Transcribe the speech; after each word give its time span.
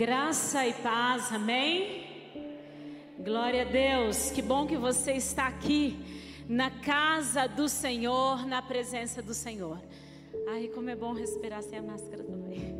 Graça 0.00 0.64
e 0.64 0.72
paz, 0.74 1.32
amém? 1.32 2.06
Glória 3.18 3.62
a 3.62 3.64
Deus, 3.64 4.30
que 4.30 4.40
bom 4.40 4.64
que 4.64 4.76
você 4.76 5.14
está 5.14 5.48
aqui 5.48 5.98
na 6.48 6.70
casa 6.70 7.48
do 7.48 7.68
Senhor, 7.68 8.46
na 8.46 8.62
presença 8.62 9.20
do 9.20 9.34
Senhor. 9.34 9.82
Ai, 10.50 10.68
como 10.68 10.88
é 10.88 10.94
bom 10.94 11.12
respirar 11.14 11.64
sem 11.64 11.80
a 11.80 11.82
máscara 11.82 12.22
também. 12.22 12.76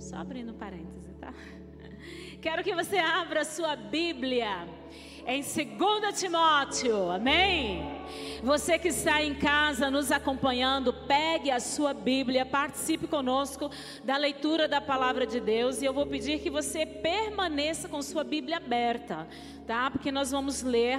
Só 0.00 0.16
abrindo 0.16 0.52
parênteses, 0.54 1.14
tá? 1.20 1.32
Quero 2.42 2.64
que 2.64 2.74
você 2.74 2.98
abra 2.98 3.44
sua 3.44 3.76
Bíblia 3.76 4.66
em 5.30 5.42
2 5.42 6.18
Timóteo, 6.18 7.10
amém? 7.10 7.82
Você 8.42 8.78
que 8.78 8.88
está 8.88 9.22
em 9.22 9.34
casa 9.34 9.90
nos 9.90 10.10
acompanhando, 10.10 10.90
pegue 11.06 11.50
a 11.50 11.60
sua 11.60 11.92
Bíblia, 11.92 12.46
participe 12.46 13.06
conosco 13.06 13.70
da 14.02 14.16
leitura 14.16 14.66
da 14.66 14.80
palavra 14.80 15.26
de 15.26 15.38
Deus 15.38 15.82
e 15.82 15.84
eu 15.84 15.92
vou 15.92 16.06
pedir 16.06 16.40
que 16.40 16.48
você 16.48 16.86
permaneça 16.86 17.90
com 17.90 18.00
sua 18.00 18.24
Bíblia 18.24 18.56
aberta, 18.56 19.28
tá? 19.66 19.90
Porque 19.90 20.10
nós 20.10 20.30
vamos 20.30 20.62
ler 20.62 20.98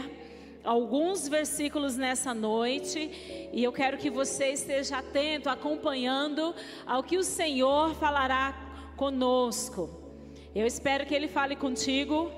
alguns 0.64 1.28
versículos 1.28 1.98
nessa 1.98 2.32
noite 2.32 3.50
e 3.52 3.64
eu 3.64 3.72
quero 3.72 3.98
que 3.98 4.12
você 4.12 4.52
esteja 4.52 5.00
atento, 5.00 5.50
acompanhando 5.50 6.54
ao 6.86 7.02
que 7.02 7.18
o 7.18 7.24
Senhor 7.24 7.96
falará 7.96 8.94
conosco. 8.96 9.90
Eu 10.54 10.68
espero 10.68 11.08
que 11.08 11.16
Ele 11.16 11.28
fale 11.28 11.56
contigo 11.56 12.32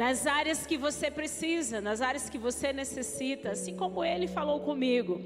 nas 0.00 0.26
áreas 0.26 0.64
que 0.64 0.78
você 0.78 1.10
precisa, 1.10 1.78
nas 1.78 2.00
áreas 2.00 2.30
que 2.30 2.38
você 2.38 2.72
necessita, 2.72 3.50
assim 3.50 3.76
como 3.76 4.02
Ele 4.02 4.26
falou 4.26 4.60
comigo. 4.60 5.20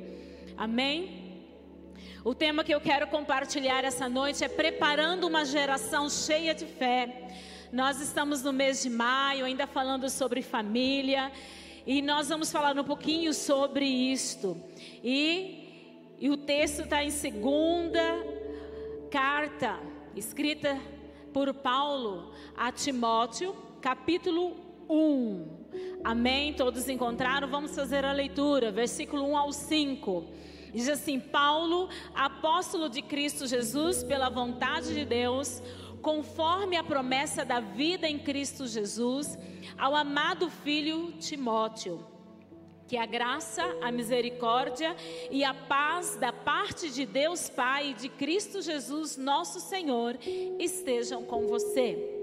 Amém? 0.56 1.44
O 2.24 2.34
tema 2.34 2.64
que 2.64 2.74
eu 2.74 2.80
quero 2.80 3.06
compartilhar 3.06 3.84
essa 3.84 4.08
noite 4.08 4.42
é 4.42 4.48
preparando 4.48 5.28
uma 5.28 5.44
geração 5.44 6.10
cheia 6.10 6.52
de 6.52 6.66
fé. 6.66 7.28
Nós 7.70 8.00
estamos 8.00 8.42
no 8.42 8.52
mês 8.52 8.82
de 8.82 8.90
maio, 8.90 9.44
ainda 9.44 9.64
falando 9.64 10.10
sobre 10.10 10.42
família, 10.42 11.30
e 11.86 12.02
nós 12.02 12.28
vamos 12.28 12.50
falar 12.50 12.76
um 12.76 12.82
pouquinho 12.82 13.32
sobre 13.32 13.84
isto. 13.84 14.60
E, 15.04 16.16
e 16.18 16.28
o 16.30 16.36
texto 16.36 16.80
está 16.82 17.04
em 17.04 17.10
segunda 17.10 18.02
carta, 19.08 19.78
escrita 20.16 20.76
por 21.32 21.54
Paulo 21.54 22.34
a 22.56 22.72
Timóteo, 22.72 23.54
capítulo 23.80 24.63
1. 24.88 25.64
Amém? 26.02 26.52
Todos 26.52 26.88
encontraram? 26.88 27.48
Vamos 27.48 27.74
fazer 27.74 28.04
a 28.04 28.12
leitura, 28.12 28.70
versículo 28.70 29.24
1 29.30 29.36
ao 29.36 29.52
5. 29.52 30.24
Diz 30.74 30.88
assim: 30.88 31.20
Paulo, 31.20 31.88
apóstolo 32.14 32.88
de 32.88 33.00
Cristo 33.00 33.46
Jesus, 33.46 34.02
pela 34.02 34.28
vontade 34.28 34.92
de 34.92 35.04
Deus, 35.04 35.62
conforme 36.02 36.76
a 36.76 36.84
promessa 36.84 37.44
da 37.44 37.60
vida 37.60 38.08
em 38.08 38.18
Cristo 38.18 38.66
Jesus, 38.66 39.38
ao 39.78 39.94
amado 39.94 40.50
filho 40.50 41.12
Timóteo. 41.12 42.04
Que 42.86 42.98
a 42.98 43.06
graça, 43.06 43.62
a 43.80 43.90
misericórdia 43.90 44.94
e 45.30 45.42
a 45.42 45.54
paz 45.54 46.16
da 46.16 46.32
parte 46.32 46.90
de 46.90 47.06
Deus 47.06 47.48
Pai 47.48 47.90
e 47.90 47.94
de 47.94 48.10
Cristo 48.10 48.60
Jesus, 48.60 49.16
nosso 49.16 49.58
Senhor, 49.58 50.18
estejam 50.58 51.24
com 51.24 51.46
você. 51.46 52.13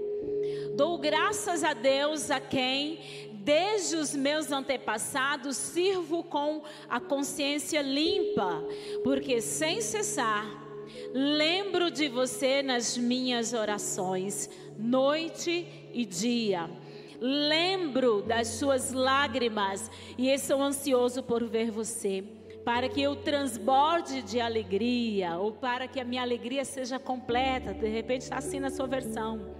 Dou 0.74 0.98
graças 0.98 1.62
a 1.62 1.74
Deus 1.74 2.30
a 2.30 2.40
quem, 2.40 2.98
desde 3.32 3.96
os 3.96 4.14
meus 4.14 4.50
antepassados, 4.50 5.56
sirvo 5.56 6.22
com 6.22 6.62
a 6.88 6.98
consciência 6.98 7.82
limpa, 7.82 8.62
porque 9.04 9.40
sem 9.40 9.80
cessar 9.80 10.62
lembro 11.12 11.90
de 11.90 12.08
você 12.08 12.62
nas 12.62 12.96
minhas 12.96 13.52
orações, 13.52 14.48
noite 14.78 15.66
e 15.92 16.04
dia. 16.04 16.70
Lembro 17.20 18.22
das 18.22 18.48
suas 18.48 18.92
lágrimas 18.92 19.90
e 20.18 20.28
estou 20.28 20.60
ansioso 20.60 21.22
por 21.22 21.46
ver 21.46 21.70
você 21.70 22.24
para 22.64 22.88
que 22.88 23.02
eu 23.02 23.16
transborde 23.16 24.22
de 24.22 24.40
alegria, 24.40 25.36
ou 25.36 25.50
para 25.50 25.88
que 25.88 25.98
a 25.98 26.04
minha 26.04 26.22
alegria 26.22 26.64
seja 26.64 26.96
completa. 26.98 27.74
De 27.74 27.88
repente 27.88 28.22
está 28.22 28.36
assim 28.38 28.60
na 28.60 28.70
sua 28.70 28.86
versão. 28.86 29.54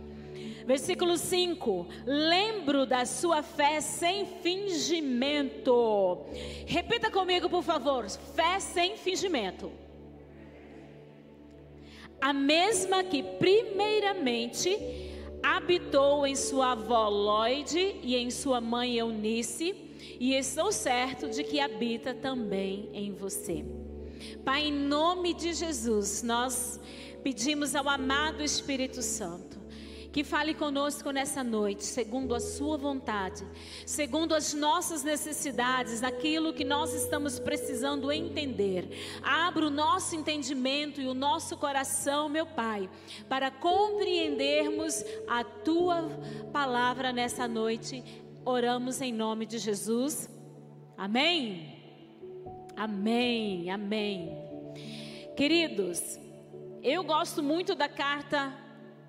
Versículo 0.67 1.17
5: 1.17 1.87
Lembro 2.07 2.87
da 2.87 3.05
sua 3.05 3.43
fé 3.43 3.81
sem 3.81 4.27
fingimento. 4.27 6.25
Repita 6.67 7.11
comigo, 7.11 7.49
por 7.49 7.63
favor: 7.63 8.09
fé 8.09 8.61
sem 8.61 8.97
fingimento. 8.97 9.73
A 12.21 12.33
mesma 12.33 13.03
que 13.03 13.23
primeiramente 13.23 14.79
habitou 15.43 16.25
em 16.25 16.37
sua 16.37 16.73
avó 16.73 17.09
Lloyd 17.09 17.77
e 18.01 18.15
em 18.15 18.31
sua 18.31 18.61
mãe 18.61 18.97
Eunice, 18.97 19.75
e 20.21 20.35
estou 20.35 20.71
certo 20.71 21.29
de 21.29 21.43
que 21.43 21.59
habita 21.59 22.15
também 22.15 22.89
em 22.93 23.13
você. 23.13 23.65
Pai, 24.45 24.69
em 24.69 24.73
nome 24.73 25.35
de 25.35 25.53
Jesus, 25.53 26.23
nós 26.23 26.79
pedimos 27.25 27.75
ao 27.75 27.89
amado 27.89 28.41
Espírito 28.41 29.03
Santo 29.03 29.62
que 30.13 30.23
fale 30.23 30.53
conosco 30.53 31.11
nessa 31.11 31.43
noite, 31.43 31.85
segundo 31.85 32.35
a 32.35 32.41
Sua 32.41 32.77
vontade, 32.77 33.45
segundo 33.87 34.35
as 34.35 34.53
nossas 34.53 35.03
necessidades, 35.03 36.03
aquilo 36.03 36.53
que 36.53 36.65
nós 36.65 36.93
estamos 36.93 37.39
precisando 37.39 38.13
entender. 38.13 39.21
Abra 39.23 39.67
o 39.67 39.71
nosso 39.71 40.15
entendimento 40.15 41.01
e 41.01 41.09
o 41.09 41.15
nosso 41.15 41.57
coração, 41.57 42.29
meu 42.29 42.45
Pai, 42.45 42.91
para 43.27 43.51
compreendermos 43.51 45.03
a 45.27 45.43
Tua 45.43 46.03
palavra 46.53 47.11
nessa 47.11 47.49
noite. 47.49 48.05
Oramos 48.45 49.01
em 49.01 49.13
nome 49.13 49.47
de 49.47 49.57
Jesus. 49.57 50.29
Amém? 50.97 51.81
Amém, 52.77 53.71
amém. 53.71 54.37
Queridos, 55.37 56.19
eu 56.83 57.03
gosto 57.03 57.43
muito 57.43 57.75
da 57.75 57.89
carta 57.89 58.62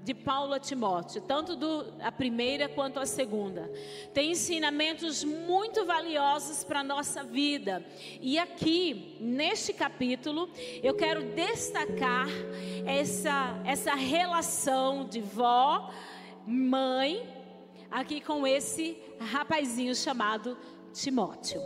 de 0.04 0.14
Paulo 0.14 0.54
a 0.54 0.60
Timóteo, 0.60 1.22
tanto 1.22 1.56
do, 1.56 1.94
a 2.02 2.12
primeira 2.12 2.68
quanto 2.68 3.00
a 3.00 3.06
segunda. 3.06 3.72
Tem 4.14 4.32
ensinamentos 4.32 5.24
muito 5.24 5.86
valiosos 5.86 6.64
para 6.64 6.82
a 6.82 6.84
nossa 6.84 7.24
vida. 7.24 7.84
E 8.22 8.38
aqui, 8.38 9.16
neste 9.22 9.72
capítulo, 9.72 10.50
eu 10.84 10.94
quero 10.94 11.24
destacar 11.34 12.28
essa, 12.86 13.62
essa 13.66 13.96
relação 13.96 15.08
de 15.08 15.22
vó, 15.22 15.90
mãe, 16.46 17.26
aqui 17.90 18.20
com 18.20 18.46
esse 18.46 18.98
rapazinho 19.20 19.96
chamado 19.96 20.58
Timóteo. 20.92 21.62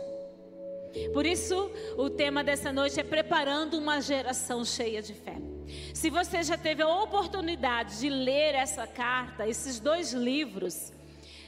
Por 1.12 1.26
isso, 1.26 1.70
o 1.96 2.08
tema 2.08 2.44
dessa 2.44 2.72
noite 2.72 3.00
é 3.00 3.04
preparando 3.04 3.74
uma 3.74 4.00
geração 4.00 4.64
cheia 4.64 5.02
de 5.02 5.12
fé. 5.12 5.47
Se 5.94 6.10
você 6.10 6.42
já 6.42 6.56
teve 6.56 6.82
a 6.82 6.88
oportunidade 6.88 7.98
de 7.98 8.08
ler 8.08 8.54
essa 8.54 8.86
carta, 8.86 9.46
esses 9.46 9.80
dois 9.80 10.12
livros, 10.12 10.92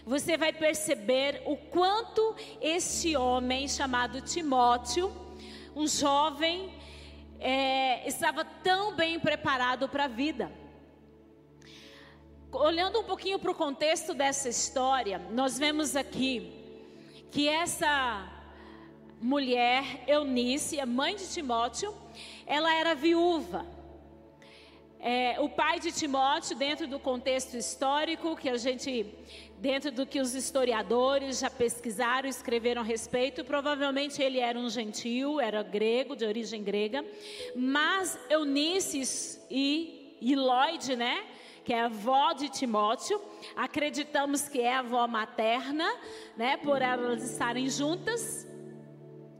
você 0.04 0.36
vai 0.36 0.52
perceber 0.52 1.42
o 1.46 1.56
quanto 1.56 2.34
este 2.60 3.16
homem 3.16 3.68
chamado 3.68 4.20
Timóteo, 4.20 5.12
um 5.74 5.86
jovem, 5.86 6.72
é, 7.38 8.06
estava 8.08 8.44
tão 8.44 8.94
bem 8.94 9.18
preparado 9.18 9.88
para 9.88 10.04
a 10.04 10.08
vida. 10.08 10.50
Olhando 12.52 13.00
um 13.00 13.04
pouquinho 13.04 13.38
para 13.38 13.50
o 13.50 13.54
contexto 13.54 14.12
dessa 14.12 14.48
história, 14.48 15.18
nós 15.30 15.58
vemos 15.58 15.94
aqui 15.94 16.52
que 17.30 17.48
essa 17.48 18.28
mulher, 19.20 20.02
Eunice, 20.08 20.80
a 20.80 20.86
mãe 20.86 21.14
de 21.14 21.28
Timóteo, 21.28 21.94
ela 22.46 22.74
era 22.74 22.94
viúva. 22.94 23.64
É, 25.02 25.40
o 25.40 25.48
pai 25.48 25.80
de 25.80 25.90
Timóteo, 25.90 26.54
dentro 26.54 26.86
do 26.86 27.00
contexto 27.00 27.56
histórico, 27.56 28.36
que 28.36 28.50
a 28.50 28.58
gente, 28.58 29.06
dentro 29.56 29.90
do 29.90 30.04
que 30.04 30.20
os 30.20 30.34
historiadores 30.34 31.38
já 31.38 31.48
pesquisaram, 31.48 32.28
escreveram 32.28 32.82
a 32.82 32.84
respeito, 32.84 33.42
provavelmente 33.42 34.22
ele 34.22 34.38
era 34.38 34.58
um 34.58 34.68
gentil, 34.68 35.40
era 35.40 35.62
grego, 35.62 36.14
de 36.14 36.26
origem 36.26 36.62
grega, 36.62 37.02
mas 37.56 38.18
Eunice 38.28 39.40
e, 39.50 40.18
e 40.20 40.36
né, 40.94 41.24
que 41.64 41.72
é 41.72 41.80
a 41.80 41.86
avó 41.86 42.34
de 42.34 42.50
Timóteo, 42.50 43.18
acreditamos 43.56 44.50
que 44.50 44.60
é 44.60 44.74
a 44.74 44.80
avó 44.80 45.06
materna, 45.06 45.90
né, 46.36 46.58
por 46.58 46.82
elas 46.82 47.22
estarem 47.22 47.70
juntas, 47.70 48.46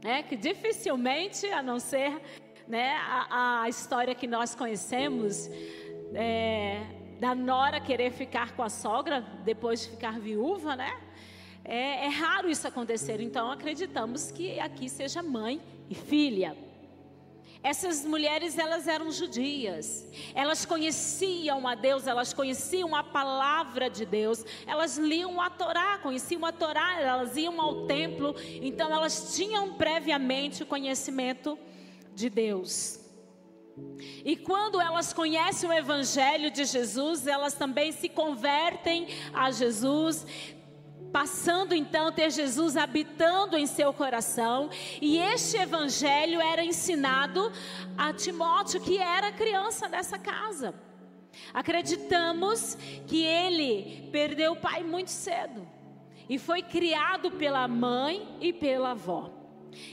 né, 0.03 0.23
que 0.23 0.35
dificilmente, 0.35 1.45
a 1.45 1.61
não 1.61 1.79
ser 1.79 2.19
né, 2.67 2.95
a, 2.97 3.63
a 3.63 3.69
história 3.69 4.15
que 4.15 4.27
nós 4.27 4.55
conhecemos 4.55 5.49
é, 6.13 6.81
da 7.19 7.35
nora 7.35 7.79
querer 7.79 8.11
ficar 8.11 8.55
com 8.55 8.63
a 8.63 8.69
sogra 8.69 9.21
depois 9.43 9.81
de 9.81 9.89
ficar 9.89 10.19
viúva, 10.19 10.75
né? 10.75 10.99
É, 11.63 12.05
é 12.05 12.07
raro 12.07 12.49
isso 12.49 12.67
acontecer, 12.67 13.21
então 13.21 13.51
acreditamos 13.51 14.31
que 14.31 14.59
aqui 14.59 14.89
seja 14.89 15.21
mãe 15.21 15.61
e 15.89 15.93
filha. 15.95 16.57
Essas 17.63 18.03
mulheres, 18.03 18.57
elas 18.57 18.87
eram 18.87 19.11
judias. 19.11 20.07
Elas 20.33 20.65
conheciam 20.65 21.67
a 21.67 21.75
Deus, 21.75 22.07
elas 22.07 22.33
conheciam 22.33 22.95
a 22.95 23.03
palavra 23.03 23.87
de 23.87 24.03
Deus. 24.03 24.43
Elas 24.65 24.97
liam 24.97 25.39
a 25.39 25.47
Torá, 25.47 25.99
conheciam 25.99 26.43
a 26.43 26.51
Torá, 26.51 26.99
elas 26.99 27.37
iam 27.37 27.61
ao 27.61 27.85
templo. 27.85 28.35
Então 28.63 28.91
elas 28.91 29.35
tinham 29.35 29.75
previamente 29.75 30.63
o 30.63 30.65
conhecimento 30.65 31.57
de 32.21 32.29
Deus. 32.29 32.99
E 34.23 34.35
quando 34.35 34.79
elas 34.79 35.11
conhecem 35.11 35.67
o 35.67 35.73
Evangelho 35.73 36.51
de 36.51 36.65
Jesus, 36.65 37.25
elas 37.25 37.53
também 37.55 37.91
se 37.91 38.07
convertem 38.07 39.07
a 39.33 39.49
Jesus, 39.49 40.25
passando 41.11 41.73
então 41.73 42.07
a 42.07 42.11
ter 42.11 42.29
Jesus 42.29 42.77
habitando 42.77 43.57
em 43.57 43.65
seu 43.65 43.91
coração, 43.91 44.69
e 45.01 45.17
este 45.17 45.57
evangelho 45.57 46.39
era 46.39 46.63
ensinado 46.63 47.51
a 47.97 48.13
Timóteo, 48.13 48.79
que 48.79 48.97
era 48.97 49.31
criança 49.31 49.89
dessa 49.89 50.19
casa. 50.19 50.73
Acreditamos 51.53 52.77
que 53.07 53.23
ele 53.23 54.09
perdeu 54.11 54.53
o 54.53 54.61
pai 54.61 54.83
muito 54.83 55.09
cedo 55.09 55.67
e 56.29 56.37
foi 56.37 56.61
criado 56.61 57.31
pela 57.31 57.67
mãe 57.67 58.37
e 58.39 58.53
pela 58.53 58.91
avó. 58.91 59.40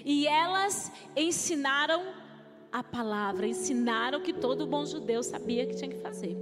E 0.05 0.27
elas 0.27 0.93
ensinaram 1.17 2.15
a 2.71 2.83
palavra, 2.83 3.47
ensinaram 3.47 4.21
que 4.21 4.33
todo 4.33 4.67
bom 4.67 4.85
judeu 4.85 5.23
sabia 5.23 5.67
que 5.67 5.75
tinha 5.75 5.91
que 5.91 6.01
fazer. 6.01 6.37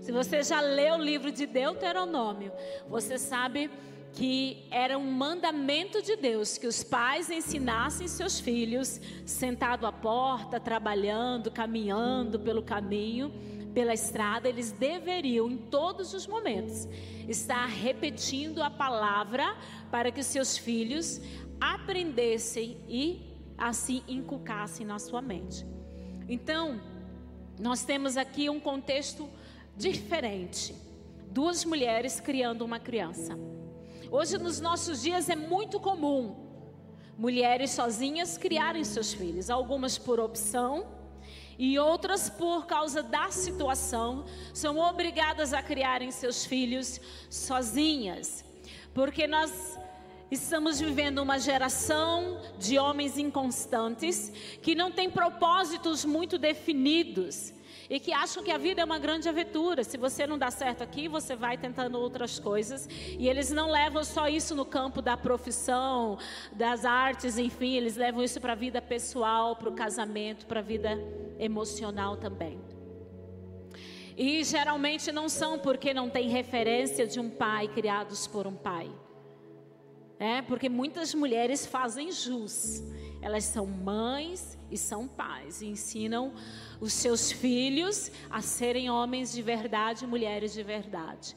Se 0.00 0.12
você 0.12 0.42
já 0.42 0.60
leu 0.60 0.94
o 0.94 1.02
livro 1.02 1.32
de 1.32 1.46
Deuteronômio, 1.46 2.52
você 2.88 3.18
sabe 3.18 3.70
que 4.12 4.66
era 4.70 4.98
um 4.98 5.10
mandamento 5.10 6.02
de 6.02 6.16
Deus 6.16 6.58
que 6.58 6.66
os 6.66 6.84
pais 6.84 7.30
ensinassem 7.30 8.06
seus 8.06 8.38
filhos, 8.38 9.00
sentado 9.24 9.86
à 9.86 9.92
porta, 9.92 10.60
trabalhando, 10.60 11.50
caminhando 11.50 12.38
pelo 12.38 12.62
caminho, 12.62 13.32
pela 13.72 13.94
estrada, 13.94 14.48
eles 14.48 14.70
deveriam 14.70 15.50
em 15.50 15.56
todos 15.56 16.12
os 16.12 16.26
momentos 16.26 16.86
estar 17.26 17.66
repetindo 17.66 18.62
a 18.62 18.68
palavra 18.68 19.56
para 19.90 20.10
que 20.12 20.22
seus 20.22 20.58
filhos 20.58 21.20
aprendessem 21.62 22.76
e 22.88 23.36
assim 23.56 24.02
inculcassem 24.08 24.84
na 24.84 24.98
sua 24.98 25.22
mente. 25.22 25.64
Então, 26.28 26.80
nós 27.56 27.84
temos 27.84 28.16
aqui 28.16 28.50
um 28.50 28.58
contexto 28.58 29.28
diferente. 29.76 30.74
Duas 31.28 31.64
mulheres 31.64 32.18
criando 32.18 32.64
uma 32.64 32.80
criança. 32.80 33.38
Hoje, 34.10 34.38
nos 34.38 34.60
nossos 34.60 35.02
dias, 35.02 35.28
é 35.28 35.36
muito 35.36 35.78
comum 35.78 36.34
mulheres 37.16 37.70
sozinhas 37.70 38.36
criarem 38.36 38.82
seus 38.82 39.12
filhos, 39.12 39.48
algumas 39.48 39.96
por 39.96 40.18
opção 40.18 40.84
e 41.56 41.78
outras 41.78 42.28
por 42.28 42.66
causa 42.66 43.04
da 43.04 43.30
situação, 43.30 44.24
são 44.52 44.78
obrigadas 44.78 45.52
a 45.52 45.62
criarem 45.62 46.10
seus 46.10 46.44
filhos 46.44 47.00
sozinhas, 47.30 48.44
porque 48.92 49.28
nós 49.28 49.78
Estamos 50.32 50.80
vivendo 50.80 51.18
uma 51.18 51.38
geração 51.38 52.40
de 52.58 52.78
homens 52.78 53.18
inconstantes 53.18 54.32
que 54.62 54.74
não 54.74 54.90
têm 54.90 55.10
propósitos 55.10 56.06
muito 56.06 56.38
definidos 56.38 57.52
e 57.90 58.00
que 58.00 58.14
acham 58.14 58.42
que 58.42 58.50
a 58.50 58.56
vida 58.56 58.80
é 58.80 58.84
uma 58.86 58.98
grande 58.98 59.28
aventura. 59.28 59.84
Se 59.84 59.98
você 59.98 60.26
não 60.26 60.38
dá 60.38 60.50
certo 60.50 60.82
aqui, 60.82 61.06
você 61.06 61.36
vai 61.36 61.58
tentando 61.58 62.00
outras 62.00 62.38
coisas. 62.38 62.88
E 63.18 63.28
eles 63.28 63.50
não 63.50 63.70
levam 63.70 64.02
só 64.04 64.26
isso 64.26 64.54
no 64.54 64.64
campo 64.64 65.02
da 65.02 65.18
profissão, 65.18 66.16
das 66.50 66.86
artes, 66.86 67.36
enfim, 67.36 67.74
eles 67.74 67.96
levam 67.96 68.24
isso 68.24 68.40
para 68.40 68.52
a 68.52 68.56
vida 68.56 68.80
pessoal, 68.80 69.54
para 69.54 69.68
o 69.68 69.74
casamento, 69.74 70.46
para 70.46 70.60
a 70.60 70.62
vida 70.62 70.98
emocional 71.38 72.16
também. 72.16 72.58
E 74.16 74.42
geralmente 74.44 75.12
não 75.12 75.28
são 75.28 75.58
porque 75.58 75.92
não 75.92 76.08
tem 76.08 76.30
referência 76.30 77.06
de 77.06 77.20
um 77.20 77.28
pai 77.28 77.68
criados 77.68 78.26
por 78.26 78.46
um 78.46 78.56
pai. 78.56 78.90
É, 80.22 80.40
porque 80.40 80.68
muitas 80.68 81.12
mulheres 81.14 81.66
fazem 81.66 82.12
jus. 82.12 82.80
Elas 83.20 83.42
são 83.42 83.66
mães 83.66 84.56
e 84.70 84.78
são 84.78 85.08
pais 85.08 85.60
e 85.60 85.66
ensinam 85.66 86.32
os 86.80 86.92
seus 86.92 87.32
filhos 87.32 88.08
a 88.30 88.40
serem 88.40 88.88
homens 88.88 89.32
de 89.32 89.42
verdade, 89.42 90.06
mulheres 90.06 90.52
de 90.52 90.62
verdade. 90.62 91.36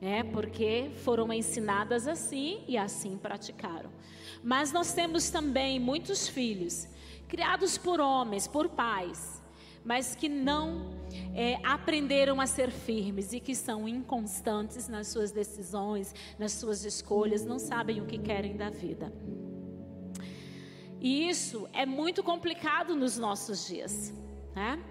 É, 0.00 0.22
porque 0.22 0.88
foram 1.02 1.32
ensinadas 1.32 2.06
assim 2.06 2.62
e 2.68 2.78
assim 2.78 3.18
praticaram. 3.18 3.90
Mas 4.40 4.70
nós 4.70 4.92
temos 4.92 5.28
também 5.28 5.80
muitos 5.80 6.28
filhos 6.28 6.86
criados 7.26 7.76
por 7.76 7.98
homens, 7.98 8.46
por 8.46 8.68
pais, 8.68 9.35
mas 9.86 10.16
que 10.16 10.28
não 10.28 10.90
é, 11.32 11.60
aprenderam 11.62 12.40
a 12.40 12.46
ser 12.46 12.72
firmes 12.72 13.32
e 13.32 13.38
que 13.38 13.54
são 13.54 13.88
inconstantes 13.88 14.88
nas 14.88 15.06
suas 15.06 15.30
decisões, 15.30 16.12
nas 16.36 16.52
suas 16.52 16.84
escolhas, 16.84 17.44
não 17.44 17.60
sabem 17.60 18.00
o 18.00 18.04
que 18.04 18.18
querem 18.18 18.56
da 18.56 18.68
vida. 18.68 19.12
E 21.00 21.28
isso 21.28 21.68
é 21.72 21.86
muito 21.86 22.20
complicado 22.24 22.96
nos 22.96 23.16
nossos 23.16 23.68
dias. 23.68 24.12
Né? 24.56 24.82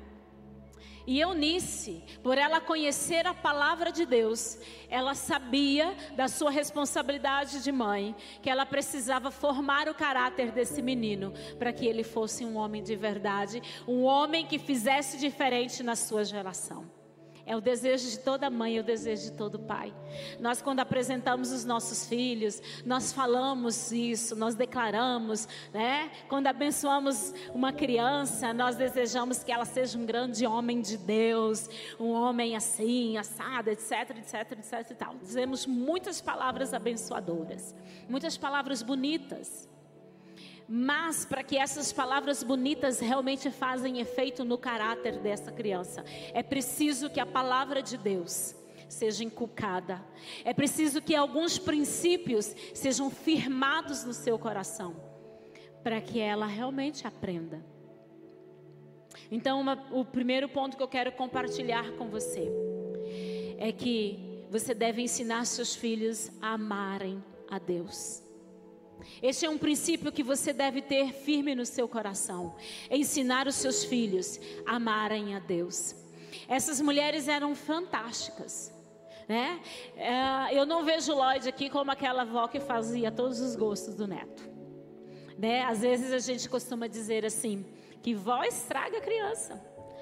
E 1.07 1.19
Eunice, 1.19 2.03
por 2.23 2.37
ela 2.37 2.59
conhecer 2.59 3.27
a 3.27 3.33
palavra 3.33 3.91
de 3.91 4.05
Deus, 4.05 4.57
ela 4.89 5.13
sabia 5.13 5.95
da 6.15 6.27
sua 6.27 6.49
responsabilidade 6.49 7.63
de 7.63 7.71
mãe, 7.71 8.15
que 8.41 8.49
ela 8.49 8.65
precisava 8.65 9.29
formar 9.29 9.87
o 9.87 9.93
caráter 9.93 10.51
desse 10.51 10.81
menino 10.81 11.31
para 11.59 11.71
que 11.71 11.85
ele 11.85 12.03
fosse 12.03 12.43
um 12.43 12.57
homem 12.57 12.81
de 12.81 12.95
verdade, 12.95 13.61
um 13.87 14.03
homem 14.03 14.45
que 14.45 14.57
fizesse 14.57 15.17
diferente 15.17 15.83
na 15.83 15.95
sua 15.95 16.23
geração. 16.23 16.89
É 17.45 17.55
o 17.55 17.61
desejo 17.61 18.09
de 18.09 18.17
toda 18.19 18.49
mãe, 18.49 18.77
é 18.77 18.79
o 18.79 18.83
desejo 18.83 19.23
de 19.23 19.31
todo 19.33 19.59
pai. 19.59 19.93
Nós, 20.39 20.63
quando 20.63 20.79
apresentamos 20.79 21.51
os 21.51 21.63
nossos 21.63 22.07
filhos, 22.07 22.59
nós 22.83 23.13
falamos 23.13 23.91
isso, 23.91 24.35
nós 24.35 24.55
declaramos, 24.55 25.47
né? 25.71 26.09
Quando 26.27 26.47
abençoamos 26.47 27.33
uma 27.53 27.71
criança, 27.71 28.51
nós 28.51 28.75
desejamos 28.75 29.43
que 29.43 29.51
ela 29.51 29.65
seja 29.65 29.95
um 29.95 30.05
grande 30.07 30.45
homem 30.47 30.81
de 30.81 30.97
Deus, 30.97 31.69
um 31.99 32.09
homem 32.09 32.55
assim, 32.55 33.15
assado, 33.17 33.69
etc, 33.69 34.17
etc, 34.17 34.51
etc 34.53 34.91
e 34.91 34.95
tal. 34.95 35.15
Dizemos 35.21 35.67
muitas 35.67 36.19
palavras 36.19 36.73
abençoadoras, 36.73 37.75
muitas 38.09 38.35
palavras 38.37 38.81
bonitas. 38.81 39.69
Mas 40.67 41.25
para 41.25 41.43
que 41.43 41.57
essas 41.57 41.93
palavras 41.93 42.41
bonitas 42.41 42.99
realmente 42.99 43.51
façam 43.51 43.95
efeito 43.95 44.43
no 44.43 44.57
caráter 44.57 45.19
dessa 45.19 45.51
criança, 45.51 46.03
é 46.33 46.41
preciso 46.41 47.09
que 47.09 47.19
a 47.19 47.25
palavra 47.25 47.83
de 47.83 47.97
Deus 47.97 48.55
seja 48.89 49.23
inculcada. 49.23 50.03
É 50.43 50.53
preciso 50.53 51.01
que 51.01 51.15
alguns 51.15 51.57
princípios 51.59 52.55
sejam 52.73 53.09
firmados 53.09 54.03
no 54.03 54.13
seu 54.13 54.39
coração, 54.39 54.95
para 55.83 56.01
que 56.01 56.19
ela 56.19 56.47
realmente 56.47 57.05
aprenda. 57.05 57.63
Então, 59.31 59.61
uma, 59.61 59.87
o 59.91 60.03
primeiro 60.03 60.49
ponto 60.49 60.75
que 60.77 60.83
eu 60.83 60.87
quero 60.87 61.11
compartilhar 61.11 61.91
com 61.93 62.09
você 62.09 62.51
é 63.57 63.71
que 63.71 64.45
você 64.49 64.73
deve 64.73 65.01
ensinar 65.01 65.45
seus 65.45 65.75
filhos 65.75 66.31
a 66.41 66.53
amarem 66.53 67.23
a 67.49 67.59
Deus. 67.59 68.24
Este 69.21 69.45
é 69.45 69.49
um 69.49 69.57
princípio 69.57 70.11
que 70.11 70.23
você 70.23 70.53
deve 70.53 70.81
ter 70.81 71.13
firme 71.13 71.55
no 71.55 71.65
seu 71.65 71.87
coração. 71.87 72.55
ensinar 72.89 73.47
os 73.47 73.55
seus 73.55 73.83
filhos 73.83 74.39
a 74.65 74.75
amarem 74.75 75.35
a 75.35 75.39
Deus. 75.39 75.95
Essas 76.47 76.81
mulheres 76.81 77.27
eram 77.27 77.55
fantásticas. 77.55 78.73
Né? 79.27 79.59
É, 79.95 80.57
eu 80.57 80.65
não 80.65 80.83
vejo 80.83 81.13
Lloyd 81.13 81.49
aqui 81.49 81.69
como 81.69 81.89
aquela 81.89 82.21
avó 82.21 82.47
que 82.47 82.59
fazia 82.59 83.11
todos 83.11 83.39
os 83.39 83.55
gostos 83.55 83.95
do 83.95 84.07
neto. 84.07 84.43
Né? 85.37 85.63
Às 85.63 85.81
vezes 85.81 86.11
a 86.11 86.19
gente 86.19 86.47
costuma 86.47 86.87
dizer 86.87 87.25
assim: 87.25 87.65
que 88.03 88.13
vó 88.13 88.43
estraga 88.43 88.99
a 88.99 89.01
criança, 89.01 89.59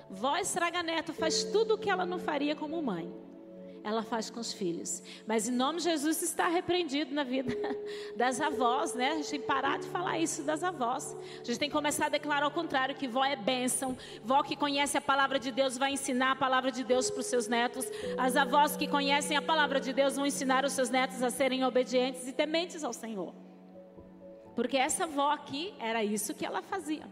vó 0.10 0.36
estraga 0.38 0.83
neto, 0.83 1.13
faz 1.13 1.43
tudo 1.45 1.75
o 1.75 1.77
que 1.77 1.89
ela 1.89 2.05
não 2.05 2.19
faria 2.19 2.55
como 2.55 2.81
mãe 2.81 3.33
ela 3.84 4.02
faz 4.02 4.30
com 4.30 4.40
os 4.40 4.54
filhos. 4.54 5.04
Mas 5.28 5.48
em 5.48 5.52
nome 5.52 5.80
de 5.80 5.86
Jesus 5.86 6.22
está 6.22 6.48
repreendido 6.48 7.13
na 7.13 7.24
vida 7.24 7.56
das 8.16 8.40
avós, 8.40 8.94
né? 8.94 9.12
A 9.12 9.16
gente 9.16 9.30
tem 9.30 9.42
que 9.42 9.48
parar 9.48 9.78
de 9.78 9.88
falar 9.88 10.18
isso 10.20 10.44
das 10.44 10.63
avós. 10.63 11.16
A 11.42 11.44
gente 11.44 11.60
tem 11.60 11.70
que 11.70 11.75
começar 11.75 12.06
a 12.06 12.10
declarar 12.10 12.46
ao 12.46 12.52
contrário, 12.52 12.96
que 12.96 13.08
vó 13.08 13.24
é 13.25 13.36
bênção. 13.36 13.98
Vó 14.24 14.42
que 14.42 14.56
conhece 14.56 14.98
a 14.98 15.02
palavra 15.02 15.40
de 15.40 15.52
Deus 15.52 15.78
vai 15.78 15.92
ensinar 15.92 16.32
a 16.32 16.36
palavra 16.36 16.72
de 16.72 16.84
Deus 16.84 17.12
para 17.12 17.20
os 17.20 17.25
seus 17.25 17.48
netos. 17.48 17.86
As 18.18 18.36
avós 18.36 18.78
que 18.78 18.88
conhecem 18.88 19.36
a 19.36 19.42
palavra 19.42 19.80
de 19.80 19.92
Deus 19.92 20.16
vão 20.16 20.25
ensinar 20.25 20.63
os 20.63 20.74
seus 20.74 20.90
netos 20.90 21.22
a 21.22 21.30
serem 21.30 21.63
obedientes 21.63 22.28
e 22.28 22.32
tementes 22.32 22.84
ao 22.84 22.94
Senhor. 22.94 23.34
Porque 24.56 24.78
essa 24.78 25.04
avó 25.04 25.32
aqui 25.32 25.74
era 25.80 26.04
isso 26.04 26.34
que 26.34 26.46
ela 26.46 26.62
fazia. 26.62 27.08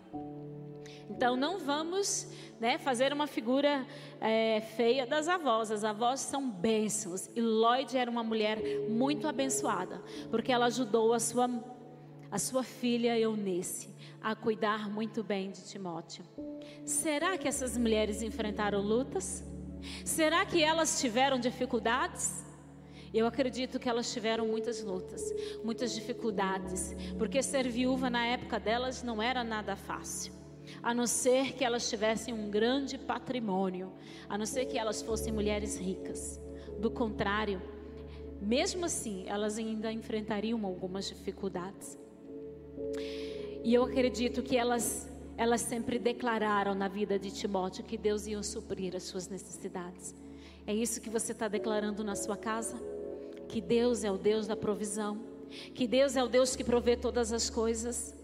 Então 1.15 1.36
não 1.36 1.60
vamos 1.60 2.27
né, 2.60 2.77
fazer 2.77 3.12
uma 3.12 3.27
figura 3.27 3.86
é, 4.20 4.62
feia 4.62 5.06
das 5.06 5.27
avós. 5.27 5.72
As 5.72 5.84
avós 5.84 6.22
são 6.22 6.50
bênçãos. 6.50 7.30
E 7.36 7.41
Lloyd 7.41 7.98
era 7.98 8.10
uma 8.10 8.24
mulher 8.24 8.58
muito 8.89 9.27
abençoada, 9.27 10.01
porque 10.30 10.51
ela 10.51 10.68
ajudou 10.68 11.13
a 11.13 11.20
sua, 11.20 11.50
a 12.32 12.39
sua 12.39 12.63
filha 12.63 13.18
Eunice 13.20 13.91
a 14.22 14.36
cuidar 14.36 14.89
muito 14.89 15.24
bem 15.24 15.51
de 15.51 15.63
Timóteo. 15.65 16.24
Será 16.86 17.38
que 17.38 17.48
essas 17.48 17.75
mulheres 17.75 18.22
enfrentaram 18.22 18.80
lutas? 18.80 19.44
Será 20.06 20.46
que 20.46 20.63
elas 20.63 21.01
tiveram 21.01 21.39
dificuldades? 21.39 22.46
Eu 23.13 23.25
acredito 23.25 23.80
que 23.80 23.89
elas 23.89 24.13
tiveram 24.13 24.48
muitas 24.48 24.82
lutas, 24.82 25.22
muitas 25.63 25.94
dificuldades, 25.94 26.96
porque 27.18 27.44
ser 27.44 27.68
viúva 27.68 28.10
na 28.10 28.25
época 28.25 28.60
delas 28.60 29.03
não 29.03 29.22
era 29.22 29.44
nada 29.44 29.75
fácil. 29.75 30.40
A 30.82 30.94
não 30.94 31.08
ser 31.08 31.53
que 31.53 31.63
elas 31.63 31.89
tivessem 31.89 32.34
um 32.34 32.50
grande 32.50 32.98
patrimônio, 32.98 33.91
a 34.30 34.38
não 34.38 34.46
ser 34.46 34.65
que 34.65 34.77
elas 34.77 35.01
fossem 35.01 35.34
mulheres 35.34 35.77
ricas. 35.77 36.39
Do 36.80 36.89
contrário, 36.89 37.62
mesmo 38.41 38.86
assim, 38.86 39.25
elas 39.27 39.58
ainda 39.58 39.91
enfrentariam 39.91 40.65
algumas 40.65 41.08
dificuldades. 41.08 41.98
E 43.63 43.74
eu 43.74 43.84
acredito 43.84 44.41
que 44.41 44.58
elas, 44.58 45.08
elas 45.38 45.62
sempre 45.62 46.00
declararam 46.00 46.74
na 46.74 46.88
vida 46.88 47.20
de 47.20 47.30
Timóteo 47.30 47.84
que 47.84 47.98
Deus 47.98 48.25
ia 48.25 48.41
suprir 48.41 48.96
as 48.96 49.03
suas 49.03 49.27
necessidades. 49.30 50.15
É 50.65 50.74
isso 50.74 51.01
que 51.01 51.10
você 51.10 51.32
está 51.32 51.48
declarando 51.48 52.03
na 52.03 52.15
sua 52.15 52.36
casa? 52.36 52.82
Que 53.48 53.62
Deus 53.62 54.03
é 54.03 54.12
o 54.12 54.18
Deus 54.18 54.48
da 54.48 54.56
provisão, 54.56 55.22
que 55.75 55.88
Deus 55.88 56.15
é 56.15 56.24
o 56.24 56.27
Deus 56.27 56.56
que 56.56 56.63
provê 56.63 56.96
todas 56.96 57.32
as 57.32 57.50
coisas. 57.50 58.15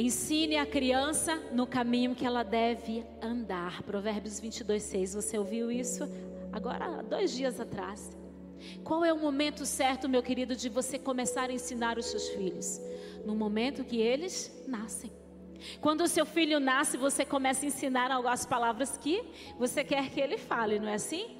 Ensine 0.00 0.56
a 0.56 0.64
criança 0.64 1.36
no 1.52 1.66
caminho 1.66 2.14
que 2.14 2.24
ela 2.24 2.42
deve 2.42 3.04
andar. 3.20 3.82
Provérbios 3.82 4.40
22, 4.40 4.82
6. 4.82 5.12
Você 5.12 5.36
ouviu 5.36 5.70
isso 5.70 6.08
agora, 6.50 7.02
dois 7.02 7.30
dias 7.32 7.60
atrás. 7.60 8.16
Qual 8.82 9.04
é 9.04 9.12
o 9.12 9.18
momento 9.18 9.66
certo, 9.66 10.08
meu 10.08 10.22
querido, 10.22 10.56
de 10.56 10.70
você 10.70 10.98
começar 10.98 11.50
a 11.50 11.52
ensinar 11.52 11.98
os 11.98 12.06
seus 12.06 12.30
filhos? 12.30 12.80
No 13.26 13.34
momento 13.34 13.84
que 13.84 14.00
eles 14.00 14.64
nascem. 14.66 15.12
Quando 15.82 16.00
o 16.00 16.08
seu 16.08 16.24
filho 16.24 16.58
nasce, 16.58 16.96
você 16.96 17.22
começa 17.22 17.66
a 17.66 17.68
ensinar 17.68 18.10
algumas 18.10 18.46
palavras 18.46 18.96
que 18.96 19.22
você 19.58 19.84
quer 19.84 20.08
que 20.08 20.18
ele 20.18 20.38
fale, 20.38 20.78
não 20.78 20.88
é 20.88 20.94
assim? 20.94 21.39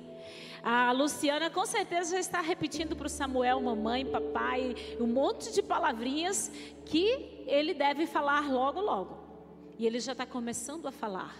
A 0.62 0.92
Luciana 0.92 1.48
com 1.48 1.64
certeza 1.64 2.12
já 2.12 2.20
está 2.20 2.40
repetindo 2.40 2.94
para 2.94 3.06
o 3.06 3.10
Samuel, 3.10 3.60
mamãe, 3.60 4.04
papai, 4.04 4.74
um 5.00 5.06
monte 5.06 5.52
de 5.52 5.62
palavrinhas 5.62 6.50
que 6.84 7.44
ele 7.46 7.72
deve 7.72 8.06
falar 8.06 8.50
logo, 8.50 8.80
logo. 8.80 9.18
E 9.78 9.86
ele 9.86 9.98
já 10.00 10.12
está 10.12 10.26
começando 10.26 10.86
a 10.86 10.92
falar. 10.92 11.34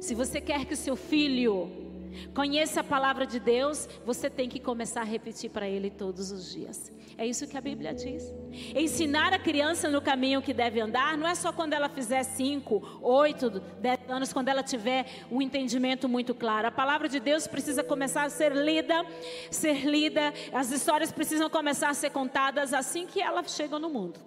Se 0.00 0.14
você 0.14 0.40
quer 0.40 0.66
que 0.66 0.74
o 0.74 0.76
seu 0.76 0.94
filho 0.94 1.91
Conheça 2.34 2.80
a 2.80 2.84
palavra 2.84 3.26
de 3.26 3.38
Deus, 3.38 3.88
você 4.04 4.28
tem 4.28 4.48
que 4.48 4.60
começar 4.60 5.02
a 5.02 5.04
repetir 5.04 5.50
para 5.50 5.68
ele 5.68 5.90
todos 5.90 6.30
os 6.30 6.52
dias. 6.52 6.90
É 7.18 7.26
isso 7.26 7.46
que 7.46 7.56
a 7.56 7.60
Bíblia 7.60 7.92
diz. 7.92 8.32
Ensinar 8.74 9.32
a 9.32 9.38
criança 9.38 9.88
no 9.88 10.00
caminho 10.00 10.40
que 10.40 10.52
deve 10.52 10.80
andar 10.80 11.16
não 11.16 11.26
é 11.26 11.34
só 11.34 11.52
quando 11.52 11.72
ela 11.72 11.88
fizer 11.88 12.22
5, 12.22 13.00
8, 13.02 13.50
10 13.80 13.98
anos, 14.08 14.32
quando 14.32 14.48
ela 14.48 14.62
tiver 14.62 15.06
um 15.30 15.42
entendimento 15.42 16.08
muito 16.08 16.34
claro. 16.34 16.68
A 16.68 16.70
palavra 16.70 17.08
de 17.08 17.20
Deus 17.20 17.46
precisa 17.46 17.84
começar 17.84 18.24
a 18.24 18.30
ser 18.30 18.52
lida, 18.54 19.04
ser 19.50 19.84
lida, 19.84 20.32
as 20.52 20.70
histórias 20.70 21.12
precisam 21.12 21.48
começar 21.50 21.90
a 21.90 21.94
ser 21.94 22.10
contadas 22.10 22.72
assim 22.72 23.06
que 23.06 23.20
ela 23.20 23.42
chega 23.44 23.78
no 23.78 23.90
mundo. 23.90 24.20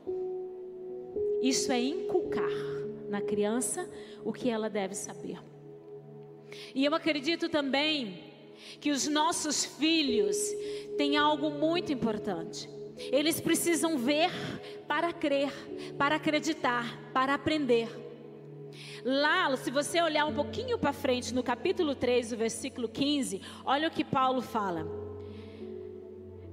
Isso 1.41 1.71
é 1.71 1.81
inculcar 1.81 2.49
na 3.09 3.21
criança 3.21 3.89
o 4.23 4.33
que 4.33 4.49
ela 4.49 4.69
deve 4.69 4.95
saber. 4.95 5.39
E 6.73 6.85
eu 6.85 6.93
acredito 6.93 7.49
também 7.49 8.19
que 8.79 8.91
os 8.91 9.07
nossos 9.07 9.65
filhos 9.65 10.37
têm 10.97 11.17
algo 11.17 11.49
muito 11.49 11.91
importante. 11.91 12.69
Eles 12.97 13.41
precisam 13.41 13.97
ver 13.97 14.31
para 14.87 15.11
crer, 15.11 15.51
para 15.97 16.15
acreditar, 16.15 17.11
para 17.13 17.33
aprender. 17.33 17.89
Lá, 19.03 19.55
se 19.55 19.69
você 19.69 20.01
olhar 20.01 20.25
um 20.25 20.33
pouquinho 20.33 20.79
para 20.79 20.93
frente, 20.93 21.33
no 21.33 21.43
capítulo 21.43 21.93
3, 21.93 22.31
o 22.31 22.37
versículo 22.37 22.89
15, 22.89 23.41
olha 23.63 23.87
o 23.87 23.91
que 23.91 24.03
Paulo 24.03 24.41
fala. 24.41 25.04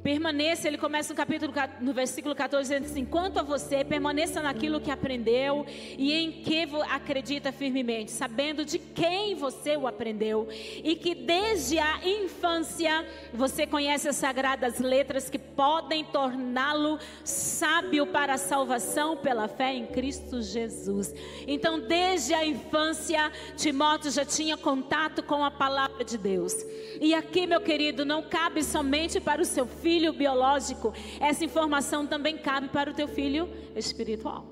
Permaneça, 0.03 0.67
ele 0.67 0.79
começa 0.79 1.13
no 1.13 1.17
capítulo 1.17 1.53
no 1.81 1.93
versículo 1.93 2.35
14 2.35 2.63
dizendo 2.63 2.87
assim: 2.87 3.05
"Quanto 3.05 3.39
a 3.39 3.43
você, 3.43 3.85
permaneça 3.85 4.43
naquilo 4.43 4.81
que 4.81 4.91
aprendeu 4.91 5.65
e 5.97 6.13
em 6.13 6.33
que 6.33 6.67
acredita 6.91 7.53
firmemente, 7.53 8.11
sabendo 8.11 8.65
de 8.65 8.81
quem 8.81 9.37
você 9.37 9.77
o 9.77 9.87
aprendeu 9.87 10.49
e 10.83 10.97
que 10.97 11.15
desde 11.15 11.79
a 11.79 12.01
infância 12.05 13.07
você 13.33 13.65
conhece 13.65 14.09
as 14.09 14.17
sagradas 14.17 14.81
letras 14.81 15.31
que 15.31 15.39
podem 15.39 16.05
torná-lo 16.05 16.99
sábio 17.23 18.05
para 18.07 18.35
a 18.35 18.39
salvação 18.39 19.17
pela 19.17 19.47
fé 19.47 19.73
em 19.73 19.87
Cristo 19.87 20.43
Jesus." 20.43 21.15
Então, 21.47 21.79
desde 21.79 22.35
a 22.35 22.45
infância, 22.45 23.31
Timóteo 23.57 24.11
já 24.11 24.25
tinha 24.25 24.57
contato 24.57 25.23
com 25.23 25.45
a 25.45 25.51
palavra 25.51 26.05
de 26.05 26.19
Deus. 26.19 26.55
E 27.01 27.15
aqui, 27.15 27.47
meu 27.47 27.61
querido, 27.61 28.05
não 28.05 28.23
cabe 28.23 28.65
somente 28.65 29.21
para 29.21 29.41
o 29.41 29.45
seu 29.45 29.65
filho 29.65 29.92
filho 29.93 30.15
biológico, 30.15 30.95
essa 31.21 31.45
informação 31.45 32.07
também 32.07 32.39
cabe 32.39 32.69
para 32.69 32.91
o 32.91 32.95
teu 32.95 33.07
filho 33.07 33.47
espiritual. 33.77 34.47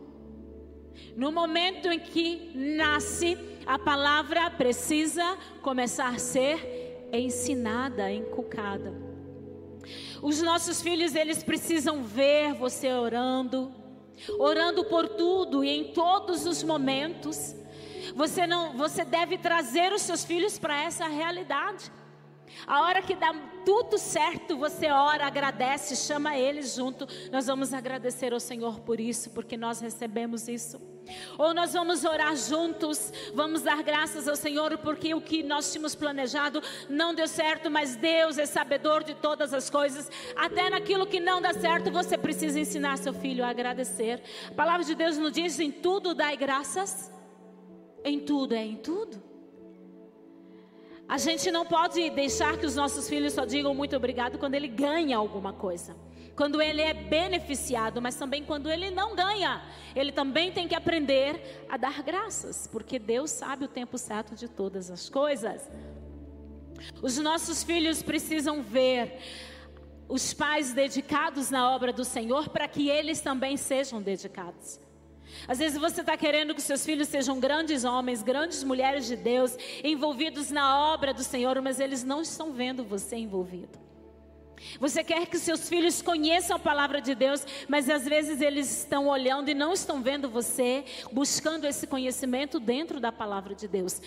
No 1.16 1.32
momento 1.32 1.90
em 1.90 1.98
que 1.98 2.52
nasce, 2.54 3.38
a 3.64 3.78
palavra 3.78 4.50
precisa 4.50 5.38
começar 5.62 6.08
a 6.08 6.18
ser 6.18 7.08
ensinada, 7.10 8.12
inculcada. 8.12 8.92
Os 10.20 10.42
nossos 10.42 10.82
filhos, 10.82 11.14
eles 11.14 11.42
precisam 11.42 12.04
ver 12.04 12.52
você 12.52 12.92
orando, 12.92 13.72
orando 14.38 14.84
por 14.84 15.08
tudo 15.08 15.64
e 15.64 15.70
em 15.70 15.84
todos 15.94 16.44
os 16.44 16.62
momentos. 16.62 17.56
Você 18.14 18.46
não, 18.46 18.76
você 18.76 19.06
deve 19.06 19.38
trazer 19.38 19.90
os 19.90 20.02
seus 20.02 20.22
filhos 20.22 20.58
para 20.58 20.82
essa 20.82 21.06
realidade. 21.08 21.90
A 22.66 22.82
hora 22.82 23.02
que 23.02 23.14
dá 23.14 23.32
tudo 23.64 23.98
certo, 23.98 24.56
você 24.56 24.90
ora, 24.90 25.26
agradece, 25.26 25.96
chama 25.96 26.36
eles 26.36 26.74
junto. 26.74 27.06
Nós 27.30 27.46
vamos 27.46 27.72
agradecer 27.72 28.32
ao 28.32 28.40
Senhor 28.40 28.80
por 28.80 29.00
isso, 29.00 29.30
porque 29.30 29.56
nós 29.56 29.80
recebemos 29.80 30.48
isso. 30.48 30.80
Ou 31.38 31.52
nós 31.52 31.72
vamos 31.72 32.04
orar 32.04 32.36
juntos, 32.36 33.12
vamos 33.34 33.62
dar 33.62 33.82
graças 33.82 34.28
ao 34.28 34.36
Senhor, 34.36 34.76
porque 34.78 35.14
o 35.14 35.20
que 35.20 35.42
nós 35.42 35.72
tínhamos 35.72 35.94
planejado 35.94 36.62
não 36.88 37.14
deu 37.14 37.26
certo, 37.26 37.70
mas 37.70 37.96
Deus 37.96 38.38
é 38.38 38.46
sabedor 38.46 39.02
de 39.02 39.14
todas 39.14 39.52
as 39.52 39.68
coisas. 39.68 40.10
Até 40.36 40.70
naquilo 40.70 41.06
que 41.06 41.20
não 41.20 41.40
dá 41.40 41.52
certo, 41.52 41.90
você 41.90 42.16
precisa 42.16 42.60
ensinar 42.60 42.98
seu 42.98 43.12
filho 43.12 43.44
a 43.44 43.48
agradecer. 43.48 44.22
A 44.48 44.54
palavra 44.54 44.84
de 44.84 44.94
Deus 44.94 45.18
nos 45.18 45.32
diz: 45.32 45.58
em 45.58 45.70
tudo 45.70 46.14
dai 46.14 46.36
graças. 46.36 47.10
Em 48.04 48.18
tudo, 48.18 48.54
é 48.54 48.64
em 48.64 48.76
tudo. 48.76 49.29
A 51.10 51.18
gente 51.18 51.50
não 51.50 51.66
pode 51.66 52.08
deixar 52.10 52.56
que 52.56 52.64
os 52.64 52.76
nossos 52.76 53.08
filhos 53.08 53.32
só 53.32 53.44
digam 53.44 53.74
muito 53.74 53.96
obrigado 53.96 54.38
quando 54.38 54.54
ele 54.54 54.68
ganha 54.68 55.16
alguma 55.16 55.52
coisa. 55.52 55.96
Quando 56.36 56.62
ele 56.62 56.80
é 56.80 56.94
beneficiado, 56.94 58.00
mas 58.00 58.14
também 58.14 58.44
quando 58.44 58.70
ele 58.70 58.92
não 58.92 59.16
ganha. 59.16 59.60
Ele 59.96 60.12
também 60.12 60.52
tem 60.52 60.68
que 60.68 60.74
aprender 60.76 61.66
a 61.68 61.76
dar 61.76 62.00
graças, 62.04 62.68
porque 62.68 62.96
Deus 62.96 63.32
sabe 63.32 63.64
o 63.64 63.68
tempo 63.68 63.98
certo 63.98 64.36
de 64.36 64.46
todas 64.46 64.88
as 64.88 65.08
coisas. 65.08 65.68
Os 67.02 67.18
nossos 67.18 67.64
filhos 67.64 68.04
precisam 68.04 68.62
ver 68.62 69.18
os 70.08 70.32
pais 70.32 70.72
dedicados 70.72 71.50
na 71.50 71.74
obra 71.74 71.92
do 71.92 72.04
Senhor 72.04 72.50
para 72.50 72.68
que 72.68 72.88
eles 72.88 73.20
também 73.20 73.56
sejam 73.56 74.00
dedicados. 74.00 74.78
Às 75.46 75.58
vezes 75.58 75.78
você 75.78 76.00
está 76.00 76.16
querendo 76.16 76.54
que 76.54 76.62
seus 76.62 76.84
filhos 76.84 77.08
sejam 77.08 77.40
grandes 77.40 77.84
homens, 77.84 78.22
grandes 78.22 78.62
mulheres 78.64 79.06
de 79.06 79.16
Deus, 79.16 79.56
envolvidos 79.82 80.50
na 80.50 80.92
obra 80.92 81.12
do 81.12 81.22
Senhor, 81.22 81.60
mas 81.60 81.80
eles 81.80 82.04
não 82.04 82.22
estão 82.22 82.52
vendo 82.52 82.84
você 82.84 83.16
envolvido. 83.16 83.78
Você 84.78 85.02
quer 85.02 85.26
que 85.26 85.38
seus 85.38 85.68
filhos 85.68 86.02
conheçam 86.02 86.56
a 86.56 86.58
palavra 86.58 87.00
de 87.00 87.14
Deus, 87.14 87.46
mas 87.68 87.88
às 87.88 88.04
vezes 88.04 88.40
eles 88.40 88.70
estão 88.80 89.08
olhando 89.08 89.48
e 89.48 89.54
não 89.54 89.72
estão 89.72 90.02
vendo 90.02 90.28
você, 90.28 90.84
buscando 91.10 91.66
esse 91.66 91.86
conhecimento 91.86 92.60
dentro 92.60 93.00
da 93.00 93.10
palavra 93.10 93.54
de 93.54 93.66
Deus. 93.66 94.00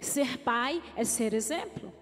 Ser 0.00 0.38
pai 0.38 0.82
é 0.94 1.04
ser 1.04 1.32
exemplo. 1.32 1.92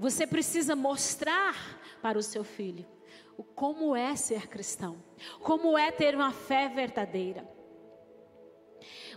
Você 0.00 0.26
precisa 0.26 0.74
mostrar 0.74 1.54
para 2.00 2.18
o 2.18 2.22
seu 2.22 2.42
filho 2.42 2.86
como 3.54 3.94
é 3.94 4.16
ser 4.16 4.48
cristão, 4.48 5.04
como 5.42 5.76
é 5.76 5.92
ter 5.92 6.14
uma 6.14 6.32
fé 6.32 6.70
verdadeira. 6.70 7.46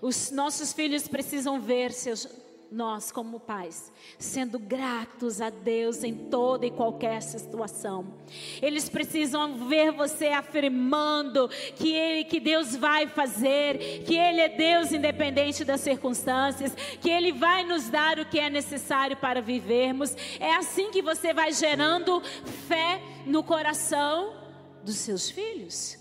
Os 0.02 0.30
nossos 0.30 0.74
filhos 0.74 1.08
precisam 1.08 1.58
ver 1.62 1.94
seus, 1.94 2.28
nós, 2.74 3.12
como 3.12 3.39
pais, 3.39 3.92
sendo 4.18 4.58
gratos 4.58 5.39
a 5.39 5.51
Deus 5.51 6.03
em 6.03 6.13
toda 6.13 6.65
e 6.65 6.72
qualquer 6.72 7.22
situação. 7.22 8.15
Eles 8.62 8.89
precisam 8.89 9.68
ver 9.68 9.92
você 9.92 10.30
afirmando 10.30 11.48
que 11.75 11.94
Ele, 11.94 12.24
que 12.24 12.39
Deus 12.39 12.75
vai 12.75 13.08
fazer, 13.08 14.03
que 14.06 14.18
Ele 14.18 14.42
é 14.42 14.50
Deus 14.50 14.92
independente 14.92 15.63
das 15.63 15.82
circunstâncias, 15.82 16.74
que 17.00 17.10
Ele 17.10 17.32
vai 17.32 17.63
nos 17.63 17.89
dar 17.89 18.18
o 18.18 18.25
que 18.25 18.39
é 18.39 18.50
necessário 18.50 19.15
para 19.18 19.39
vivermos. 19.39 20.15
É 20.39 20.56
assim 20.56 20.89
que 20.89 21.01
você 21.01 21.32
vai 21.32 21.53
gerando 21.53 22.22
fé 22.68 23.00
no 23.25 23.44
coração 23.44 24.34
dos 24.84 24.96
seus 24.96 25.30
filhos. 25.30 25.98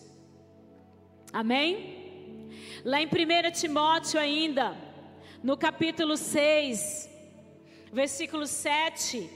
Amém? 1.33 2.49
Lá 2.85 3.01
em 3.01 3.07
1 3.07 3.53
Timóteo 3.53 4.19
ainda, 4.19 4.77
no 5.43 5.57
capítulo 5.57 6.17
6, 6.17 7.11
versículo 7.93 8.47
7. 8.47 9.29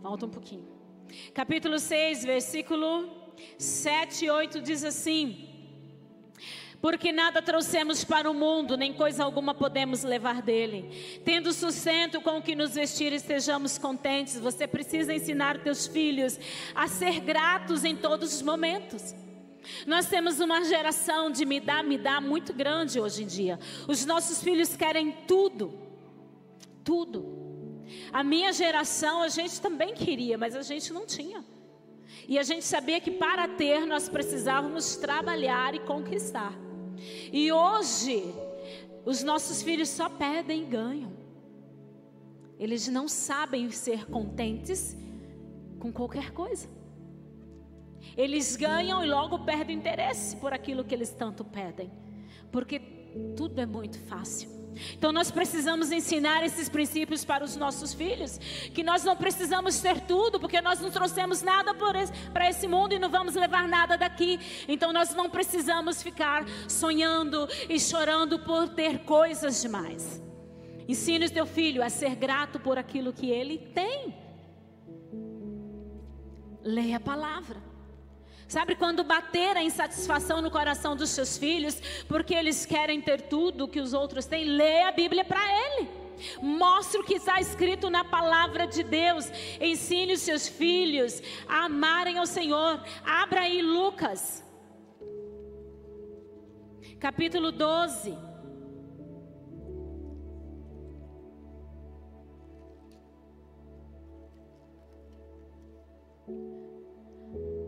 Volta 0.00 0.26
um 0.26 0.30
pouquinho. 0.30 0.68
Capítulo 1.32 1.78
6, 1.78 2.24
versículo 2.24 3.10
7 3.58 4.26
e 4.26 4.30
8 4.30 4.60
diz 4.60 4.84
assim: 4.84 5.54
porque 6.84 7.12
nada 7.12 7.40
trouxemos 7.40 8.04
para 8.04 8.30
o 8.30 8.34
mundo, 8.34 8.76
nem 8.76 8.92
coisa 8.92 9.24
alguma 9.24 9.54
podemos 9.54 10.02
levar 10.02 10.42
dele. 10.42 11.20
Tendo 11.24 11.50
sustento 11.50 12.20
com 12.20 12.36
o 12.36 12.42
que 12.42 12.54
nos 12.54 12.74
vestir, 12.74 13.10
estejamos 13.10 13.78
contentes. 13.78 14.38
Você 14.38 14.66
precisa 14.66 15.14
ensinar 15.14 15.62
teus 15.62 15.86
filhos 15.86 16.38
a 16.74 16.86
ser 16.86 17.20
gratos 17.20 17.84
em 17.84 17.96
todos 17.96 18.34
os 18.34 18.42
momentos. 18.42 19.14
Nós 19.86 20.06
temos 20.06 20.40
uma 20.40 20.64
geração 20.64 21.30
de 21.30 21.44
me 21.44 21.60
dá, 21.60 21.82
me 21.82 21.98
dá 21.98 22.20
muito 22.20 22.52
grande 22.52 23.00
hoje 23.00 23.22
em 23.22 23.26
dia. 23.26 23.58
Os 23.88 24.04
nossos 24.04 24.42
filhos 24.42 24.76
querem 24.76 25.12
tudo, 25.26 25.72
tudo. 26.82 27.44
A 28.12 28.22
minha 28.22 28.52
geração 28.52 29.22
a 29.22 29.28
gente 29.28 29.60
também 29.60 29.94
queria, 29.94 30.38
mas 30.38 30.54
a 30.54 30.62
gente 30.62 30.92
não 30.92 31.06
tinha. 31.06 31.44
E 32.28 32.38
a 32.38 32.42
gente 32.42 32.64
sabia 32.64 33.00
que 33.00 33.10
para 33.10 33.48
ter 33.48 33.86
nós 33.86 34.08
precisávamos 34.08 34.96
trabalhar 34.96 35.74
e 35.74 35.80
conquistar. 35.80 36.54
E 37.32 37.52
hoje, 37.52 38.22
os 39.04 39.22
nossos 39.22 39.62
filhos 39.62 39.88
só 39.88 40.08
pedem 40.08 40.62
e 40.62 40.66
ganham. 40.66 41.12
Eles 42.58 42.88
não 42.88 43.08
sabem 43.08 43.70
ser 43.70 44.06
contentes 44.06 44.96
com 45.78 45.92
qualquer 45.92 46.30
coisa. 46.30 46.68
Eles 48.16 48.56
ganham 48.56 49.04
e 49.04 49.08
logo 49.08 49.40
perdem 49.40 49.76
interesse 49.76 50.36
por 50.36 50.52
aquilo 50.52 50.84
que 50.84 50.94
eles 50.94 51.10
tanto 51.10 51.44
pedem, 51.44 51.90
porque 52.52 52.78
tudo 53.36 53.60
é 53.60 53.66
muito 53.66 53.98
fácil. 53.98 54.54
Então 54.96 55.12
nós 55.12 55.30
precisamos 55.30 55.92
ensinar 55.92 56.44
esses 56.44 56.68
princípios 56.68 57.24
para 57.24 57.44
os 57.44 57.56
nossos 57.56 57.94
filhos, 57.94 58.38
que 58.72 58.82
nós 58.82 59.04
não 59.04 59.16
precisamos 59.16 59.80
ter 59.80 60.00
tudo, 60.00 60.40
porque 60.40 60.60
nós 60.60 60.80
não 60.80 60.90
trouxemos 60.90 61.42
nada 61.42 61.72
para 61.74 62.48
esse 62.48 62.66
mundo 62.66 62.94
e 62.94 62.98
não 62.98 63.08
vamos 63.08 63.34
levar 63.34 63.68
nada 63.68 63.96
daqui. 63.96 64.40
Então 64.68 64.92
nós 64.92 65.14
não 65.14 65.30
precisamos 65.30 66.02
ficar 66.02 66.44
sonhando 66.68 67.48
e 67.68 67.78
chorando 67.78 68.38
por 68.40 68.68
ter 68.68 69.00
coisas 69.00 69.62
demais. 69.62 70.22
Ensine 70.86 71.26
o 71.26 71.30
teu 71.30 71.46
filho 71.46 71.82
a 71.82 71.88
ser 71.88 72.14
grato 72.14 72.60
por 72.60 72.76
aquilo 72.76 73.12
que 73.12 73.30
ele 73.30 73.58
tem. 73.58 74.14
Leia 76.62 76.96
a 76.96 77.00
palavra. 77.00 77.73
Sabe 78.46 78.74
quando 78.74 79.02
bater 79.02 79.56
a 79.56 79.62
insatisfação 79.62 80.40
no 80.42 80.50
coração 80.50 80.94
dos 80.94 81.10
seus 81.10 81.36
filhos, 81.38 81.80
porque 82.06 82.34
eles 82.34 82.66
querem 82.66 83.00
ter 83.00 83.22
tudo 83.22 83.68
que 83.68 83.80
os 83.80 83.92
outros 83.92 84.26
têm, 84.26 84.44
lê 84.44 84.82
a 84.82 84.92
Bíblia 84.92 85.24
para 85.24 85.42
ele. 85.42 86.04
Mostre 86.40 87.00
o 87.00 87.04
que 87.04 87.14
está 87.14 87.40
escrito 87.40 87.90
na 87.90 88.04
palavra 88.04 88.66
de 88.66 88.82
Deus. 88.82 89.30
Ensine 89.60 90.12
os 90.12 90.20
seus 90.20 90.48
filhos 90.48 91.22
a 91.48 91.64
amarem 91.64 92.18
ao 92.18 92.26
Senhor. 92.26 92.82
Abra 93.04 93.42
aí 93.42 93.62
Lucas, 93.62 94.44
capítulo 97.00 97.50
12. 97.50 98.33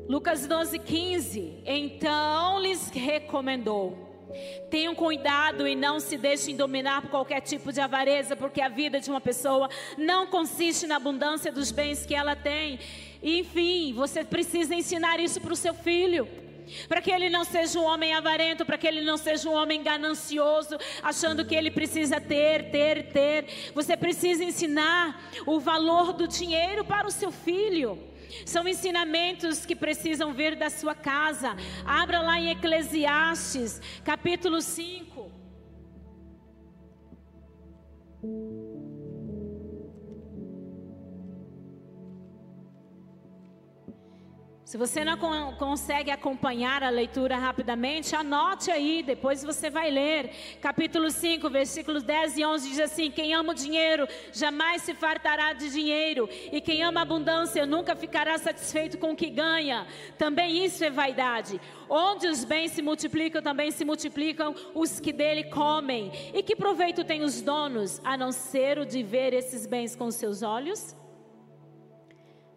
Lucas 0.09 0.47
12, 0.47 0.79
15. 0.79 1.63
Então 1.65 2.61
lhes 2.61 2.89
recomendou: 2.91 4.07
Tenham 4.71 4.95
cuidado 4.95 5.67
e 5.67 5.75
não 5.75 5.99
se 5.99 6.17
deixem 6.17 6.55
dominar 6.55 7.03
por 7.03 7.11
qualquer 7.11 7.41
tipo 7.41 7.73
de 7.73 7.81
avareza, 7.81 8.37
porque 8.37 8.61
a 8.61 8.69
vida 8.69 9.01
de 9.01 9.11
uma 9.11 9.21
pessoa 9.21 9.69
não 9.99 10.27
consiste 10.27 10.87
na 10.87 10.97
abundância 10.97 11.51
dos 11.51 11.73
bens 11.73 12.07
que 12.07 12.15
ela 12.15 12.37
tem. 12.37 12.79
Enfim, 13.23 13.93
você 13.95 14.25
precisa 14.25 14.75
ensinar 14.75 15.19
isso 15.19 15.41
para 15.41 15.53
o 15.53 15.57
seu 15.57 15.75
filho. 15.75 16.29
Para 16.89 17.01
que 17.01 17.13
ele 17.13 17.31
não 17.31 17.45
seja 17.45 17.79
um 17.79 17.85
homem 17.85 18.13
avarento, 18.13 18.65
para 18.65 18.77
que 18.77 18.87
ele 18.87 19.01
não 19.01 19.17
seja 19.17 19.49
um 19.49 19.55
homem 19.55 19.83
ganancioso, 19.83 20.77
achando 21.03 21.45
que 21.45 21.55
ele 21.55 21.71
precisa 21.71 22.21
ter, 22.21 22.71
ter, 22.71 23.13
ter. 23.13 23.73
Você 23.73 23.97
precisa 23.97 24.43
ensinar 24.43 25.31
o 25.47 25.61
valor 25.61 26.13
do 26.13 26.27
dinheiro 26.27 26.85
para 26.85 27.07
o 27.07 27.11
seu 27.11 27.31
filho. 27.31 27.99
São 28.45 28.67
ensinamentos 28.67 29.65
que 29.65 29.77
precisam 29.77 30.33
vir 30.33 30.57
da 30.57 30.71
sua 30.71 30.95
casa. 30.95 31.57
Abra 31.85 32.21
lá 32.21 32.39
em 32.39 32.51
Eclesiastes, 32.51 33.81
capítulo 34.05 34.61
5. 34.61 35.31
Se 44.77 44.79
você 44.79 45.03
não 45.07 45.17
consegue 45.55 46.11
acompanhar 46.11 46.83
a 46.83 46.91
leitura 46.91 47.39
rapidamente, 47.39 48.15
anote 48.15 48.71
aí, 48.71 49.03
depois 49.03 49.43
você 49.43 49.71
vai 49.71 49.91
ler. 49.91 50.31
Capítulo 50.61 51.11
5, 51.11 51.49
versículos 51.49 52.03
10 52.03 52.37
e 52.37 52.45
11 52.45 52.69
diz 52.69 52.81
assim: 52.81 53.11
Quem 53.11 53.33
ama 53.33 53.53
o 53.53 53.55
dinheiro 53.55 54.07
jamais 54.35 54.83
se 54.83 54.93
fartará 54.93 55.55
de 55.55 55.71
dinheiro, 55.71 56.29
e 56.53 56.61
quem 56.61 56.83
ama 56.83 57.01
a 57.01 57.05
abundância 57.05 57.65
nunca 57.65 57.97
ficará 57.97 58.37
satisfeito 58.37 58.99
com 58.99 59.13
o 59.13 59.17
que 59.17 59.31
ganha. 59.31 59.87
Também 60.19 60.63
isso 60.63 60.85
é 60.85 60.91
vaidade. 60.91 61.59
Onde 61.89 62.29
os 62.29 62.45
bens 62.45 62.73
se 62.73 62.83
multiplicam, 62.83 63.41
também 63.41 63.71
se 63.71 63.83
multiplicam 63.83 64.55
os 64.75 65.01
que 65.01 65.11
dele 65.11 65.45
comem. 65.45 66.13
E 66.35 66.43
que 66.43 66.55
proveito 66.55 67.03
têm 67.03 67.23
os 67.23 67.41
donos, 67.41 67.99
a 68.05 68.15
não 68.15 68.31
ser 68.31 68.79
o 68.79 68.85
de 68.85 69.03
ver 69.03 69.33
esses 69.33 69.67
bens 69.67 69.97
com 69.97 70.11
seus 70.11 70.43
olhos? 70.43 70.95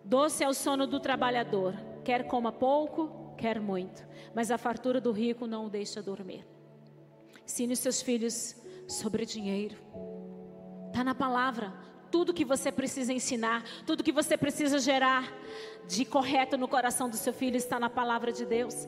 Doce 0.03 0.43
é 0.43 0.49
o 0.49 0.53
sono 0.53 0.85
do 0.85 0.99
trabalhador 0.99 1.87
Quer 2.03 2.25
coma 2.27 2.51
pouco, 2.51 3.33
quer 3.37 3.59
muito, 3.59 4.05
mas 4.33 4.51
a 4.51 4.57
fartura 4.57 4.99
do 4.99 5.11
rico 5.11 5.47
não 5.47 5.65
o 5.65 5.69
deixa 5.69 6.01
dormir. 6.01 6.45
Ensine 7.45 7.75
seus 7.75 8.01
filhos 8.01 8.55
sobre 8.87 9.25
dinheiro. 9.25 9.75
Está 10.87 11.03
na 11.03 11.15
palavra. 11.15 11.73
Tudo 12.11 12.33
que 12.33 12.43
você 12.43 12.71
precisa 12.71 13.13
ensinar, 13.13 13.63
tudo 13.85 14.03
que 14.03 14.11
você 14.11 14.35
precisa 14.35 14.79
gerar 14.79 15.31
de 15.87 16.05
correto 16.05 16.57
no 16.57 16.67
coração 16.67 17.09
do 17.09 17.15
seu 17.15 17.33
filho 17.33 17.55
está 17.55 17.79
na 17.79 17.89
palavra 17.89 18.31
de 18.31 18.45
Deus. 18.45 18.87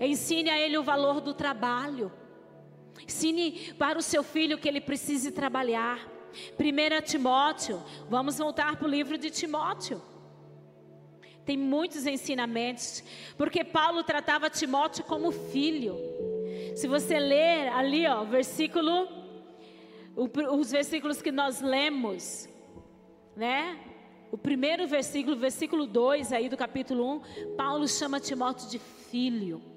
Ensine 0.00 0.50
a 0.50 0.58
ele 0.58 0.76
o 0.76 0.82
valor 0.82 1.20
do 1.20 1.32
trabalho. 1.32 2.12
Ensine 3.04 3.72
para 3.78 3.98
o 3.98 4.02
seu 4.02 4.22
filho 4.22 4.58
que 4.58 4.68
ele 4.68 4.80
precise 4.80 5.30
trabalhar. 5.30 5.98
1 6.58 7.02
Timóteo, 7.04 7.82
vamos 8.08 8.38
voltar 8.38 8.76
para 8.76 8.86
o 8.86 8.90
livro 8.90 9.18
de 9.18 9.30
Timóteo. 9.30 10.02
Tem 11.44 11.56
muitos 11.56 12.06
ensinamentos, 12.06 13.02
porque 13.36 13.64
Paulo 13.64 14.04
tratava 14.04 14.48
Timóteo 14.48 15.04
como 15.04 15.32
filho. 15.32 15.96
Se 16.76 16.86
você 16.86 17.18
ler 17.18 17.68
ali, 17.68 18.06
ó, 18.06 18.24
versículo, 18.24 19.08
os 20.16 20.70
versículos 20.70 21.20
que 21.20 21.32
nós 21.32 21.60
lemos, 21.60 22.48
né? 23.36 23.78
O 24.30 24.38
primeiro 24.38 24.86
versículo, 24.86 25.36
versículo 25.36 25.86
2 25.86 26.32
aí 26.32 26.48
do 26.48 26.56
capítulo 26.56 27.16
1, 27.16 27.56
Paulo 27.56 27.86
chama 27.88 28.20
Timóteo 28.20 28.68
de 28.68 28.78
filho. 28.78 29.71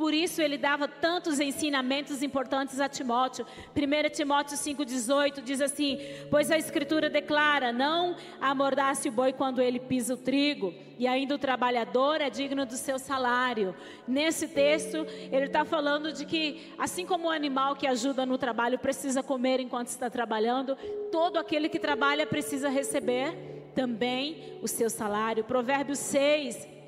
Por 0.00 0.14
isso 0.14 0.40
ele 0.40 0.56
dava 0.56 0.88
tantos 0.88 1.38
ensinamentos 1.40 2.22
importantes 2.22 2.80
a 2.80 2.88
Timóteo. 2.88 3.44
1 3.76 4.08
Timóteo 4.08 4.56
5,18 4.56 5.42
diz 5.42 5.60
assim: 5.60 5.98
Pois 6.30 6.50
a 6.50 6.56
Escritura 6.56 7.10
declara: 7.10 7.70
Não 7.70 8.16
amordace 8.40 9.10
o 9.10 9.12
boi 9.12 9.34
quando 9.34 9.60
ele 9.60 9.78
pisa 9.78 10.14
o 10.14 10.16
trigo, 10.16 10.72
e 10.98 11.06
ainda 11.06 11.34
o 11.34 11.38
trabalhador 11.38 12.22
é 12.22 12.30
digno 12.30 12.64
do 12.64 12.78
seu 12.78 12.98
salário. 12.98 13.74
Nesse 14.08 14.48
texto, 14.48 15.06
ele 15.30 15.44
está 15.44 15.66
falando 15.66 16.14
de 16.14 16.24
que, 16.24 16.72
assim 16.78 17.04
como 17.04 17.28
o 17.28 17.30
animal 17.30 17.76
que 17.76 17.86
ajuda 17.86 18.24
no 18.24 18.38
trabalho 18.38 18.78
precisa 18.78 19.22
comer 19.22 19.60
enquanto 19.60 19.88
está 19.88 20.08
trabalhando, 20.08 20.78
todo 21.12 21.38
aquele 21.38 21.68
que 21.68 21.78
trabalha 21.78 22.26
precisa 22.26 22.70
receber 22.70 23.36
também 23.74 24.58
o 24.62 24.66
seu 24.66 24.88
salário. 24.88 25.44
Provérbios 25.44 25.98
6 25.98 26.79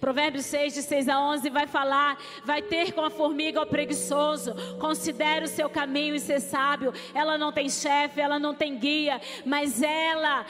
Provérbios 0.00 0.46
6, 0.46 0.74
de 0.74 0.82
6 0.82 1.08
a 1.08 1.20
11, 1.20 1.50
vai 1.50 1.66
falar: 1.66 2.18
vai 2.44 2.62
ter 2.62 2.92
com 2.92 3.02
a 3.02 3.10
formiga 3.10 3.62
o 3.62 3.66
preguiçoso, 3.66 4.54
considere 4.78 5.44
o 5.44 5.48
seu 5.48 5.68
caminho 5.68 6.14
e 6.14 6.20
ser 6.20 6.40
sábio. 6.40 6.92
Ela 7.14 7.38
não 7.38 7.52
tem 7.52 7.68
chefe, 7.68 8.20
ela 8.20 8.38
não 8.38 8.54
tem 8.54 8.78
guia, 8.78 9.20
mas 9.44 9.82
ela 9.82 10.44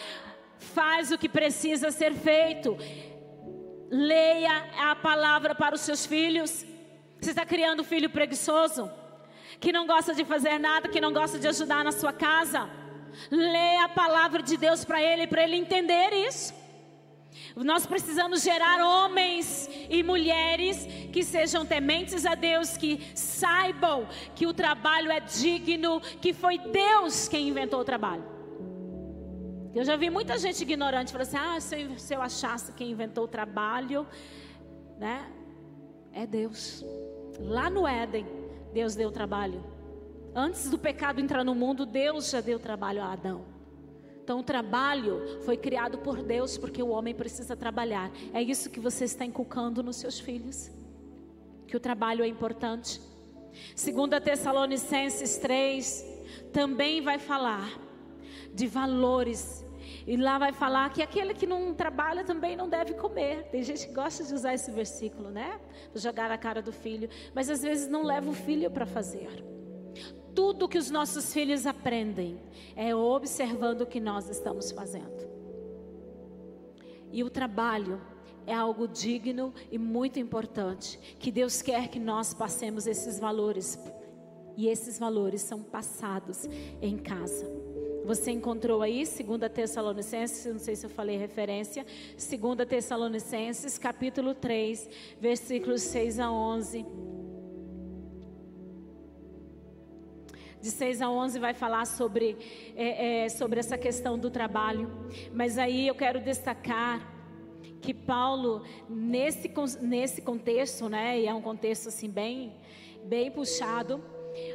faz 0.58 1.10
o 1.10 1.18
que 1.18 1.28
precisa 1.28 1.90
ser 1.90 2.14
feito. 2.14 2.76
Leia 3.90 4.68
a 4.78 4.94
palavra 4.96 5.54
para 5.54 5.74
os 5.74 5.80
seus 5.80 6.06
filhos. 6.06 6.64
Você 7.20 7.30
está 7.30 7.44
criando 7.44 7.80
um 7.80 7.84
filho 7.84 8.08
preguiçoso, 8.08 8.90
que 9.58 9.72
não 9.72 9.86
gosta 9.86 10.14
de 10.14 10.24
fazer 10.24 10.58
nada, 10.58 10.88
que 10.88 11.00
não 11.00 11.12
gosta 11.12 11.38
de 11.38 11.46
ajudar 11.48 11.84
na 11.84 11.92
sua 11.92 12.12
casa. 12.12 12.68
Leia 13.30 13.84
a 13.84 13.88
palavra 13.88 14.42
de 14.42 14.56
Deus 14.56 14.84
para 14.84 15.02
ele, 15.02 15.26
para 15.26 15.42
ele 15.42 15.56
entender 15.56 16.12
isso. 16.28 16.59
Nós 17.56 17.86
precisamos 17.86 18.42
gerar 18.42 18.84
homens 18.84 19.68
e 19.88 20.02
mulheres 20.02 20.86
que 21.12 21.22
sejam 21.22 21.64
tementes 21.64 22.26
a 22.26 22.34
Deus, 22.34 22.76
que 22.76 23.00
saibam 23.14 24.06
que 24.34 24.46
o 24.46 24.54
trabalho 24.54 25.10
é 25.10 25.20
digno, 25.20 26.00
que 26.20 26.32
foi 26.32 26.58
Deus 26.58 27.28
quem 27.28 27.48
inventou 27.48 27.80
o 27.80 27.84
trabalho. 27.84 28.24
Eu 29.74 29.84
já 29.84 29.96
vi 29.96 30.10
muita 30.10 30.36
gente 30.36 30.62
ignorante 30.62 31.12
falando 31.12 31.28
assim: 31.28 31.36
ah, 31.36 31.60
se 31.60 31.80
eu, 31.80 31.98
se 31.98 32.14
eu 32.14 32.22
achasse 32.22 32.72
quem 32.72 32.90
inventou 32.90 33.24
o 33.24 33.28
trabalho, 33.28 34.06
né? 34.98 35.30
É 36.12 36.26
Deus. 36.26 36.84
Lá 37.38 37.70
no 37.70 37.86
Éden, 37.86 38.26
Deus 38.72 38.94
deu 38.94 39.12
trabalho. 39.12 39.64
Antes 40.34 40.70
do 40.70 40.78
pecado 40.78 41.20
entrar 41.20 41.44
no 41.44 41.54
mundo, 41.54 41.86
Deus 41.86 42.30
já 42.30 42.40
deu 42.40 42.58
trabalho 42.58 43.02
a 43.02 43.12
Adão. 43.12 43.59
Então, 44.30 44.38
o 44.38 44.44
trabalho 44.44 45.40
foi 45.44 45.56
criado 45.56 45.98
por 45.98 46.22
Deus 46.22 46.56
porque 46.56 46.80
o 46.80 46.90
homem 46.90 47.12
precisa 47.12 47.56
trabalhar. 47.56 48.12
É 48.32 48.40
isso 48.40 48.70
que 48.70 48.78
você 48.78 49.04
está 49.04 49.24
inculcando 49.24 49.82
nos 49.82 49.96
seus 49.96 50.20
filhos. 50.20 50.70
Que 51.66 51.76
o 51.76 51.80
trabalho 51.80 52.22
é 52.22 52.28
importante. 52.28 53.00
Segunda 53.74 54.20
Tessalonicenses 54.20 55.36
3 55.38 56.06
também 56.52 57.00
vai 57.00 57.18
falar 57.18 57.76
de 58.54 58.68
valores. 58.68 59.66
E 60.06 60.16
lá 60.16 60.38
vai 60.38 60.52
falar 60.52 60.92
que 60.92 61.02
aquele 61.02 61.34
que 61.34 61.44
não 61.44 61.74
trabalha 61.74 62.22
também 62.22 62.54
não 62.54 62.68
deve 62.68 62.94
comer. 62.94 63.48
Tem 63.50 63.64
gente 63.64 63.88
que 63.88 63.92
gosta 63.92 64.22
de 64.22 64.32
usar 64.32 64.54
esse 64.54 64.70
versículo, 64.70 65.28
né? 65.28 65.60
Jogar 65.92 66.28
na 66.28 66.38
cara 66.38 66.62
do 66.62 66.70
filho, 66.70 67.10
mas 67.34 67.50
às 67.50 67.62
vezes 67.62 67.88
não 67.88 68.04
leva 68.04 68.30
o 68.30 68.32
filho 68.32 68.70
para 68.70 68.86
fazer. 68.86 69.44
Tudo 70.34 70.68
que 70.68 70.78
os 70.78 70.90
nossos 70.90 71.32
filhos 71.32 71.66
aprendem 71.66 72.38
é 72.76 72.94
observando 72.94 73.82
o 73.82 73.86
que 73.86 74.00
nós 74.00 74.28
estamos 74.28 74.70
fazendo. 74.70 75.28
E 77.12 77.24
o 77.24 77.30
trabalho 77.30 78.00
é 78.46 78.54
algo 78.54 78.86
digno 78.86 79.52
e 79.70 79.78
muito 79.78 80.18
importante, 80.18 80.98
que 81.18 81.30
Deus 81.30 81.60
quer 81.62 81.88
que 81.88 81.98
nós 81.98 82.32
passemos 82.32 82.86
esses 82.86 83.18
valores. 83.18 83.78
E 84.56 84.68
esses 84.68 84.98
valores 84.98 85.42
são 85.42 85.62
passados 85.62 86.48
em 86.80 86.96
casa. 86.96 87.46
Você 88.04 88.30
encontrou 88.30 88.82
aí 88.82 89.04
2 89.04 89.52
Tessalonicenses, 89.52 90.52
não 90.52 90.58
sei 90.58 90.74
se 90.74 90.86
eu 90.86 90.90
falei 90.90 91.16
referência, 91.16 91.84
2 92.14 92.68
Tessalonicenses, 92.68 93.78
capítulo 93.78 94.34
3, 94.34 94.88
versículos 95.20 95.82
6 95.82 96.18
a 96.18 96.32
11. 96.32 96.86
De 100.60 100.70
6 100.70 101.00
a 101.02 101.10
11 101.10 101.38
vai 101.38 101.54
falar 101.54 101.86
sobre, 101.86 102.36
é, 102.76 103.24
é, 103.24 103.28
sobre 103.28 103.60
essa 103.60 103.78
questão 103.78 104.18
do 104.18 104.30
trabalho. 104.30 104.90
Mas 105.32 105.58
aí 105.58 105.86
eu 105.88 105.94
quero 105.94 106.20
destacar 106.20 107.20
que 107.80 107.94
Paulo, 107.94 108.62
nesse, 108.88 109.50
nesse 109.80 110.20
contexto, 110.20 110.88
né, 110.88 111.18
e 111.18 111.26
é 111.26 111.32
um 111.32 111.40
contexto 111.40 111.88
assim 111.88 112.10
bem, 112.10 112.54
bem 113.04 113.30
puxado, 113.30 114.02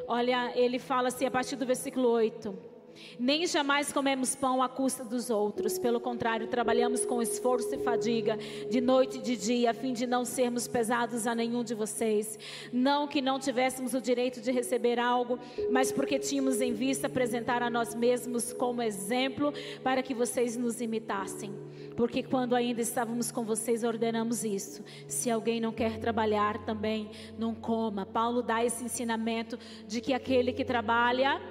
olha, 0.07 0.51
ele 0.55 0.77
fala 0.77 1.07
assim 1.07 1.25
a 1.25 1.31
partir 1.31 1.55
do 1.55 1.65
versículo 1.65 2.07
8. 2.09 2.74
Nem 3.19 3.45
jamais 3.45 3.91
comemos 3.91 4.35
pão 4.35 4.61
à 4.61 4.69
custa 4.69 5.03
dos 5.03 5.29
outros. 5.29 5.77
Pelo 5.79 5.99
contrário, 5.99 6.47
trabalhamos 6.47 7.05
com 7.05 7.21
esforço 7.21 7.73
e 7.73 7.77
fadiga, 7.77 8.37
de 8.69 8.81
noite 8.81 9.17
e 9.17 9.21
de 9.21 9.37
dia, 9.37 9.71
a 9.71 9.73
fim 9.73 9.93
de 9.93 10.05
não 10.05 10.25
sermos 10.25 10.67
pesados 10.67 11.27
a 11.27 11.35
nenhum 11.35 11.63
de 11.63 11.73
vocês. 11.73 12.37
Não 12.71 13.07
que 13.07 13.21
não 13.21 13.39
tivéssemos 13.39 13.93
o 13.93 14.01
direito 14.01 14.41
de 14.41 14.51
receber 14.51 14.99
algo, 14.99 15.39
mas 15.71 15.91
porque 15.91 16.19
tínhamos 16.19 16.61
em 16.61 16.73
vista 16.73 17.07
apresentar 17.07 17.61
a 17.61 17.69
nós 17.69 17.95
mesmos 17.95 18.53
como 18.53 18.81
exemplo 18.81 19.53
para 19.83 20.01
que 20.01 20.13
vocês 20.13 20.57
nos 20.57 20.81
imitassem. 20.81 21.53
Porque 21.95 22.21
quando 22.21 22.55
ainda 22.55 22.81
estávamos 22.81 23.31
com 23.31 23.43
vocês, 23.43 23.83
ordenamos 23.83 24.43
isso. 24.43 24.83
Se 25.07 25.31
alguém 25.31 25.61
não 25.61 25.71
quer 25.71 25.97
trabalhar, 25.99 26.65
também 26.65 27.09
não 27.37 27.55
coma. 27.55 28.05
Paulo 28.05 28.41
dá 28.41 28.63
esse 28.63 28.83
ensinamento 28.83 29.57
de 29.87 30.01
que 30.01 30.13
aquele 30.13 30.51
que 30.51 30.65
trabalha 30.65 31.41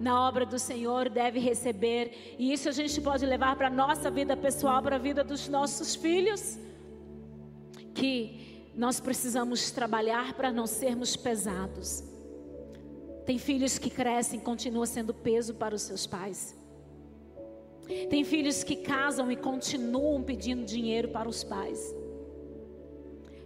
na 0.00 0.26
obra 0.26 0.46
do 0.46 0.58
Senhor 0.58 1.08
deve 1.10 1.38
receber, 1.38 2.36
e 2.38 2.52
isso 2.52 2.68
a 2.68 2.72
gente 2.72 3.00
pode 3.00 3.24
levar 3.26 3.54
para 3.54 3.66
a 3.66 3.70
nossa 3.70 4.10
vida 4.10 4.36
pessoal, 4.36 4.82
para 4.82 4.96
a 4.96 4.98
vida 4.98 5.22
dos 5.22 5.46
nossos 5.48 5.94
filhos, 5.94 6.58
que 7.94 8.70
nós 8.74 8.98
precisamos 8.98 9.70
trabalhar 9.70 10.32
para 10.32 10.50
não 10.50 10.66
sermos 10.66 11.16
pesados. 11.16 12.02
Tem 13.26 13.38
filhos 13.38 13.78
que 13.78 13.90
crescem 13.90 14.40
e 14.40 14.42
continuam 14.42 14.86
sendo 14.86 15.12
peso 15.12 15.54
para 15.54 15.74
os 15.74 15.82
seus 15.82 16.06
pais. 16.06 16.58
Tem 18.08 18.24
filhos 18.24 18.64
que 18.64 18.76
casam 18.76 19.30
e 19.30 19.36
continuam 19.36 20.22
pedindo 20.22 20.64
dinheiro 20.64 21.08
para 21.08 21.28
os 21.28 21.44
pais. 21.44 21.94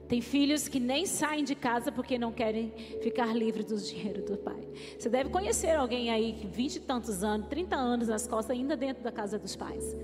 Tem 0.09 0.21
filhos 0.21 0.69
que 0.69 0.79
nem 0.79 1.07
saem 1.07 1.45
de 1.45 1.55
casa 1.55 1.91
porque 1.91 2.19
não 2.19 2.31
querem 2.31 2.71
ficar 3.03 3.35
livres 3.35 3.65
do 3.67 3.77
dinheiro 3.77 4.23
do 4.23 4.37
pai. 4.37 4.69
Você 4.99 5.09
deve 5.09 5.31
conhecer 5.31 5.71
alguém 5.71 6.11
aí 6.11 6.35
que 6.35 6.47
20 6.47 6.77
e 6.77 6.81
tantos 6.81 7.25
anos, 7.25 7.49
30 7.49 7.75
anos 7.75 8.09
nas 8.09 8.27
costas, 8.27 8.57
ainda 8.57 8.77
dentro 8.77 9.03
da 9.03 9.11
casa 9.11 9.39
dos 9.39 9.57
pais. 9.57 9.97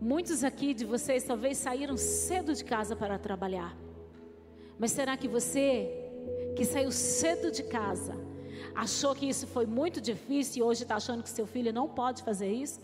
Muitos 0.00 0.42
aqui 0.42 0.72
de 0.72 0.86
vocês 0.86 1.24
talvez 1.24 1.58
saíram 1.58 1.96
cedo 1.96 2.54
de 2.54 2.64
casa 2.64 2.96
para 2.96 3.18
trabalhar. 3.18 3.76
Mas 4.78 4.92
será 4.92 5.14
que 5.14 5.28
você, 5.28 5.90
que 6.56 6.64
saiu 6.64 6.90
cedo 6.90 7.50
de 7.50 7.62
casa, 7.64 8.16
achou 8.74 9.14
que 9.14 9.28
isso 9.28 9.46
foi 9.46 9.66
muito 9.66 10.00
difícil 10.00 10.60
e 10.60 10.62
hoje 10.66 10.84
está 10.84 10.96
achando 10.96 11.22
que 11.22 11.28
seu 11.28 11.46
filho 11.46 11.70
não 11.70 11.86
pode 11.86 12.22
fazer 12.22 12.50
isso? 12.50 12.80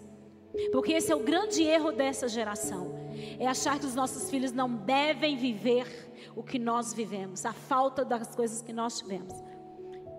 Porque 0.72 0.92
esse 0.92 1.12
é 1.12 1.16
o 1.16 1.20
grande 1.20 1.62
erro 1.62 1.92
dessa 1.92 2.28
geração. 2.28 2.94
É 3.38 3.46
achar 3.46 3.78
que 3.78 3.86
os 3.86 3.94
nossos 3.94 4.30
filhos 4.30 4.52
não 4.52 4.68
devem 4.70 5.36
viver 5.36 5.86
o 6.34 6.42
que 6.42 6.58
nós 6.58 6.92
vivemos, 6.92 7.44
a 7.44 7.52
falta 7.52 8.04
das 8.04 8.34
coisas 8.34 8.62
que 8.62 8.72
nós 8.72 8.98
tivemos. 8.98 9.32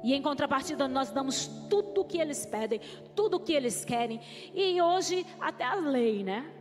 E 0.04 0.14
em 0.14 0.22
contrapartida, 0.22 0.88
nós 0.88 1.12
damos 1.12 1.48
tudo 1.70 2.02
o 2.02 2.06
que 2.06 2.20
eles 2.20 2.46
pedem, 2.46 2.80
tudo 3.16 3.38
o 3.38 3.40
que 3.40 3.54
eles 3.54 3.84
querem. 3.84 4.22
E 4.54 4.82
hoje, 4.82 5.26
até 5.40 5.64
a 5.64 5.76
lei, 5.76 6.24
né? 6.24 6.52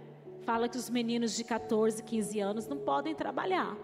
Fala 0.45 0.69
que 0.69 0.77
os 0.77 0.89
meninos 0.89 1.37
de 1.37 1.45
14, 1.45 2.03
15 2.03 2.41
anos 2.41 2.67
não 2.67 2.79
podem 2.79 3.15
trabalhar. 3.15 3.77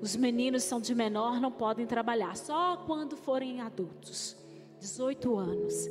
Os 0.00 0.14
meninos 0.14 0.62
são 0.62 0.80
de 0.80 0.94
menor, 0.94 1.40
não 1.40 1.50
podem 1.50 1.86
trabalhar, 1.86 2.36
só 2.36 2.76
quando 2.86 3.16
forem 3.16 3.60
adultos. 3.60 4.36
18 4.78 5.36
anos. 5.36 5.88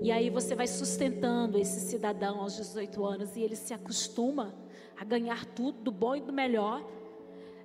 E 0.00 0.12
aí 0.12 0.28
você 0.30 0.54
vai 0.54 0.66
sustentando 0.66 1.58
esse 1.58 1.80
cidadão 1.80 2.40
aos 2.40 2.56
18 2.56 3.04
anos 3.04 3.36
e 3.36 3.40
ele 3.40 3.56
se 3.56 3.72
acostuma 3.72 4.54
a 4.96 5.04
ganhar 5.04 5.44
tudo 5.46 5.80
do 5.80 5.90
bom 5.90 6.16
e 6.16 6.20
do 6.20 6.32
melhor. 6.32 6.84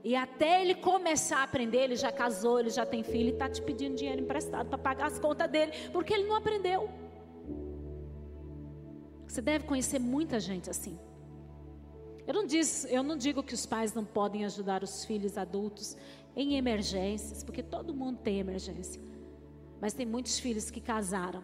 E 0.04 0.15
até 0.15 0.62
ele 0.62 0.76
começar 0.76 1.38
a 1.38 1.44
aprender, 1.44 1.80
ele 1.80 1.96
já 1.96 2.12
casou, 2.12 2.60
ele 2.60 2.70
já 2.70 2.86
tem 2.86 3.04
filho 3.04 3.30
e 3.30 3.34
está 3.34 3.50
te 3.50 3.62
pedindo 3.62 3.96
dinheiro 3.96 4.22
emprestado 4.22 4.67
para 4.70 4.78
pagar 4.78 5.08
as 5.08 5.20
contas 5.20 5.50
dele, 5.50 5.72
porque 5.91 6.13
ele 6.13 6.28
não 6.28 6.36
aprendeu. 6.36 6.89
Você 9.28 9.41
deve 9.41 9.65
conhecer 9.65 10.00
muita 10.00 10.39
gente 10.39 10.70
assim. 10.70 10.98
Eu 12.26 12.34
não, 12.34 12.46
diz, 12.46 12.86
eu 12.86 13.04
não 13.04 13.17
digo 13.17 13.44
que 13.44 13.54
os 13.54 13.65
pais 13.65 13.94
não 13.94 14.06
podem 14.06 14.46
ajudar 14.46 14.84
os 14.84 15.06
filhos 15.06 15.38
adultos 15.38 15.98
em 16.36 16.56
emergências, 16.56 17.44
porque 17.44 17.62
todo 17.62 17.94
mundo 17.94 18.20
tem 18.20 18.39
emergência. 18.39 19.02
Mas 19.80 19.94
tem 19.94 20.06
muitos 20.06 20.39
filhos 20.39 20.70
que 20.70 20.80
casaram 20.80 21.44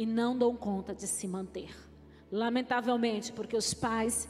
e 0.00 0.06
não 0.06 0.34
dão 0.34 0.56
conta 0.56 0.94
de 0.94 1.06
se 1.06 1.28
manter. 1.28 1.76
Lamentavelmente, 2.32 3.34
porque 3.34 3.54
os 3.54 3.74
pais 3.74 4.26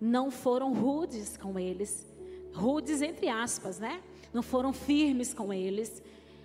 não 0.00 0.30
foram 0.30 0.72
rudes 0.72 1.36
com 1.36 1.58
eles, 1.58 2.08
rudes 2.54 3.02
entre 3.02 3.28
aspas, 3.28 3.78
né? 3.78 4.02
Não 4.32 4.42
foram 4.42 4.72
firmes 4.72 5.34
com 5.34 5.52
eles 5.52 6.02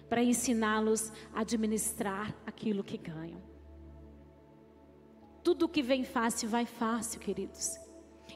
para 0.09 0.21
ensiná-los 0.21 1.09
a 1.33 1.39
administrar 1.39 2.35
aquilo 2.45 2.83
que 2.83 2.97
ganham. 2.97 3.41
Tudo 5.41 5.69
que 5.69 5.81
vem 5.81 6.03
fácil 6.03 6.49
vai 6.49 6.65
fácil, 6.65 7.21
queridos. 7.21 7.79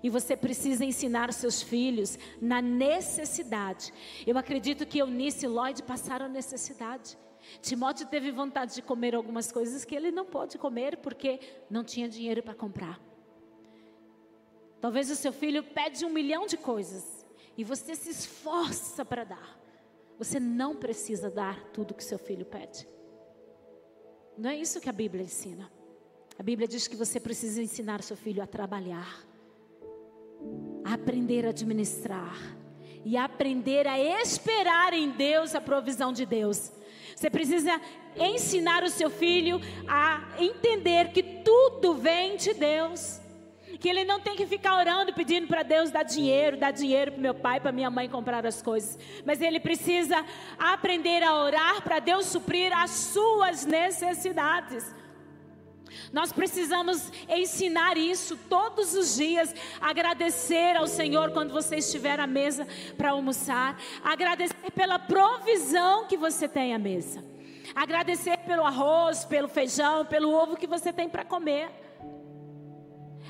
E 0.01 0.09
você 0.09 0.37
precisa 0.37 0.85
ensinar 0.85 1.33
seus 1.33 1.61
filhos 1.61 2.17
na 2.41 2.61
necessidade. 2.61 3.91
Eu 4.25 4.37
acredito 4.37 4.85
que 4.85 4.99
Eunice 4.99 5.45
e 5.45 5.49
Lloyd 5.49 5.83
passaram 5.83 6.29
necessidade. 6.29 7.17
Timóteo 7.61 8.07
teve 8.07 8.31
vontade 8.31 8.75
de 8.75 8.81
comer 8.81 9.15
algumas 9.15 9.51
coisas 9.51 9.85
que 9.85 9.95
ele 9.95 10.11
não 10.11 10.25
pôde 10.25 10.57
comer 10.57 10.97
porque 10.97 11.39
não 11.69 11.83
tinha 11.83 12.07
dinheiro 12.07 12.43
para 12.43 12.53
comprar. 12.53 12.99
Talvez 14.81 15.09
o 15.09 15.15
seu 15.15 15.33
filho 15.33 15.63
pede 15.63 16.05
um 16.05 16.09
milhão 16.09 16.45
de 16.45 16.57
coisas 16.57 17.25
e 17.57 17.63
você 17.63 17.95
se 17.95 18.09
esforça 18.09 19.03
para 19.03 19.23
dar. 19.23 19.59
Você 20.17 20.39
não 20.39 20.75
precisa 20.75 21.29
dar 21.29 21.63
tudo 21.71 21.93
que 21.93 22.03
seu 22.03 22.17
filho 22.17 22.45
pede. 22.45 22.87
Não 24.37 24.49
é 24.49 24.55
isso 24.55 24.79
que 24.79 24.89
a 24.89 24.93
Bíblia 24.93 25.23
ensina. 25.23 25.69
A 26.37 26.43
Bíblia 26.43 26.67
diz 26.67 26.87
que 26.87 26.95
você 26.95 27.19
precisa 27.19 27.61
ensinar 27.61 28.01
seu 28.01 28.15
filho 28.15 28.41
a 28.41 28.47
trabalhar, 28.47 29.25
a 30.85 30.93
aprender 30.93 31.45
a 31.45 31.49
administrar 31.49 32.37
e 33.03 33.17
a 33.17 33.25
aprender 33.25 33.85
a 33.85 33.99
esperar 33.99 34.93
em 34.93 35.09
Deus 35.11 35.53
a 35.53 35.59
provisão 35.59 36.13
de 36.13 36.25
Deus. 36.25 36.71
Você 37.19 37.29
precisa 37.29 37.81
ensinar 38.15 38.81
o 38.81 38.89
seu 38.89 39.09
filho 39.09 39.59
a 39.85 40.23
entender 40.39 41.11
que 41.11 41.21
tudo 41.21 41.95
vem 41.95 42.37
de 42.37 42.53
Deus. 42.53 43.19
que 43.77 43.87
ele 43.89 44.03
não 44.03 44.19
tem 44.19 44.35
que 44.35 44.45
ficar 44.45 44.77
orando 44.77 45.13
pedindo 45.13 45.47
para 45.47 45.63
Deus 45.63 45.91
dar 45.91 46.03
dinheiro, 46.03 46.57
dar 46.57 46.71
dinheiro 46.71 47.11
para 47.11 47.21
meu 47.21 47.33
pai, 47.33 47.59
para 47.59 47.71
minha 47.71 47.89
mãe 47.89 48.09
comprar 48.09 48.45
as 48.45 48.61
coisas, 48.61 48.97
mas 49.25 49.41
ele 49.41 49.57
precisa 49.59 50.25
aprender 50.57 51.23
a 51.23 51.35
orar 51.35 51.81
para 51.81 51.99
Deus 51.99 52.25
suprir 52.25 52.73
as 52.73 52.91
suas 52.91 53.65
necessidades. 53.65 54.93
Nós 56.11 56.31
precisamos 56.31 57.11
ensinar 57.29 57.97
isso 57.97 58.35
todos 58.49 58.95
os 58.95 59.15
dias. 59.15 59.53
Agradecer 59.79 60.75
ao 60.75 60.87
Senhor 60.87 61.31
quando 61.31 61.51
você 61.51 61.77
estiver 61.77 62.19
à 62.19 62.27
mesa 62.27 62.67
para 62.97 63.11
almoçar. 63.11 63.79
Agradecer 64.03 64.71
pela 64.73 64.97
provisão 64.97 66.07
que 66.07 66.17
você 66.17 66.47
tem 66.47 66.73
à 66.73 66.79
mesa. 66.79 67.23
Agradecer 67.75 68.37
pelo 68.39 68.63
arroz, 68.63 69.25
pelo 69.25 69.47
feijão, 69.47 70.05
pelo 70.05 70.33
ovo 70.33 70.57
que 70.57 70.67
você 70.67 70.91
tem 70.91 71.07
para 71.07 71.23
comer. 71.23 71.69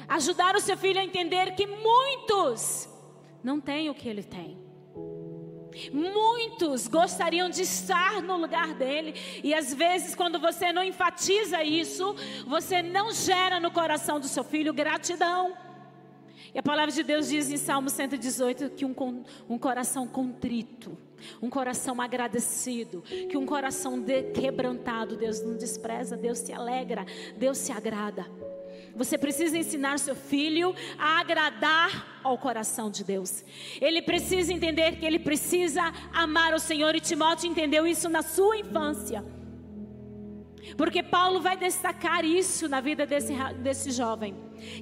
Ajudar 0.08 0.56
o 0.56 0.62
seu 0.62 0.78
filho 0.78 1.00
a 1.00 1.04
entender 1.04 1.56
que 1.56 1.68
muitos 1.68 2.90
não 3.44 3.60
têm 3.60 3.90
o 3.90 3.94
que 3.96 4.08
ele 4.08 4.24
tem. 4.24 4.69
Muitos 5.92 6.88
gostariam 6.88 7.50
de 7.50 7.62
estar 7.62 8.22
no 8.22 8.38
lugar 8.38 8.74
dele, 8.74 9.14
e 9.44 9.54
às 9.54 9.74
vezes, 9.74 10.16
quando 10.16 10.40
você 10.40 10.72
não 10.72 10.84
enfatiza 10.84 11.64
isso, 11.64 12.16
você 12.46 12.82
não 12.82 13.12
gera 13.12 13.60
no 13.60 13.72
coração 13.72 14.20
do 14.20 14.28
seu 14.28 14.44
filho 14.44 14.74
gratidão. 14.74 15.56
E 16.54 16.58
a 16.58 16.64
palavra 16.64 16.92
de 16.92 17.04
Deus 17.04 17.28
diz 17.30 17.50
em 17.52 17.58
Salmo 17.58 17.90
118 17.90 18.72
que 18.72 18.84
um, 18.84 18.96
um 19.48 19.58
coração 19.58 20.08
contrito, 20.08 20.98
um 21.42 21.50
coração 21.50 22.02
agradecido, 22.02 23.02
que 23.02 23.38
um 23.38 23.46
coração 23.46 24.04
quebrantado, 24.34 25.16
Deus 25.16 25.42
não 25.44 25.56
despreza, 25.56 26.18
Deus 26.18 26.40
se 26.40 26.52
alegra, 26.52 27.06
Deus 27.38 27.58
se 27.58 27.72
agrada. 27.72 28.26
Você 28.96 29.18
precisa 29.18 29.58
ensinar 29.58 30.00
seu 30.00 30.16
filho 30.16 30.76
a 30.98 31.20
agradar 31.20 32.20
ao 32.24 32.38
coração 32.38 32.90
de 32.90 33.04
Deus. 33.04 33.44
Ele 33.80 34.02
precisa 34.02 34.54
entender 34.54 34.98
que 34.98 35.06
ele 35.06 35.20
precisa 35.20 35.94
amar 36.14 36.54
o 36.54 36.60
Senhor 36.60 36.96
e 36.96 37.00
Timóteo 37.00 37.50
entendeu 37.50 37.88
isso 37.88 38.10
na 38.10 38.22
sua 38.22 38.58
infância. 38.58 39.24
Porque 40.78 41.02
Paulo 41.02 41.40
vai 41.42 41.58
destacar 41.58 42.24
isso 42.24 42.68
na 42.68 42.82
vida 42.82 43.06
desse, 43.06 43.34
desse 43.62 43.92
jovem. 43.92 44.36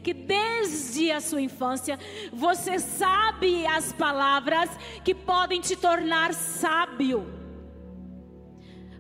Que 0.04 0.14
desde 0.14 1.12
a 1.12 1.22
sua 1.22 1.42
infância 1.42 2.00
você 2.34 2.80
sabe 2.80 3.66
as 3.68 3.94
palavras 3.94 4.70
que 5.04 5.14
podem 5.14 5.62
te 5.62 5.76
tornar 5.76 6.34
sábio. 6.34 7.37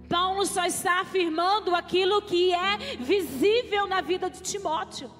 Paulo 0.07 0.45
só 0.45 0.65
está 0.65 1.01
afirmando 1.01 1.75
aquilo 1.75 2.21
que 2.21 2.53
é 2.53 2.77
visível 2.99 3.87
na 3.87 4.01
vida 4.01 4.29
de 4.29 4.41
Timóteo. 4.41 5.11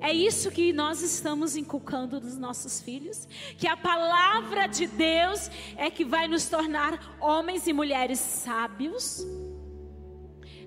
É 0.00 0.12
isso 0.12 0.50
que 0.50 0.72
nós 0.72 1.00
estamos 1.00 1.56
inculcando 1.56 2.20
nos 2.20 2.36
nossos 2.36 2.80
filhos, 2.80 3.26
que 3.56 3.66
a 3.66 3.76
palavra 3.76 4.66
de 4.66 4.86
Deus 4.86 5.50
é 5.76 5.90
que 5.90 6.04
vai 6.04 6.28
nos 6.28 6.48
tornar 6.48 7.16
homens 7.20 7.66
e 7.66 7.72
mulheres 7.72 8.18
sábios. 8.18 9.26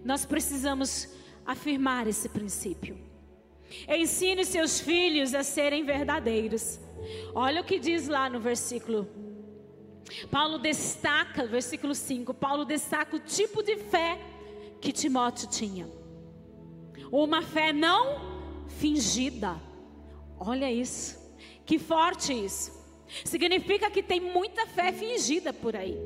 Nós 0.04 0.25
precisamos 0.25 1.10
afirmar 1.45 2.08
esse 2.08 2.28
princípio. 2.28 2.97
Ensine 3.88 4.43
seus 4.45 4.80
filhos 4.80 5.34
a 5.36 5.43
serem 5.43 5.84
verdadeiros. 5.84 6.80
Olha 7.36 7.62
o 7.62 7.63
que 7.63 7.80
diz 7.80 8.08
lá 8.08 8.30
no 8.30 8.39
versículo 8.39 9.08
Paulo 10.32 10.58
destaca, 10.58 11.45
versículo 11.45 11.93
5, 11.93 12.34
Paulo 12.34 12.65
destaca 12.65 13.15
o 13.15 13.19
tipo 13.19 13.62
de 13.62 13.78
fé 13.78 14.19
que 14.82 14.91
Timóteo 14.91 15.48
tinha. 15.50 15.88
Uma 17.12 17.41
fé 17.41 17.74
não 17.74 18.65
fingida. 18.67 19.60
Olha 20.39 20.72
isso. 20.72 21.17
Que 21.65 21.78
forte 21.78 22.34
isso. 22.34 22.78
Significa 23.26 23.89
que 23.89 24.04
tem 24.04 24.19
muita 24.19 24.65
fé 24.67 24.91
fingida 24.91 25.52
por 25.52 25.76
aí. 25.76 25.98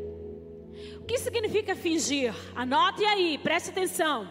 O 0.97 1.05
que 1.05 1.17
significa 1.17 1.75
fingir? 1.75 2.33
Anote 2.55 3.03
aí, 3.05 3.37
preste 3.37 3.69
atenção. 3.69 4.27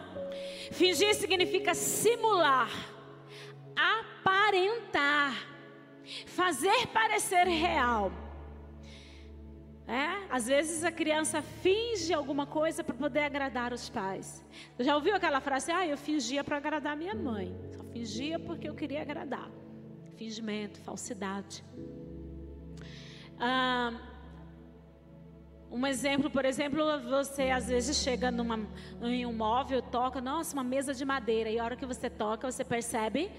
Fingir 0.71 1.13
significa 1.13 1.75
simular, 1.75 2.71
aparentar, 3.75 5.35
fazer 6.25 6.87
parecer 6.87 7.47
real 7.47 8.11
é? 9.87 10.27
Às 10.29 10.47
vezes 10.47 10.83
a 10.83 10.91
criança 10.91 11.41
finge 11.41 12.13
alguma 12.13 12.45
coisa 12.45 12.83
para 12.83 12.95
poder 12.95 13.19
agradar 13.19 13.73
os 13.73 13.89
pais. 13.89 14.43
Já 14.79 14.95
ouviu 14.95 15.15
aquela 15.15 15.41
frase? 15.41 15.71
Ah, 15.71 15.85
eu 15.85 15.97
fingia 15.97 16.43
para 16.43 16.57
agradar 16.57 16.95
minha 16.95 17.13
mãe. 17.13 17.53
Só 17.75 17.83
fingia 17.83 18.39
porque 18.39 18.69
eu 18.69 18.75
queria 18.75 19.01
agradar. 19.01 19.49
Fingimento, 20.15 20.79
falsidade. 20.81 21.63
Ah, 23.39 23.93
um 25.69 25.87
exemplo, 25.87 26.29
por 26.29 26.45
exemplo, 26.45 26.83
você 27.09 27.49
às 27.49 27.67
vezes 27.67 27.97
chega 27.97 28.29
numa, 28.29 28.59
em 29.01 29.25
um 29.25 29.33
móvel, 29.33 29.81
toca, 29.81 30.21
nossa, 30.21 30.53
uma 30.53 30.63
mesa 30.63 30.93
de 30.93 31.03
madeira, 31.03 31.49
e 31.49 31.57
a 31.57 31.63
hora 31.63 31.75
que 31.75 31.85
você 31.85 32.11
toca, 32.11 32.49
você 32.49 32.63
percebe 32.63 33.31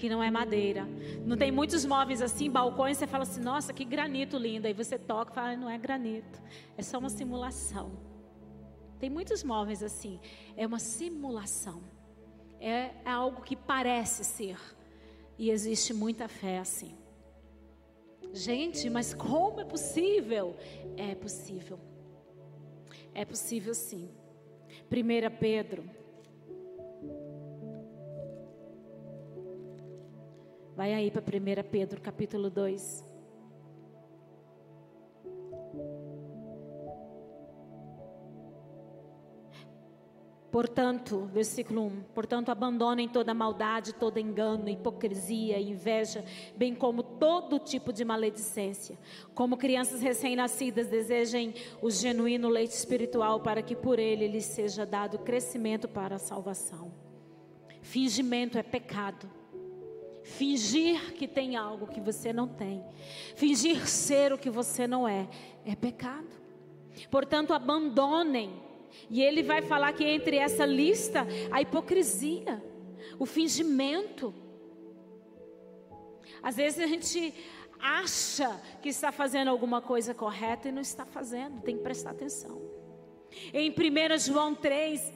que 0.00 0.08
não 0.08 0.22
é 0.22 0.30
madeira. 0.30 0.88
Não 1.26 1.36
tem 1.36 1.52
muitos 1.52 1.84
móveis 1.84 2.22
assim, 2.22 2.50
balcões, 2.50 2.96
você 2.96 3.06
fala 3.06 3.24
assim, 3.24 3.42
nossa, 3.42 3.70
que 3.70 3.84
granito 3.84 4.38
lindo. 4.38 4.66
Aí 4.66 4.72
você 4.72 4.98
toca 4.98 5.30
e 5.30 5.34
fala, 5.34 5.56
não 5.56 5.68
é 5.68 5.76
granito, 5.76 6.40
é 6.78 6.82
só 6.82 6.98
uma 6.98 7.10
simulação. 7.10 7.92
Tem 8.98 9.10
muitos 9.10 9.44
móveis 9.44 9.82
assim, 9.82 10.18
é 10.56 10.66
uma 10.66 10.78
simulação. 10.78 11.82
É, 12.58 12.92
é 13.04 13.10
algo 13.10 13.42
que 13.42 13.54
parece 13.54 14.24
ser. 14.24 14.58
E 15.38 15.50
existe 15.50 15.92
muita 15.92 16.28
fé 16.28 16.58
assim. 16.58 16.96
Gente, 18.32 18.88
mas 18.88 19.12
como 19.12 19.60
é 19.60 19.64
possível? 19.64 20.56
É 20.96 21.14
possível. 21.14 21.78
É 23.12 23.24
possível 23.26 23.74
sim. 23.74 24.08
1 24.90 25.36
Pedro 25.38 25.84
Vai 30.80 30.94
aí 30.94 31.10
para 31.10 31.22
1 31.22 31.68
Pedro 31.70 32.00
capítulo 32.00 32.48
2. 32.48 33.04
Portanto, 40.50 41.28
versículo 41.34 41.82
1: 41.82 42.02
Portanto, 42.14 42.48
abandonem 42.48 43.10
toda 43.10 43.34
maldade, 43.34 43.92
todo 43.92 44.18
engano, 44.18 44.70
hipocrisia, 44.70 45.60
inveja, 45.60 46.24
bem 46.56 46.74
como 46.74 47.02
todo 47.02 47.58
tipo 47.58 47.92
de 47.92 48.02
maledicência. 48.02 48.98
Como 49.34 49.58
crianças 49.58 50.00
recém-nascidas, 50.00 50.86
desejem 50.86 51.52
o 51.82 51.90
genuíno 51.90 52.48
leite 52.48 52.72
espiritual, 52.72 53.40
para 53.40 53.60
que 53.60 53.76
por 53.76 53.98
ele 53.98 54.26
lhes 54.26 54.46
seja 54.46 54.86
dado 54.86 55.18
crescimento 55.18 55.86
para 55.86 56.16
a 56.16 56.18
salvação. 56.18 56.90
Fingimento 57.82 58.56
é 58.56 58.62
pecado. 58.62 59.39
Fingir 60.36 61.14
que 61.14 61.26
tem 61.26 61.56
algo 61.56 61.88
que 61.88 62.00
você 62.00 62.32
não 62.32 62.46
tem, 62.46 62.84
fingir 63.34 63.86
ser 63.88 64.32
o 64.32 64.38
que 64.38 64.48
você 64.48 64.86
não 64.86 65.06
é, 65.06 65.28
é 65.66 65.74
pecado. 65.74 66.28
Portanto, 67.10 67.52
abandonem. 67.52 68.52
E 69.08 69.20
ele 69.22 69.42
vai 69.42 69.60
falar 69.60 69.92
que 69.92 70.04
entre 70.04 70.36
essa 70.36 70.64
lista, 70.64 71.26
a 71.50 71.60
hipocrisia, 71.60 72.62
o 73.18 73.26
fingimento. 73.26 74.32
Às 76.42 76.56
vezes 76.56 76.78
a 76.78 76.86
gente 76.86 77.34
acha 77.80 78.60
que 78.80 78.88
está 78.88 79.10
fazendo 79.10 79.48
alguma 79.48 79.80
coisa 79.80 80.14
correta 80.14 80.68
e 80.68 80.72
não 80.72 80.82
está 80.82 81.04
fazendo, 81.04 81.60
tem 81.62 81.76
que 81.76 81.82
prestar 81.82 82.10
atenção. 82.10 82.60
Em 83.52 83.70
1 83.70 84.18
João 84.18 84.54
3, 84.54 85.12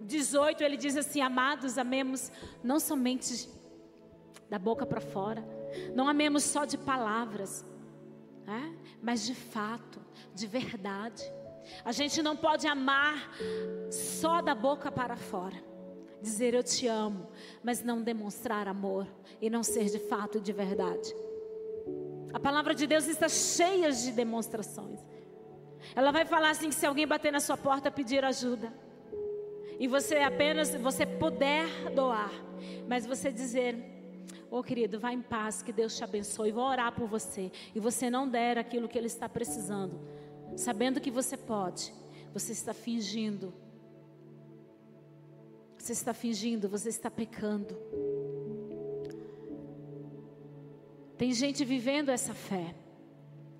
18, 0.00 0.62
ele 0.62 0.76
diz 0.76 0.96
assim: 0.96 1.20
Amados, 1.20 1.78
amemos 1.78 2.30
não 2.62 2.78
somente 2.78 3.55
da 4.48 4.58
boca 4.58 4.86
para 4.86 5.00
fora. 5.00 5.44
Não 5.94 6.08
amemos 6.08 6.42
só 6.42 6.64
de 6.64 6.78
palavras, 6.78 7.64
né? 8.44 8.76
mas 9.02 9.24
de 9.26 9.34
fato, 9.34 10.00
de 10.34 10.46
verdade. 10.46 11.22
A 11.84 11.92
gente 11.92 12.22
não 12.22 12.36
pode 12.36 12.66
amar 12.66 13.30
só 13.90 14.40
da 14.40 14.54
boca 14.54 14.90
para 14.90 15.16
fora. 15.16 15.56
Dizer 16.22 16.54
eu 16.54 16.62
te 16.62 16.86
amo, 16.86 17.28
mas 17.62 17.82
não 17.82 18.02
demonstrar 18.02 18.66
amor 18.66 19.06
e 19.40 19.50
não 19.50 19.62
ser 19.62 19.86
de 19.86 19.98
fato 19.98 20.40
de 20.40 20.52
verdade. 20.52 21.14
A 22.32 22.40
palavra 22.40 22.74
de 22.74 22.86
Deus 22.86 23.06
está 23.06 23.28
cheia 23.28 23.90
de 23.90 24.12
demonstrações. 24.12 25.00
Ela 25.94 26.10
vai 26.10 26.24
falar 26.24 26.50
assim 26.50 26.68
que 26.68 26.74
se 26.74 26.86
alguém 26.86 27.06
bater 27.06 27.32
na 27.32 27.40
sua 27.40 27.56
porta 27.56 27.90
pedir 27.90 28.24
ajuda, 28.24 28.72
e 29.78 29.86
você 29.86 30.16
apenas 30.16 30.74
você 30.74 31.04
puder 31.04 31.66
doar, 31.94 32.32
mas 32.88 33.06
você 33.06 33.30
dizer 33.30 33.95
Ô 34.56 34.60
oh, 34.60 34.62
querido, 34.62 34.98
vá 34.98 35.12
em 35.12 35.20
paz, 35.20 35.60
que 35.60 35.70
Deus 35.70 35.94
te 35.94 36.02
abençoe. 36.02 36.50
Vou 36.50 36.64
orar 36.64 36.90
por 36.90 37.06
você. 37.06 37.52
E 37.74 37.78
você 37.78 38.08
não 38.08 38.26
der 38.26 38.56
aquilo 38.56 38.88
que 38.88 38.96
Ele 38.96 39.06
está 39.06 39.28
precisando, 39.28 40.00
sabendo 40.56 40.98
que 40.98 41.10
você 41.10 41.36
pode, 41.36 41.92
você 42.32 42.52
está 42.52 42.72
fingindo. 42.72 43.52
Você 45.76 45.92
está 45.92 46.14
fingindo, 46.14 46.70
você 46.70 46.88
está 46.88 47.10
pecando. 47.10 47.76
Tem 51.18 51.34
gente 51.34 51.62
vivendo 51.62 52.08
essa 52.08 52.32
fé. 52.32 52.74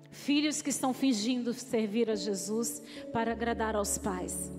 Filhos 0.09 0.63
que 0.63 0.71
estão 0.71 0.95
fingindo 0.95 1.53
servir 1.53 2.09
a 2.09 2.15
Jesus 2.15 2.81
para 3.13 3.33
agradar 3.33 3.75
aos 3.75 3.99
pais. 3.99 4.51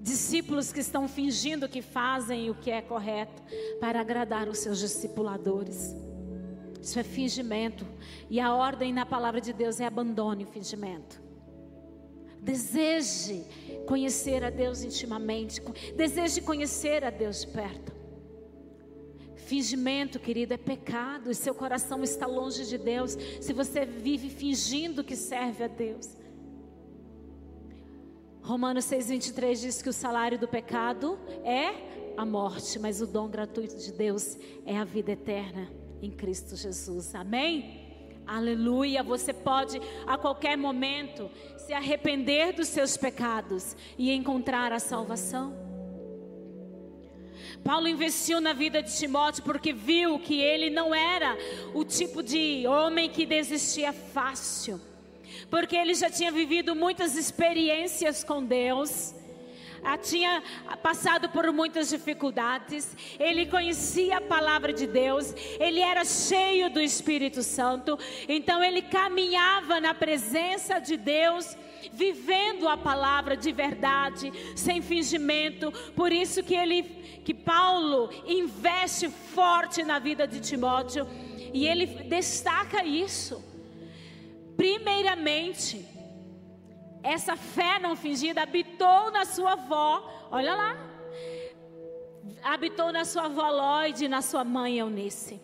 Discípulos 0.00 0.72
que 0.72 0.80
estão 0.80 1.08
fingindo 1.08 1.68
que 1.68 1.82
fazem 1.82 2.50
o 2.50 2.54
que 2.54 2.70
é 2.70 2.80
correto 2.80 3.42
para 3.80 4.00
agradar 4.00 4.48
os 4.48 4.58
seus 4.58 4.78
discipuladores. 4.78 5.94
Isso 6.80 6.98
é 6.98 7.02
fingimento. 7.02 7.86
E 8.30 8.40
a 8.40 8.54
ordem 8.54 8.92
na 8.92 9.04
palavra 9.04 9.40
de 9.40 9.52
Deus 9.52 9.80
é 9.80 9.86
abandone 9.86 10.44
o 10.44 10.46
fingimento. 10.46 11.20
Deseje 12.40 13.44
conhecer 13.86 14.44
a 14.44 14.50
Deus 14.50 14.82
intimamente. 14.82 15.60
Deseje 15.96 16.40
conhecer 16.40 17.04
a 17.04 17.10
Deus 17.10 17.40
de 17.40 17.48
perto. 17.48 17.92
Fingimento, 19.34 20.20
querido, 20.20 20.54
é 20.54 20.56
pecado. 20.56 21.30
E 21.30 21.34
seu 21.34 21.54
coração 21.54 22.02
está 22.04 22.26
longe 22.26 22.64
de 22.66 22.78
Deus. 22.78 23.16
Se 23.40 23.52
você 23.52 23.84
vive 23.84 24.30
fingindo 24.30 25.02
que 25.02 25.16
serve 25.16 25.64
a 25.64 25.68
Deus. 25.68 26.16
Romanos 28.48 28.86
6,23 28.86 29.60
diz 29.60 29.82
que 29.82 29.90
o 29.90 29.92
salário 29.92 30.38
do 30.38 30.48
pecado 30.48 31.18
é 31.44 32.14
a 32.16 32.24
morte, 32.24 32.78
mas 32.78 33.02
o 33.02 33.06
dom 33.06 33.28
gratuito 33.28 33.76
de 33.76 33.92
Deus 33.92 34.38
é 34.64 34.74
a 34.74 34.84
vida 34.84 35.12
eterna 35.12 35.70
em 36.00 36.10
Cristo 36.10 36.56
Jesus. 36.56 37.14
Amém? 37.14 38.16
Aleluia. 38.26 39.02
Você 39.02 39.34
pode 39.34 39.78
a 40.06 40.16
qualquer 40.16 40.56
momento 40.56 41.30
se 41.58 41.74
arrepender 41.74 42.54
dos 42.54 42.68
seus 42.68 42.96
pecados 42.96 43.76
e 43.98 44.10
encontrar 44.12 44.72
a 44.72 44.78
salvação. 44.78 45.54
Paulo 47.62 47.86
investiu 47.86 48.40
na 48.40 48.54
vida 48.54 48.82
de 48.82 48.96
Timóteo 48.96 49.44
porque 49.44 49.74
viu 49.74 50.18
que 50.18 50.40
ele 50.40 50.70
não 50.70 50.94
era 50.94 51.36
o 51.74 51.84
tipo 51.84 52.22
de 52.22 52.66
homem 52.66 53.10
que 53.10 53.26
desistia 53.26 53.92
fácil 53.92 54.80
porque 55.50 55.76
ele 55.76 55.94
já 55.94 56.10
tinha 56.10 56.30
vivido 56.30 56.74
muitas 56.74 57.16
experiências 57.16 58.22
com 58.22 58.44
Deus. 58.44 59.14
Tinha 60.02 60.42
passado 60.82 61.28
por 61.28 61.50
muitas 61.52 61.88
dificuldades, 61.88 62.96
ele 63.18 63.46
conhecia 63.46 64.18
a 64.18 64.20
palavra 64.20 64.72
de 64.72 64.86
Deus, 64.86 65.32
ele 65.58 65.80
era 65.80 66.04
cheio 66.04 66.68
do 66.68 66.80
Espírito 66.80 67.42
Santo, 67.42 67.96
então 68.28 68.62
ele 68.62 68.82
caminhava 68.82 69.80
na 69.80 69.94
presença 69.94 70.80
de 70.80 70.96
Deus, 70.96 71.56
vivendo 71.92 72.68
a 72.68 72.76
palavra 72.76 73.36
de 73.36 73.52
verdade, 73.52 74.32
sem 74.56 74.82
fingimento. 74.82 75.72
Por 75.94 76.12
isso 76.12 76.42
que 76.42 76.54
ele, 76.54 76.82
que 77.24 77.32
Paulo 77.32 78.10
investe 78.26 79.08
forte 79.08 79.84
na 79.84 79.98
vida 80.00 80.26
de 80.26 80.40
Timóteo 80.40 81.06
e 81.54 81.66
ele 81.66 81.86
destaca 81.86 82.84
isso. 82.84 83.47
Primeiramente, 84.58 85.86
essa 87.00 87.36
fé 87.36 87.78
não 87.78 87.94
fingida 87.94 88.42
habitou 88.42 89.12
na 89.12 89.24
sua 89.24 89.52
avó, 89.52 90.28
olha 90.32 90.52
lá, 90.52 90.76
habitou 92.42 92.90
na 92.90 93.04
sua 93.04 93.26
avó 93.26 93.48
Lloyd 93.48 94.04
e 94.04 94.08
na 94.08 94.20
sua 94.20 94.42
mãe 94.42 94.78
Eunice. 94.78 95.40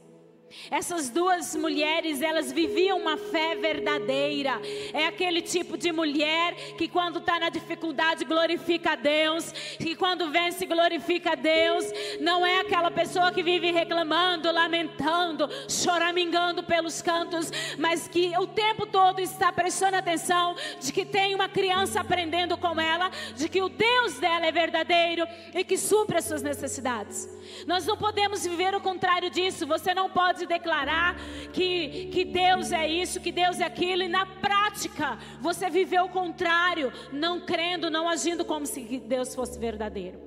Essas 0.71 1.11
duas 1.11 1.55
mulheres, 1.55 2.23
elas 2.23 2.51
viviam 2.51 2.99
uma 2.99 3.17
fé 3.17 3.55
verdadeira. 3.55 4.61
É 4.93 5.07
aquele 5.07 5.43
tipo 5.43 5.77
de 5.77 5.93
mulher 5.93 6.55
que 6.77 6.89
quando 6.89 7.19
está 7.19 7.39
na 7.39 7.49
dificuldade 7.49 8.25
glorifica 8.25 8.93
a 8.93 8.97
Deus, 8.97 9.53
que 9.79 9.95
quando 9.95 10.31
vence 10.31 10.67
glorifica 10.67 11.33
a 11.33 11.35
Deus. 11.35 11.85
Não 12.21 12.45
é 12.47 12.61
aquela 12.61 12.91
pessoa 12.91 13.33
que 13.33 13.43
vive 13.43 13.71
reclamando, 13.71 14.51
lamentando, 14.51 15.49
choramingando 15.69 16.63
pelos 16.63 17.03
cantos, 17.03 17.51
mas 17.79 18.09
que 18.09 18.33
o 18.39 18.47
tempo 18.47 18.87
todo 18.87 19.21
está 19.21 19.53
prestando 19.53 19.97
atenção 19.97 20.55
de 20.81 20.93
que 20.93 21.05
tem 21.05 21.35
uma 21.35 21.49
criança 21.49 22.01
aprendendo 22.01 22.57
com 22.57 22.81
ela, 22.81 23.11
de 23.37 23.49
que 23.49 23.63
o 23.63 23.69
Deus 23.69 24.19
dela 24.19 24.47
é 24.47 24.53
verdadeiro 24.53 25.27
e 25.55 25.65
que 25.65 25.77
supre 25.77 26.19
as 26.19 26.25
suas 26.25 26.43
necessidades. 26.43 27.29
Nós 27.67 27.87
não 27.87 27.97
podemos 27.97 28.45
viver 28.45 28.75
o 28.75 28.81
contrário 28.81 29.31
disso. 29.31 29.67
Você 29.67 29.95
não 29.95 30.09
pode 30.11 30.44
declarar 30.47 31.17
que, 31.53 32.07
que 32.13 32.25
Deus 32.25 32.73
é 32.73 32.87
isso, 32.87 33.21
que 33.21 33.33
Deus 33.33 33.61
é 33.61 33.65
aquilo, 33.65 34.03
e 34.03 34.09
na 34.09 34.27
prática 34.27 35.19
você 35.41 35.71
viveu 35.71 36.05
o 36.05 36.09
contrário, 36.09 36.93
não 37.13 37.41
crendo, 37.41 37.91
não 37.91 38.09
agindo 38.09 38.45
como 38.45 38.67
se 38.67 38.81
Deus 38.99 39.35
fosse 39.35 39.59
verdadeiro. 39.59 40.19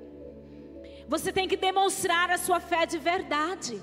Você 1.08 1.32
tem 1.32 1.48
que 1.48 1.56
demonstrar 1.56 2.30
a 2.30 2.38
sua 2.38 2.60
fé 2.60 2.84
de 2.84 2.98
verdade. 2.98 3.80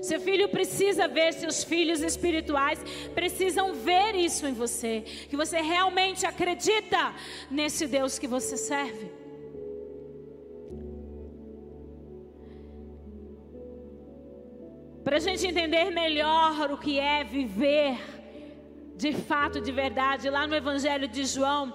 Seu 0.00 0.20
filho 0.20 0.48
precisa 0.48 1.06
ver, 1.08 1.32
seus 1.32 1.64
filhos 1.64 2.00
espirituais 2.00 2.78
precisam 3.14 3.74
ver 3.74 4.14
isso 4.14 4.46
em 4.46 4.54
você, 4.54 5.00
que 5.28 5.36
você 5.36 5.60
realmente 5.60 6.24
acredita 6.24 7.14
nesse 7.50 7.86
Deus 7.86 8.18
que 8.18 8.26
você 8.26 8.56
serve. 8.56 9.21
Para 15.04 15.16
a 15.16 15.20
gente 15.20 15.44
entender 15.44 15.90
melhor 15.90 16.70
o 16.70 16.78
que 16.78 17.00
é 17.00 17.24
viver 17.24 17.98
de 18.94 19.12
fato, 19.12 19.60
de 19.60 19.72
verdade, 19.72 20.30
lá 20.30 20.46
no 20.46 20.54
Evangelho 20.54 21.08
de 21.08 21.24
João, 21.24 21.74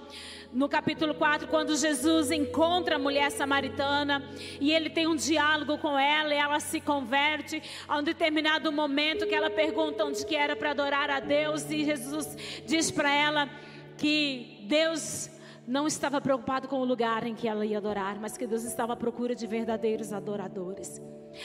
no 0.54 0.70
capítulo 0.70 1.14
4, 1.14 1.46
quando 1.50 1.76
Jesus 1.76 2.32
encontra 2.32 2.96
a 2.96 3.00
mulher 3.00 3.30
samaritana 3.30 4.24
e 4.62 4.72
ele 4.72 4.90
tem 4.90 5.08
um 5.08 5.16
diálogo 5.16 5.78
com 5.78 6.00
ela 6.00 6.34
e 6.34 6.38
ela 6.38 6.62
se 6.62 6.80
converte 6.80 7.62
a 7.86 7.98
um 7.98 8.04
determinado 8.04 8.72
momento 8.72 9.28
que 9.28 9.36
ela 9.36 9.50
pergunta 9.50 10.06
onde 10.06 10.26
que 10.26 10.36
era 10.36 10.56
para 10.56 10.72
adorar 10.72 11.10
a 11.10 11.20
Deus 11.20 11.70
e 11.70 11.84
Jesus 11.84 12.64
diz 12.66 12.90
para 12.90 13.14
ela 13.14 13.50
que 13.98 14.64
Deus 14.70 15.30
não 15.68 15.86
estava 15.86 16.22
preocupado 16.22 16.70
com 16.70 16.80
o 16.80 16.86
lugar 16.86 17.28
em 17.28 17.36
que 17.36 17.46
ela 17.46 17.66
ia 17.66 17.80
adorar, 17.80 18.18
mas 18.22 18.38
que 18.38 18.48
Deus 18.48 18.64
estava 18.64 18.94
à 18.94 18.96
procura 18.96 19.36
de 19.36 19.46
verdadeiros 19.46 20.14
adoradores. 20.14 21.02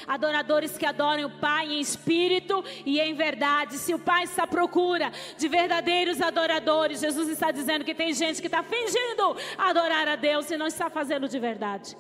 Adoradores 0.07 0.77
que 0.77 0.87
adoram 0.87 1.27
o 1.27 1.31
Pai 1.39 1.67
em 1.67 1.81
espírito 1.81 2.65
e 2.85 3.01
em 3.01 3.15
verdade. 3.15 3.79
Se 3.79 3.95
o 3.95 3.99
Pai 3.99 4.25
está 4.25 4.45
à 4.45 4.47
procura 4.47 5.13
de 5.37 5.49
verdadeiros 5.49 6.21
adoradores, 6.21 7.01
Jesus 7.01 7.29
está 7.29 7.51
dizendo 7.51 7.85
que 7.85 7.95
tem 7.95 8.13
gente 8.13 8.41
que 8.41 8.49
está 8.49 8.63
fingindo 8.63 9.37
adorar 9.59 10.09
a 10.09 10.17
Deus 10.17 10.51
e 10.51 10.57
não 10.57 10.67
está 10.67 10.91
fazendo 10.91 11.29
de 11.29 11.39
verdade. 11.39 11.97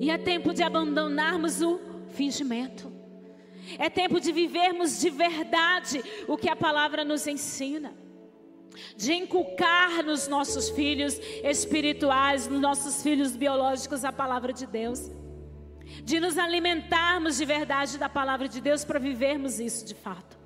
E 0.00 0.10
é 0.10 0.18
tempo 0.18 0.52
de 0.52 0.62
abandonarmos 0.62 1.62
o 1.62 1.80
fingimento. 2.10 2.92
É 3.78 3.88
tempo 3.88 4.20
de 4.20 4.32
vivermos 4.32 4.98
de 4.98 5.08
verdade 5.08 6.02
o 6.26 6.36
que 6.36 6.48
a 6.48 6.56
palavra 6.56 7.04
nos 7.04 7.26
ensina 7.26 8.02
de 8.96 9.12
inculcar 9.12 10.02
nos 10.02 10.28
nossos 10.28 10.70
filhos 10.70 11.18
espirituais, 11.42 12.48
nos 12.48 12.60
nossos 12.60 13.02
filhos 13.02 13.36
biológicos, 13.36 14.04
a 14.04 14.12
palavra 14.12 14.52
de 14.52 14.66
Deus, 14.66 15.10
de 16.04 16.20
nos 16.20 16.38
alimentarmos 16.38 17.36
de 17.36 17.44
verdade 17.44 17.98
da 17.98 18.08
palavra 18.08 18.48
de 18.48 18.60
Deus 18.60 18.84
para 18.84 18.98
vivermos 18.98 19.60
isso 19.60 19.84
de 19.84 19.94
fato. 19.94 20.42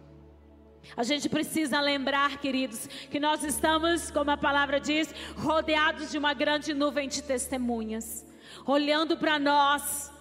A 0.96 1.02
gente 1.02 1.28
precisa 1.28 1.80
lembrar, 1.80 2.38
queridos, 2.38 2.86
que 3.10 3.18
nós 3.18 3.42
estamos, 3.42 4.10
como 4.10 4.30
a 4.30 4.36
palavra 4.36 4.78
diz, 4.78 5.12
rodeados 5.36 6.10
de 6.10 6.18
uma 6.18 6.32
grande 6.32 6.72
nuvem 6.74 7.08
de 7.08 7.22
testemunhas, 7.22 8.24
olhando 8.64 9.16
para 9.16 9.38
nós, 9.38 10.12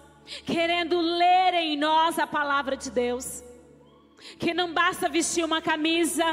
querendo 0.44 1.00
ler 1.00 1.54
em 1.54 1.76
nós 1.76 2.18
a 2.18 2.26
palavra 2.26 2.76
de 2.76 2.90
Deus. 2.90 3.42
Que 4.38 4.52
não 4.52 4.72
basta 4.72 5.08
vestir 5.08 5.44
uma 5.44 5.62
camisa, 5.62 6.24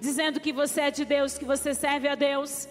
dizendo 0.00 0.40
que 0.40 0.52
você 0.52 0.82
é 0.82 0.90
de 0.90 1.04
Deus, 1.04 1.38
que 1.38 1.44
você 1.44 1.74
serve 1.74 2.08
a 2.08 2.14
Deus. 2.14 2.68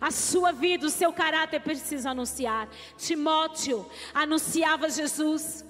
A 0.00 0.10
sua 0.10 0.52
vida, 0.52 0.86
o 0.86 0.90
seu 0.90 1.12
caráter 1.12 1.60
precisa 1.60 2.10
anunciar. 2.10 2.68
Timóteo 2.96 3.86
anunciava 4.12 4.90
Jesus. 4.90 5.64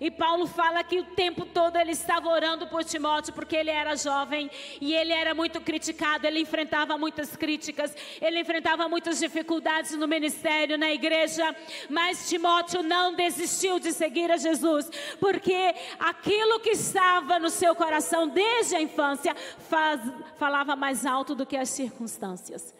E 0.00 0.10
Paulo 0.10 0.46
fala 0.46 0.82
que 0.82 0.98
o 0.98 1.04
tempo 1.04 1.44
todo 1.44 1.76
ele 1.76 1.92
estava 1.92 2.28
orando 2.28 2.66
por 2.66 2.84
Timóteo, 2.84 3.32
porque 3.32 3.56
ele 3.56 3.70
era 3.70 3.96
jovem 3.96 4.50
e 4.80 4.94
ele 4.94 5.12
era 5.12 5.34
muito 5.34 5.60
criticado, 5.60 6.26
ele 6.26 6.40
enfrentava 6.40 6.96
muitas 6.96 7.36
críticas, 7.36 7.94
ele 8.20 8.40
enfrentava 8.40 8.88
muitas 8.88 9.18
dificuldades 9.18 9.92
no 9.92 10.08
ministério, 10.08 10.78
na 10.78 10.92
igreja, 10.92 11.54
mas 11.88 12.28
Timóteo 12.28 12.82
não 12.82 13.14
desistiu 13.14 13.78
de 13.78 13.92
seguir 13.92 14.30
a 14.30 14.36
Jesus, 14.36 14.90
porque 15.20 15.74
aquilo 15.98 16.60
que 16.60 16.70
estava 16.70 17.38
no 17.38 17.50
seu 17.50 17.74
coração 17.74 18.28
desde 18.28 18.76
a 18.76 18.82
infância 18.82 19.34
faz, 19.68 20.00
falava 20.36 20.74
mais 20.74 21.04
alto 21.04 21.34
do 21.34 21.46
que 21.46 21.56
as 21.56 21.68
circunstâncias. 21.68 22.74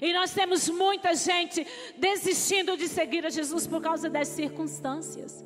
E 0.00 0.12
nós 0.12 0.32
temos 0.32 0.68
muita 0.68 1.14
gente 1.14 1.66
desistindo 1.98 2.76
de 2.76 2.88
seguir 2.88 3.26
a 3.26 3.30
Jesus 3.30 3.66
por 3.66 3.82
causa 3.82 4.08
das 4.08 4.28
circunstâncias 4.28 5.44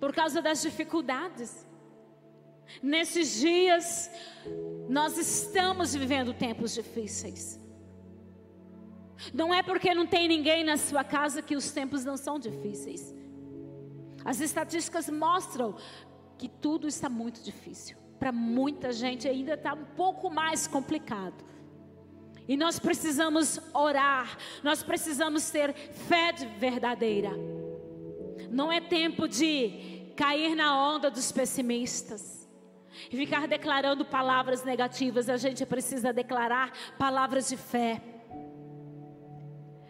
por 0.00 0.14
causa 0.14 0.40
das 0.40 0.62
dificuldades. 0.62 1.66
Nesses 2.82 3.38
dias, 3.38 4.10
nós 4.88 5.18
estamos 5.18 5.94
vivendo 5.94 6.32
tempos 6.32 6.72
difíceis. 6.72 7.60
Não 9.34 9.52
é 9.52 9.62
porque 9.62 9.94
não 9.94 10.06
tem 10.06 10.26
ninguém 10.26 10.64
na 10.64 10.78
sua 10.78 11.04
casa 11.04 11.42
que 11.42 11.54
os 11.54 11.70
tempos 11.70 12.04
não 12.04 12.16
são 12.16 12.38
difíceis. 12.38 13.14
As 14.24 14.40
estatísticas 14.40 15.10
mostram 15.10 15.76
que 16.38 16.48
tudo 16.48 16.88
está 16.88 17.08
muito 17.08 17.42
difícil. 17.42 17.98
Para 18.18 18.32
muita 18.32 18.92
gente 18.92 19.28
ainda 19.28 19.54
está 19.54 19.74
um 19.74 19.84
pouco 19.84 20.30
mais 20.30 20.66
complicado. 20.66 21.44
E 22.48 22.56
nós 22.56 22.78
precisamos 22.78 23.60
orar, 23.72 24.36
nós 24.62 24.82
precisamos 24.82 25.50
ter 25.50 25.72
fé 25.74 26.32
verdadeira. 26.58 27.30
Não 28.50 28.70
é 28.70 28.80
tempo 28.80 29.28
de 29.28 30.12
cair 30.16 30.54
na 30.54 30.76
onda 30.76 31.10
dos 31.10 31.32
pessimistas 31.32 32.48
e 33.10 33.16
ficar 33.16 33.46
declarando 33.46 34.04
palavras 34.04 34.64
negativas. 34.64 35.28
A 35.28 35.36
gente 35.36 35.64
precisa 35.64 36.12
declarar 36.12 36.72
palavras 36.98 37.48
de 37.48 37.56
fé. 37.56 38.02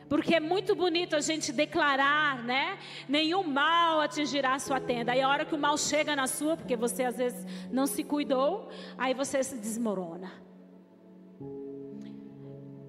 Porque 0.09 0.34
é 0.34 0.40
muito 0.40 0.74
bonito 0.74 1.14
a 1.14 1.20
gente 1.20 1.53
declarar, 1.53 2.42
né? 2.42 2.78
Nenhum 3.09 3.44
mal 3.44 4.01
atingirá 4.01 4.55
a 4.55 4.59
sua 4.59 4.80
tenda. 4.80 5.12
Aí 5.12 5.22
a 5.22 5.28
hora 5.28 5.44
que 5.44 5.55
o 5.55 5.59
mal 5.59 5.78
chega 5.78 6.16
na 6.16 6.26
sua, 6.26 6.57
porque 6.57 6.76
você 6.76 7.05
às 7.05 7.16
vezes 7.16 7.46
não 7.70 7.86
se 7.86 8.03
cuidou, 8.03 8.68
aí 8.98 9.14
você 9.14 9.42
se 9.42 9.57
desmorona. 9.57 10.32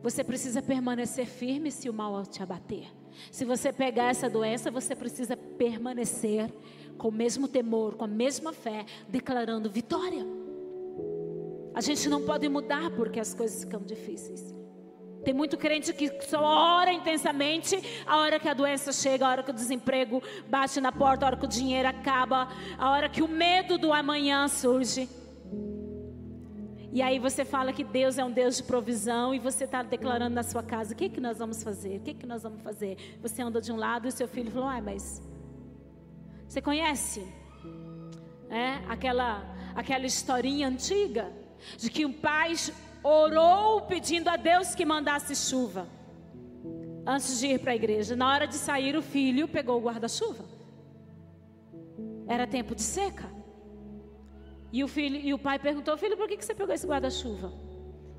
Você 0.02 0.24
precisa 0.24 0.64
permanecer 0.64 1.28
firme 1.28 1.70
se 1.70 1.88
o 1.88 1.94
mal 1.94 2.26
te 2.26 2.42
abater. 2.42 3.01
Se 3.32 3.46
você 3.46 3.72
pegar 3.72 4.10
essa 4.10 4.30
doença, 4.30 4.72
você 4.72 4.96
precisa 4.96 5.36
permanecer 5.36 6.52
com 6.98 7.10
o 7.10 7.12
mesmo 7.12 7.48
temor, 7.48 7.96
com 7.96 8.06
a 8.06 8.08
mesma 8.08 8.54
fé, 8.54 8.86
declarando 9.08 9.70
vitória. 9.70 10.26
A 11.74 11.82
gente 11.82 12.10
não 12.10 12.24
pode 12.24 12.48
mudar 12.50 12.92
porque 12.92 13.20
as 13.20 13.34
coisas 13.34 13.64
ficam 13.64 13.82
difíceis. 13.82 14.54
Tem 15.24 15.34
muito 15.34 15.56
crente 15.56 15.94
que 15.94 16.10
só 16.26 16.42
ora 16.42 16.92
intensamente 16.92 17.80
a 18.08 18.18
hora 18.18 18.40
que 18.40 18.50
a 18.50 18.54
doença 18.54 18.92
chega, 18.92 19.26
a 19.26 19.30
hora 19.30 19.44
que 19.44 19.52
o 19.52 19.54
desemprego 19.54 20.22
bate 20.50 20.82
na 20.82 20.92
porta, 20.92 21.26
a 21.26 21.28
hora 21.28 21.38
que 21.38 21.46
o 21.46 21.50
dinheiro 21.50 21.88
acaba, 21.88 22.48
a 22.78 22.92
hora 22.92 23.08
que 23.08 23.22
o 23.22 23.28
medo 23.28 23.78
do 23.78 23.94
amanhã 23.94 24.48
surge. 24.48 25.08
E 26.94 27.02
aí 27.02 27.20
você 27.20 27.46
fala 27.46 27.72
que 27.72 27.84
Deus 27.84 28.18
é 28.18 28.26
um 28.26 28.32
Deus 28.32 28.58
de 28.58 28.64
provisão 28.64 29.34
e 29.34 29.40
você 29.40 29.64
está 29.64 29.82
declarando 29.82 30.36
na 30.36 30.44
sua 30.44 30.62
casa: 30.62 30.94
o 30.94 30.98
que, 30.98 31.08
que 31.08 31.22
nós 31.22 31.38
vamos 31.38 31.64
fazer? 31.64 31.98
O 31.98 32.02
que, 32.02 32.14
que 32.14 32.26
nós 32.26 32.44
vamos 32.44 32.62
fazer? 32.62 33.18
Você 33.22 33.42
anda 33.42 33.62
de 33.62 33.72
um 33.72 33.78
lado 33.78 34.08
e 34.08 34.12
seu 34.12 34.28
filho 34.28 34.52
falou: 34.52 34.68
ah, 34.68 34.82
mas 34.82 35.22
você 36.48 36.62
conhece? 36.62 37.26
É, 38.50 38.82
aquela, 38.90 39.42
aquela 39.74 40.06
historinha 40.06 40.68
antiga 40.68 41.32
de 41.78 41.90
que 41.90 42.06
um 42.06 42.12
pai 42.12 42.54
orou 43.02 43.82
pedindo 43.84 44.28
a 44.28 44.36
Deus 44.36 44.76
que 44.76 44.84
mandasse 44.84 45.34
chuva 45.34 45.88
antes 47.06 47.40
de 47.40 47.48
ir 47.48 47.60
para 47.60 47.72
a 47.72 47.76
igreja. 47.76 48.18
Na 48.18 48.30
hora 48.30 48.46
de 48.46 48.56
sair, 48.56 48.98
o 48.98 49.02
filho 49.02 49.48
pegou 49.48 49.78
o 49.78 49.82
guarda-chuva. 49.82 50.44
Era 52.28 52.46
tempo 52.46 52.76
de 52.76 52.82
seca. 52.82 53.41
E 54.72 54.84
o, 54.84 54.88
filho, 54.88 55.18
e 55.18 55.34
o 55.34 55.40
pai 55.40 55.60
perguntou: 55.60 55.98
Filho, 55.98 56.16
por 56.16 56.28
que, 56.28 56.42
você 56.42 56.56
pegou 56.56 56.74
esse 56.74 56.88
guarda-chuva? 56.88 57.52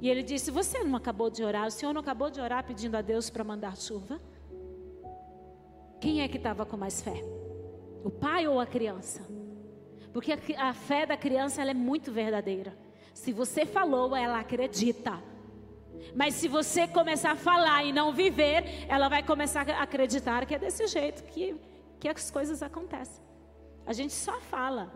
E 0.00 0.09
ele 0.11 0.22
disse: 0.22 0.50
Você 0.50 0.82
não 0.84 0.96
acabou 0.96 1.30
de 1.30 1.42
orar? 1.42 1.66
O 1.66 1.70
senhor 1.70 1.92
não 1.92 2.00
acabou 2.00 2.30
de 2.30 2.40
orar 2.40 2.64
pedindo 2.64 2.96
a 2.96 3.03
Deus 3.03 3.30
para 3.30 3.42
mandar 3.42 3.76
chuva? 3.76 4.20
Quem 6.00 6.20
é 6.20 6.28
que 6.28 6.36
estava 6.36 6.66
com 6.66 6.76
mais 6.76 7.00
fé? 7.00 7.22
O 8.05 8.11
pai 8.11 8.46
ou 8.46 8.61
a 8.61 8.66
criança? 8.66 9.22
Porque 10.12 10.32
a, 10.32 10.68
a 10.68 10.74
fé 10.74 11.07
da 11.07 11.16
criança 11.16 11.62
é 11.62 11.72
muito 11.72 12.12
verdadeira. 12.12 12.76
Se 13.14 13.32
você 13.32 13.64
falou, 13.64 14.14
ela 14.14 14.40
acredita. 14.40 15.22
Mas 16.14 16.34
se 16.34 16.48
você 16.48 16.86
começar 16.88 17.32
a 17.32 17.36
falar 17.36 17.84
e 17.84 17.92
não 17.92 18.12
viver, 18.12 18.64
ela 18.88 19.09
vai 19.09 19.22
começar 19.22 19.68
a 19.70 19.82
acreditar 19.82 20.44
que 20.44 20.55
é 20.55 20.59
desse 20.59 20.86
jeito 20.86 21.22
que, 21.24 21.55
que 22.00 22.09
as 22.09 22.30
coisas 22.30 22.62
acontecem. 22.62 23.22
A 23.86 23.92
gente 23.92 24.12
só 24.12 24.40
fala, 24.40 24.92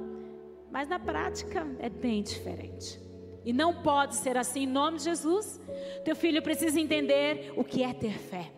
mas 0.70 0.88
na 0.88 0.98
prática 0.98 1.66
é 1.78 1.88
bem 1.88 2.22
diferente. 2.22 3.00
E 3.44 3.52
não 3.52 3.82
pode 3.82 4.16
ser 4.16 4.36
assim 4.36 4.64
em 4.64 4.66
nome 4.66 4.98
de 4.98 5.04
Jesus. 5.04 5.60
Teu 6.04 6.16
filho 6.16 6.42
precisa 6.42 6.80
entender 6.80 7.52
o 7.56 7.62
que 7.62 7.82
é 7.84 7.92
ter 7.92 8.18
fé. 8.18 8.52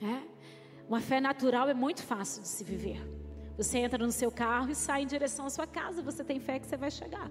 É? 0.00 0.22
Uma 0.88 1.00
fé 1.00 1.20
natural 1.20 1.68
é 1.68 1.74
muito 1.74 2.02
fácil 2.02 2.42
de 2.42 2.48
se 2.48 2.62
viver. 2.62 3.00
Você 3.56 3.78
entra 3.78 3.98
no 3.98 4.12
seu 4.12 4.30
carro 4.30 4.70
e 4.70 4.74
sai 4.74 5.02
em 5.02 5.06
direção 5.06 5.46
à 5.46 5.50
sua 5.50 5.66
casa. 5.66 6.00
Você 6.00 6.22
tem 6.22 6.38
fé 6.38 6.60
que 6.60 6.66
você 6.66 6.76
vai 6.76 6.92
chegar. 6.92 7.28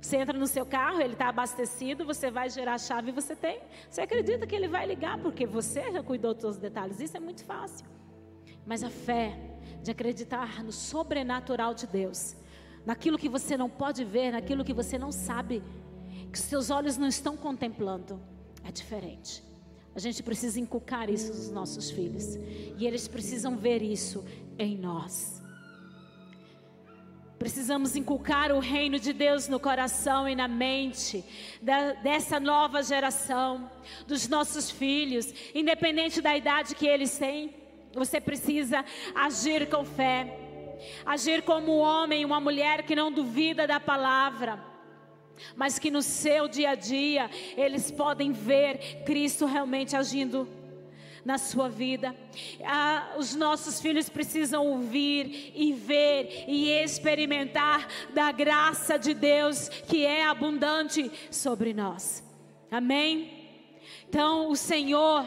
Você 0.00 0.16
entra 0.16 0.38
no 0.38 0.46
seu 0.46 0.64
carro, 0.64 1.00
ele 1.00 1.14
está 1.14 1.28
abastecido, 1.28 2.04
você 2.04 2.30
vai 2.30 2.48
gerar 2.48 2.74
a 2.74 2.78
chave 2.78 3.08
e 3.08 3.12
você 3.12 3.34
tem. 3.34 3.60
Você 3.90 4.02
acredita 4.02 4.46
que 4.46 4.54
ele 4.54 4.68
vai 4.68 4.86
ligar 4.86 5.18
porque 5.18 5.44
você 5.46 5.90
já 5.90 6.02
cuidou 6.02 6.34
dos 6.34 6.42
seus 6.42 6.56
detalhes. 6.56 7.00
Isso 7.00 7.16
é 7.16 7.20
muito 7.20 7.44
fácil. 7.44 7.86
Mas 8.64 8.84
a 8.84 8.90
fé 8.90 9.53
de 9.82 9.90
acreditar 9.90 10.62
no 10.62 10.72
sobrenatural 10.72 11.74
de 11.74 11.86
Deus, 11.86 12.36
naquilo 12.84 13.18
que 13.18 13.28
você 13.28 13.56
não 13.56 13.68
pode 13.68 14.04
ver, 14.04 14.32
naquilo 14.32 14.64
que 14.64 14.72
você 14.72 14.98
não 14.98 15.12
sabe, 15.12 15.62
que 16.32 16.38
seus 16.38 16.70
olhos 16.70 16.96
não 16.96 17.08
estão 17.08 17.36
contemplando, 17.36 18.20
é 18.64 18.72
diferente. 18.72 19.42
A 19.94 20.00
gente 20.00 20.22
precisa 20.22 20.58
inculcar 20.58 21.08
isso 21.08 21.28
nos 21.28 21.50
nossos 21.50 21.90
filhos. 21.90 22.34
E 22.76 22.84
eles 22.84 23.06
precisam 23.06 23.56
ver 23.56 23.80
isso 23.80 24.24
em 24.58 24.76
nós. 24.76 25.40
Precisamos 27.38 27.94
inculcar 27.94 28.50
o 28.52 28.58
reino 28.58 28.98
de 28.98 29.12
Deus 29.12 29.48
no 29.48 29.60
coração 29.60 30.28
e 30.28 30.34
na 30.34 30.48
mente 30.48 31.24
da, 31.60 31.92
dessa 31.92 32.40
nova 32.40 32.82
geração, 32.82 33.70
dos 34.06 34.26
nossos 34.28 34.70
filhos, 34.70 35.32
independente 35.54 36.20
da 36.20 36.36
idade 36.36 36.74
que 36.74 36.86
eles 36.86 37.16
têm. 37.16 37.54
Você 37.94 38.20
precisa 38.20 38.84
agir 39.14 39.68
com 39.68 39.84
fé, 39.84 40.38
agir 41.06 41.42
como 41.42 41.76
um 41.76 41.78
homem, 41.78 42.24
uma 42.24 42.40
mulher 42.40 42.82
que 42.82 42.96
não 42.96 43.12
duvida 43.12 43.66
da 43.66 43.78
palavra, 43.78 44.62
mas 45.56 45.78
que 45.78 45.90
no 45.90 46.02
seu 46.02 46.48
dia 46.48 46.70
a 46.70 46.74
dia 46.74 47.30
eles 47.56 47.90
podem 47.90 48.32
ver 48.32 49.02
Cristo 49.04 49.46
realmente 49.46 49.96
agindo 49.96 50.48
na 51.24 51.38
sua 51.38 51.68
vida. 51.68 52.14
Ah, 52.64 53.14
os 53.16 53.34
nossos 53.34 53.80
filhos 53.80 54.08
precisam 54.08 54.66
ouvir 54.66 55.52
e 55.54 55.72
ver 55.72 56.44
e 56.46 56.70
experimentar 56.70 57.88
da 58.12 58.30
graça 58.30 58.98
de 58.98 59.14
Deus 59.14 59.68
que 59.68 60.04
é 60.04 60.24
abundante 60.26 61.10
sobre 61.30 61.72
nós. 61.72 62.22
Amém? 62.70 63.43
Então, 64.08 64.48
o 64.48 64.56
Senhor 64.56 65.24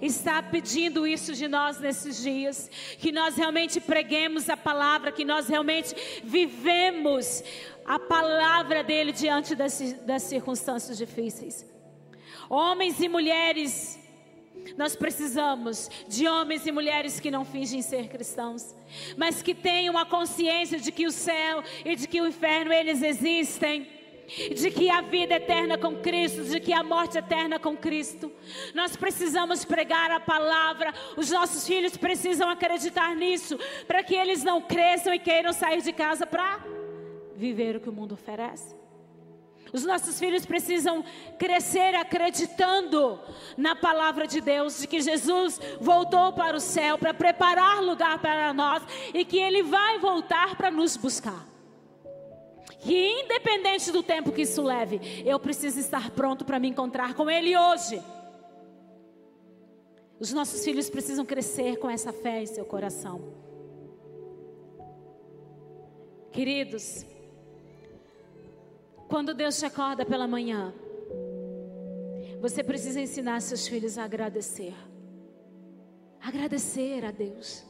está 0.00 0.42
pedindo 0.42 1.06
isso 1.06 1.34
de 1.34 1.48
nós 1.48 1.78
nesses 1.78 2.22
dias, 2.22 2.70
que 2.98 3.12
nós 3.12 3.36
realmente 3.36 3.80
preguemos 3.80 4.48
a 4.48 4.56
palavra, 4.56 5.12
que 5.12 5.24
nós 5.24 5.48
realmente 5.48 5.94
vivemos 6.24 7.42
a 7.84 7.98
palavra 7.98 8.82
dele 8.82 9.12
diante 9.12 9.54
das, 9.54 9.80
das 10.04 10.22
circunstâncias 10.22 10.96
difíceis. 10.96 11.66
Homens 12.48 13.00
e 13.00 13.08
mulheres 13.08 13.98
nós 14.76 14.94
precisamos 14.94 15.90
de 16.08 16.26
homens 16.28 16.66
e 16.66 16.72
mulheres 16.72 17.18
que 17.18 17.30
não 17.30 17.44
fingem 17.44 17.82
ser 17.82 18.08
cristãos, 18.08 18.74
mas 19.16 19.42
que 19.42 19.54
tenham 19.54 19.98
a 19.98 20.06
consciência 20.06 20.78
de 20.78 20.92
que 20.92 21.06
o 21.06 21.10
céu 21.10 21.62
e 21.84 21.96
de 21.96 22.06
que 22.06 22.20
o 22.20 22.26
inferno 22.26 22.72
eles 22.72 23.02
existem 23.02 23.88
de 24.54 24.70
que 24.70 24.90
a 24.90 25.00
vida 25.00 25.34
eterna 25.34 25.76
com 25.76 25.96
Cristo, 25.96 26.44
de 26.44 26.60
que 26.60 26.72
a 26.72 26.82
morte 26.82 27.18
eterna 27.18 27.58
com 27.58 27.76
Cristo. 27.76 28.32
Nós 28.74 28.96
precisamos 28.96 29.64
pregar 29.64 30.10
a 30.10 30.20
palavra, 30.20 30.92
os 31.16 31.30
nossos 31.30 31.66
filhos 31.66 31.96
precisam 31.96 32.48
acreditar 32.48 33.14
nisso, 33.14 33.58
para 33.86 34.02
que 34.02 34.14
eles 34.14 34.42
não 34.42 34.60
cresçam 34.60 35.12
e 35.12 35.18
queiram 35.18 35.52
sair 35.52 35.82
de 35.82 35.92
casa 35.92 36.26
para 36.26 36.64
viver 37.36 37.76
o 37.76 37.80
que 37.80 37.88
o 37.88 37.92
mundo 37.92 38.12
oferece. 38.12 38.82
Os 39.72 39.84
nossos 39.84 40.18
filhos 40.18 40.44
precisam 40.44 41.02
crescer 41.38 41.94
acreditando 41.94 43.18
na 43.56 43.74
palavra 43.74 44.26
de 44.26 44.40
Deus, 44.40 44.80
de 44.80 44.86
que 44.86 45.00
Jesus 45.00 45.58
voltou 45.80 46.32
para 46.32 46.56
o 46.56 46.60
céu 46.60 46.98
para 46.98 47.14
preparar 47.14 47.82
lugar 47.82 48.18
para 48.18 48.52
nós 48.52 48.82
e 49.14 49.24
que 49.24 49.38
Ele 49.38 49.62
vai 49.62 49.98
voltar 49.98 50.56
para 50.56 50.70
nos 50.70 50.96
buscar. 50.96 51.51
Que 52.82 53.22
independente 53.22 53.92
do 53.92 54.02
tempo 54.02 54.32
que 54.32 54.42
isso 54.42 54.60
leve, 54.60 55.00
eu 55.24 55.38
preciso 55.38 55.78
estar 55.78 56.10
pronto 56.10 56.44
para 56.44 56.58
me 56.58 56.68
encontrar 56.68 57.14
com 57.14 57.30
Ele 57.30 57.56
hoje. 57.56 58.02
Os 60.18 60.32
nossos 60.32 60.64
filhos 60.64 60.90
precisam 60.90 61.24
crescer 61.24 61.76
com 61.78 61.88
essa 61.88 62.12
fé 62.12 62.42
em 62.42 62.46
seu 62.46 62.64
coração. 62.64 63.34
Queridos, 66.32 67.04
quando 69.08 69.34
Deus 69.34 69.58
te 69.58 69.66
acorda 69.66 70.04
pela 70.04 70.26
manhã, 70.26 70.72
você 72.40 72.64
precisa 72.64 73.00
ensinar 73.00 73.40
seus 73.42 73.68
filhos 73.68 73.96
a 73.96 74.04
agradecer. 74.04 74.74
Agradecer 76.20 77.04
a 77.04 77.10
Deus. 77.10 77.64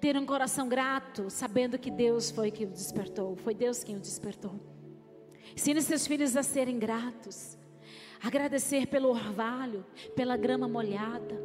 Ter 0.00 0.16
um 0.16 0.24
coração 0.24 0.68
grato, 0.68 1.28
sabendo 1.28 1.78
que 1.78 1.90
Deus 1.90 2.30
foi 2.30 2.50
quem 2.50 2.66
o 2.66 2.70
despertou. 2.70 3.36
Foi 3.36 3.54
Deus 3.54 3.82
quem 3.82 3.96
o 3.96 4.00
despertou. 4.00 4.58
Ensine 5.54 5.82
seus 5.82 6.06
filhos 6.06 6.36
a 6.36 6.42
serem 6.42 6.78
gratos. 6.78 7.58
Agradecer 8.22 8.86
pelo 8.86 9.08
orvalho, 9.08 9.84
pela 10.14 10.36
grama 10.36 10.68
molhada. 10.68 11.42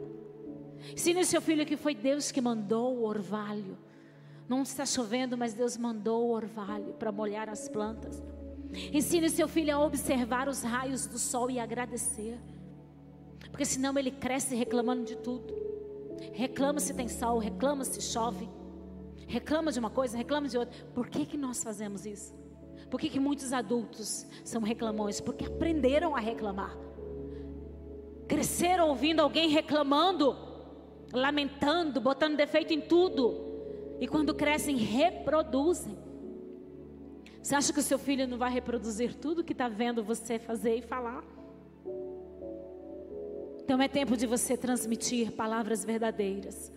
Ensine 0.91 1.23
seu 1.25 1.41
filho 1.41 1.65
que 1.65 1.77
foi 1.77 1.95
Deus 1.95 2.31
que 2.31 2.41
mandou 2.41 2.97
o 2.97 3.03
orvalho. 3.05 3.77
Não 4.47 4.61
está 4.61 4.85
chovendo, 4.85 5.37
mas 5.37 5.53
Deus 5.53 5.77
mandou 5.77 6.27
o 6.27 6.31
orvalho 6.31 6.93
para 6.93 7.11
molhar 7.11 7.49
as 7.49 7.69
plantas. 7.69 8.21
Ensine 8.91 9.29
seu 9.29 9.47
filho 9.47 9.75
a 9.75 9.79
observar 9.79 10.47
os 10.47 10.61
raios 10.61 11.07
do 11.07 11.17
sol 11.17 11.49
e 11.49 11.59
agradecer. 11.59 12.37
Porque 13.49 13.65
senão 13.65 13.97
ele 13.97 14.11
cresce 14.11 14.55
reclamando 14.55 15.05
de 15.05 15.15
tudo. 15.15 15.62
Reclama 16.31 16.79
se 16.79 16.93
tem 16.93 17.07
sol, 17.07 17.37
reclama 17.37 17.83
se 17.83 18.01
chove. 18.01 18.49
Reclama 19.27 19.71
de 19.71 19.79
uma 19.79 19.89
coisa, 19.89 20.17
reclama 20.17 20.47
de 20.47 20.57
outra. 20.57 20.73
Por 20.93 21.07
que, 21.07 21.25
que 21.25 21.37
nós 21.37 21.63
fazemos 21.63 22.05
isso? 22.05 22.33
Por 22.89 22.99
que, 22.99 23.09
que 23.09 23.19
muitos 23.19 23.51
adultos 23.51 24.25
são 24.43 24.61
reclamões? 24.61 25.19
Porque 25.19 25.45
aprenderam 25.45 26.15
a 26.15 26.19
reclamar. 26.19 26.77
Cresceram 28.27 28.89
ouvindo 28.89 29.19
alguém 29.19 29.49
reclamando, 29.49 30.35
lamentando, 31.11 31.99
botando 31.99 32.37
defeito 32.37 32.73
em 32.73 32.81
tudo. 32.81 33.53
E 33.99 34.07
quando 34.07 34.33
crescem, 34.33 34.77
reproduzem. 34.77 35.97
Você 37.41 37.55
acha 37.55 37.73
que 37.73 37.79
o 37.79 37.83
seu 37.83 37.99
filho 37.99 38.27
não 38.27 38.37
vai 38.37 38.51
reproduzir 38.51 39.15
tudo 39.15 39.43
que 39.43 39.51
está 39.51 39.67
vendo 39.67 40.03
você 40.03 40.39
fazer 40.39 40.77
e 40.77 40.81
falar? 40.81 41.23
Então 43.63 43.81
é 43.81 43.87
tempo 43.87 44.17
de 44.17 44.25
você 44.25 44.57
transmitir 44.57 45.31
palavras 45.31 45.85
verdadeiras. 45.85 46.71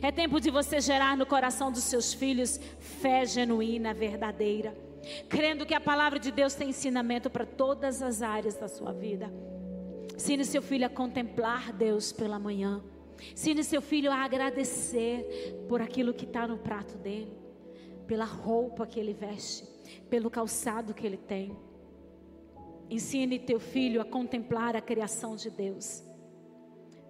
É 0.00 0.12
tempo 0.12 0.40
de 0.40 0.50
você 0.50 0.80
gerar 0.80 1.16
no 1.16 1.26
coração 1.26 1.70
dos 1.70 1.84
seus 1.84 2.12
filhos 2.14 2.60
fé 2.78 3.24
genuína, 3.24 3.92
verdadeira. 3.92 4.74
Crendo 5.28 5.66
que 5.66 5.74
a 5.74 5.80
palavra 5.80 6.18
de 6.18 6.30
Deus 6.30 6.54
tem 6.54 6.70
ensinamento 6.70 7.28
para 7.28 7.44
todas 7.44 8.02
as 8.02 8.22
áreas 8.22 8.56
da 8.56 8.68
sua 8.68 8.92
vida. 8.92 9.32
Ensine 10.14 10.44
seu 10.44 10.62
filho 10.62 10.86
a 10.86 10.90
contemplar 10.90 11.72
Deus 11.72 12.12
pela 12.12 12.38
manhã. 12.38 12.82
Ensine 13.32 13.64
seu 13.64 13.82
filho 13.82 14.10
a 14.12 14.16
agradecer 14.16 15.64
por 15.68 15.80
aquilo 15.80 16.14
que 16.14 16.24
está 16.24 16.46
no 16.46 16.58
prato 16.58 16.96
dele, 16.98 17.36
pela 18.06 18.24
roupa 18.24 18.86
que 18.86 19.00
ele 19.00 19.12
veste 19.12 19.72
pelo 20.08 20.30
calçado 20.30 20.94
que 20.94 21.06
ele 21.06 21.16
tem. 21.16 21.56
Ensine 22.90 23.38
teu 23.38 23.58
filho 23.58 24.00
a 24.00 24.04
contemplar 24.04 24.76
a 24.76 24.80
criação 24.80 25.34
de 25.36 25.50
Deus. 25.50 26.02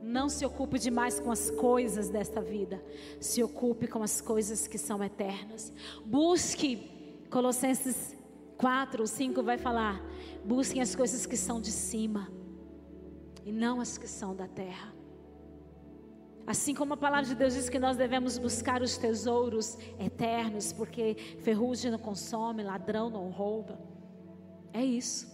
Não 0.02 0.28
se 0.28 0.44
ocupe 0.44 0.78
demais 0.78 1.20
com 1.20 1.30
as 1.30 1.50
coisas 1.50 2.08
desta 2.08 2.40
vida. 2.40 2.82
Se 3.20 3.42
ocupe 3.42 3.86
com 3.86 4.02
as 4.02 4.20
coisas 4.20 4.66
que 4.66 4.76
são 4.76 5.02
eternas. 5.02 5.72
Busque, 6.04 7.24
Colossenses 7.30 8.16
4, 8.58 9.06
5 9.06 9.42
vai 9.42 9.56
falar: 9.58 10.04
busquem 10.44 10.82
as 10.82 10.96
coisas 10.96 11.24
que 11.24 11.36
são 11.36 11.60
de 11.60 11.70
cima 11.70 12.30
e 13.44 13.52
não 13.52 13.80
as 13.80 13.96
que 13.96 14.08
são 14.08 14.34
da 14.34 14.48
terra. 14.48 14.92
Assim 16.44 16.74
como 16.74 16.94
a 16.94 16.96
palavra 16.96 17.28
de 17.28 17.36
Deus 17.36 17.54
diz 17.54 17.68
que 17.68 17.78
nós 17.78 17.96
devemos 17.96 18.36
buscar 18.36 18.82
os 18.82 18.96
tesouros 18.96 19.78
eternos, 19.98 20.72
porque 20.72 21.14
ferrugem 21.38 21.92
não 21.92 21.98
consome, 21.98 22.64
ladrão 22.64 23.08
não 23.08 23.30
rouba. 23.30 23.78
É 24.72 24.84
isso. 24.84 25.30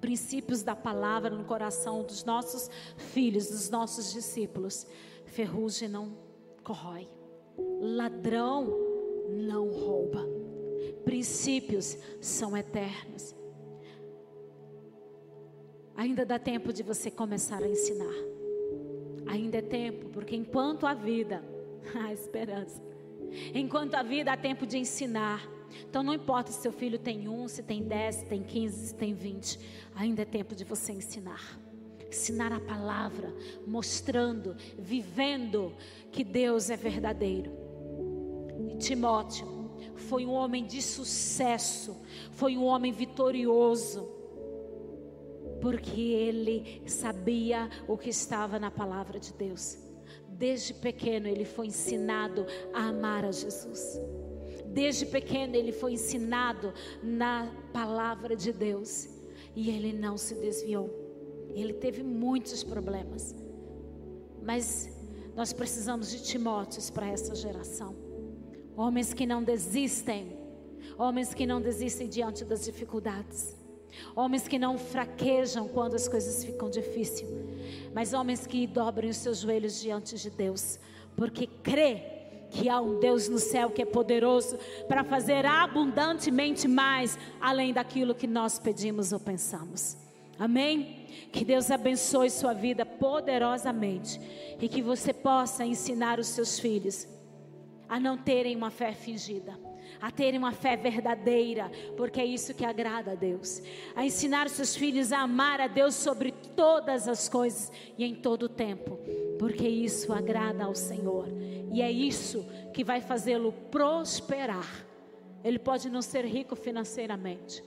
Princípios 0.00 0.62
da 0.62 0.76
palavra 0.76 1.30
no 1.30 1.44
coração 1.44 2.02
dos 2.02 2.24
nossos 2.24 2.70
filhos, 2.96 3.48
dos 3.48 3.70
nossos 3.70 4.12
discípulos. 4.12 4.86
Ferrugem 5.26 5.88
não 5.88 6.16
corrói, 6.62 7.08
ladrão 7.80 8.68
não 9.28 9.68
rouba. 9.68 10.24
Princípios 11.04 11.96
são 12.20 12.56
eternos. 12.56 13.34
Ainda 15.96 16.24
dá 16.24 16.38
tempo 16.38 16.72
de 16.72 16.82
você 16.82 17.10
começar 17.10 17.62
a 17.62 17.68
ensinar. 17.68 18.14
Ainda 19.26 19.58
é 19.58 19.62
tempo, 19.62 20.08
porque 20.10 20.36
enquanto 20.36 20.86
há 20.86 20.94
vida, 20.94 21.42
há 21.94 22.12
esperança. 22.12 22.80
Enquanto 23.54 23.94
há 23.94 24.02
vida, 24.02 24.32
há 24.32 24.36
tempo 24.36 24.66
de 24.66 24.78
ensinar. 24.78 25.57
Então 25.88 26.02
não 26.02 26.14
importa 26.14 26.50
se 26.50 26.60
seu 26.60 26.72
filho 26.72 26.98
tem 26.98 27.28
um, 27.28 27.48
se 27.48 27.62
tem 27.62 27.82
dez, 27.82 28.16
se 28.16 28.26
tem 28.26 28.42
quinze, 28.42 28.88
se 28.88 28.94
tem 28.94 29.14
vinte. 29.14 29.58
Ainda 29.94 30.22
é 30.22 30.24
tempo 30.24 30.54
de 30.54 30.64
você 30.64 30.92
ensinar. 30.92 31.58
Ensinar 32.08 32.52
a 32.52 32.60
palavra, 32.60 33.34
mostrando, 33.66 34.56
vivendo 34.78 35.74
que 36.10 36.24
Deus 36.24 36.70
é 36.70 36.76
verdadeiro. 36.76 37.52
E 38.58 38.76
Timóteo 38.76 39.70
foi 39.96 40.24
um 40.24 40.32
homem 40.32 40.64
de 40.64 40.80
sucesso, 40.80 41.96
foi 42.32 42.56
um 42.56 42.64
homem 42.64 42.92
vitorioso 42.92 44.18
porque 45.60 46.00
ele 46.00 46.82
sabia 46.86 47.68
o 47.86 47.96
que 47.96 48.10
estava 48.10 48.58
na 48.58 48.70
palavra 48.70 49.18
de 49.18 49.32
Deus. 49.32 49.78
Desde 50.28 50.72
pequeno 50.72 51.26
ele 51.26 51.44
foi 51.44 51.66
ensinado 51.66 52.46
a 52.72 52.88
amar 52.88 53.24
a 53.24 53.32
Jesus. 53.32 54.00
Desde 54.72 55.06
pequeno 55.06 55.56
ele 55.56 55.72
foi 55.72 55.94
ensinado 55.94 56.72
na 57.02 57.50
palavra 57.72 58.36
de 58.36 58.52
Deus 58.52 59.08
e 59.54 59.70
ele 59.70 59.92
não 59.92 60.16
se 60.16 60.34
desviou. 60.34 60.88
Ele 61.54 61.72
teve 61.72 62.02
muitos 62.02 62.62
problemas, 62.62 63.34
mas 64.42 64.90
nós 65.34 65.52
precisamos 65.52 66.10
de 66.10 66.22
Timóteos 66.22 66.90
para 66.90 67.08
essa 67.08 67.34
geração. 67.34 67.96
Homens 68.76 69.12
que 69.12 69.26
não 69.26 69.42
desistem, 69.42 70.36
homens 70.96 71.34
que 71.34 71.46
não 71.46 71.60
desistem 71.60 72.08
diante 72.08 72.44
das 72.44 72.64
dificuldades. 72.64 73.56
Homens 74.14 74.46
que 74.46 74.58
não 74.58 74.78
fraquejam 74.78 75.66
quando 75.66 75.94
as 75.94 76.06
coisas 76.06 76.44
ficam 76.44 76.68
difíceis, 76.68 77.28
mas 77.94 78.12
homens 78.12 78.46
que 78.46 78.66
dobrem 78.66 79.10
os 79.10 79.16
seus 79.16 79.38
joelhos 79.38 79.80
diante 79.80 80.16
de 80.16 80.30
Deus, 80.30 80.78
porque 81.16 81.46
crê 81.46 82.17
que 82.50 82.68
há 82.68 82.80
um 82.80 82.98
Deus 82.98 83.28
no 83.28 83.38
céu 83.38 83.70
que 83.70 83.82
é 83.82 83.86
poderoso 83.86 84.58
para 84.86 85.04
fazer 85.04 85.44
abundantemente 85.44 86.66
mais 86.66 87.18
além 87.40 87.72
daquilo 87.72 88.14
que 88.14 88.26
nós 88.26 88.58
pedimos 88.58 89.12
ou 89.12 89.20
pensamos. 89.20 89.96
Amém? 90.38 91.06
Que 91.32 91.44
Deus 91.44 91.70
abençoe 91.70 92.30
sua 92.30 92.52
vida 92.52 92.86
poderosamente 92.86 94.20
e 94.60 94.68
que 94.68 94.80
você 94.80 95.12
possa 95.12 95.64
ensinar 95.64 96.18
os 96.18 96.28
seus 96.28 96.58
filhos 96.58 97.06
a 97.88 97.98
não 97.98 98.16
terem 98.16 98.56
uma 98.56 98.70
fé 98.70 98.92
fingida 98.92 99.68
a 100.00 100.10
terem 100.10 100.38
uma 100.38 100.52
fé 100.52 100.76
verdadeira, 100.76 101.70
porque 101.96 102.20
é 102.20 102.24
isso 102.24 102.54
que 102.54 102.64
agrada 102.64 103.12
a 103.12 103.14
Deus. 103.14 103.62
A 103.96 104.04
ensinar 104.04 104.48
seus 104.48 104.76
filhos 104.76 105.12
a 105.12 105.20
amar 105.20 105.60
a 105.60 105.66
Deus 105.66 105.94
sobre 105.94 106.32
todas 106.54 107.08
as 107.08 107.28
coisas 107.28 107.72
e 107.96 108.04
em 108.04 108.14
todo 108.14 108.44
o 108.44 108.48
tempo, 108.48 108.98
porque 109.38 109.68
isso 109.68 110.12
agrada 110.12 110.64
ao 110.64 110.74
Senhor. 110.74 111.28
E 111.72 111.80
é 111.82 111.90
isso 111.90 112.44
que 112.72 112.84
vai 112.84 113.00
fazê-lo 113.00 113.52
prosperar. 113.70 114.86
Ele 115.44 115.58
pode 115.58 115.88
não 115.88 116.02
ser 116.02 116.24
rico 116.24 116.56
financeiramente, 116.56 117.62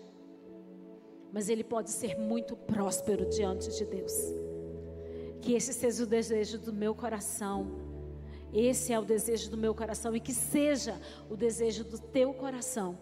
mas 1.32 1.50
ele 1.50 1.64
pode 1.64 1.90
ser 1.90 2.18
muito 2.18 2.56
próspero 2.56 3.30
diante 3.30 3.70
de 3.76 3.86
Deus. 3.86 4.14
Que 5.42 5.54
esse 5.54 5.74
seja 5.74 6.04
o 6.04 6.08
desejo 6.08 6.60
do 6.60 6.74
meu 6.74 6.94
coração 6.94 7.92
esse 8.54 8.92
é 8.92 9.00
o 9.00 9.06
desejo 9.06 9.50
do 9.50 9.58
meu 9.58 9.74
coração 9.74 10.16
e 10.16 10.20
que 10.20 10.34
seja 10.34 11.00
o 11.30 11.38
desejo 11.38 11.84
do 11.86 11.98
teu 11.98 12.34
coração 12.34 12.98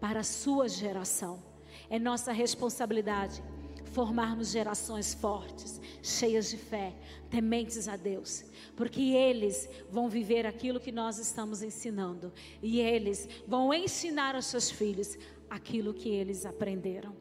para 0.00 0.20
a 0.20 0.24
sua 0.24 0.66
geração. 0.68 1.42
É 1.90 1.98
nossa 1.98 2.32
responsabilidade 2.32 3.42
formarmos 3.94 4.50
gerações 4.50 5.14
fortes, 5.14 5.80
cheias 6.02 6.50
de 6.50 6.58
fé, 6.58 6.92
tementes 7.30 7.88
a 7.88 7.96
Deus, 7.96 8.44
porque 8.76 9.00
eles 9.00 9.68
vão 9.88 10.08
viver 10.08 10.44
aquilo 10.46 10.80
que 10.80 10.90
nós 10.90 11.18
estamos 11.18 11.62
ensinando 11.62 12.32
e 12.60 12.80
eles 12.80 13.28
vão 13.46 13.72
ensinar 13.72 14.34
aos 14.34 14.46
seus 14.46 14.68
filhos 14.70 15.16
aquilo 15.48 15.94
que 15.94 16.08
eles 16.08 16.44
aprenderam. 16.44 17.14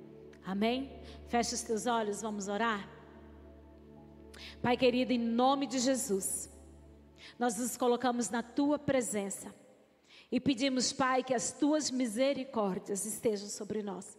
Amém? 0.44 0.92
Feche 1.28 1.54
os 1.54 1.62
teus 1.62 1.86
olhos, 1.86 2.22
vamos 2.22 2.48
orar. 2.48 2.90
Pai 4.62 4.76
querido, 4.76 5.14
em 5.14 5.20
nome 5.20 5.68
de 5.68 5.78
Jesus. 5.78 6.50
Nós 7.38 7.58
nos 7.58 7.78
colocamos 7.78 8.30
na 8.30 8.42
tua 8.42 8.80
presença 8.80 9.54
e 10.32 10.40
pedimos, 10.40 10.92
Pai, 10.92 11.24
que 11.24 11.34
as 11.34 11.52
tuas 11.52 11.92
misericórdias 11.92 13.06
estejam 13.06 13.48
sobre 13.48 13.84
nós. 13.84 14.18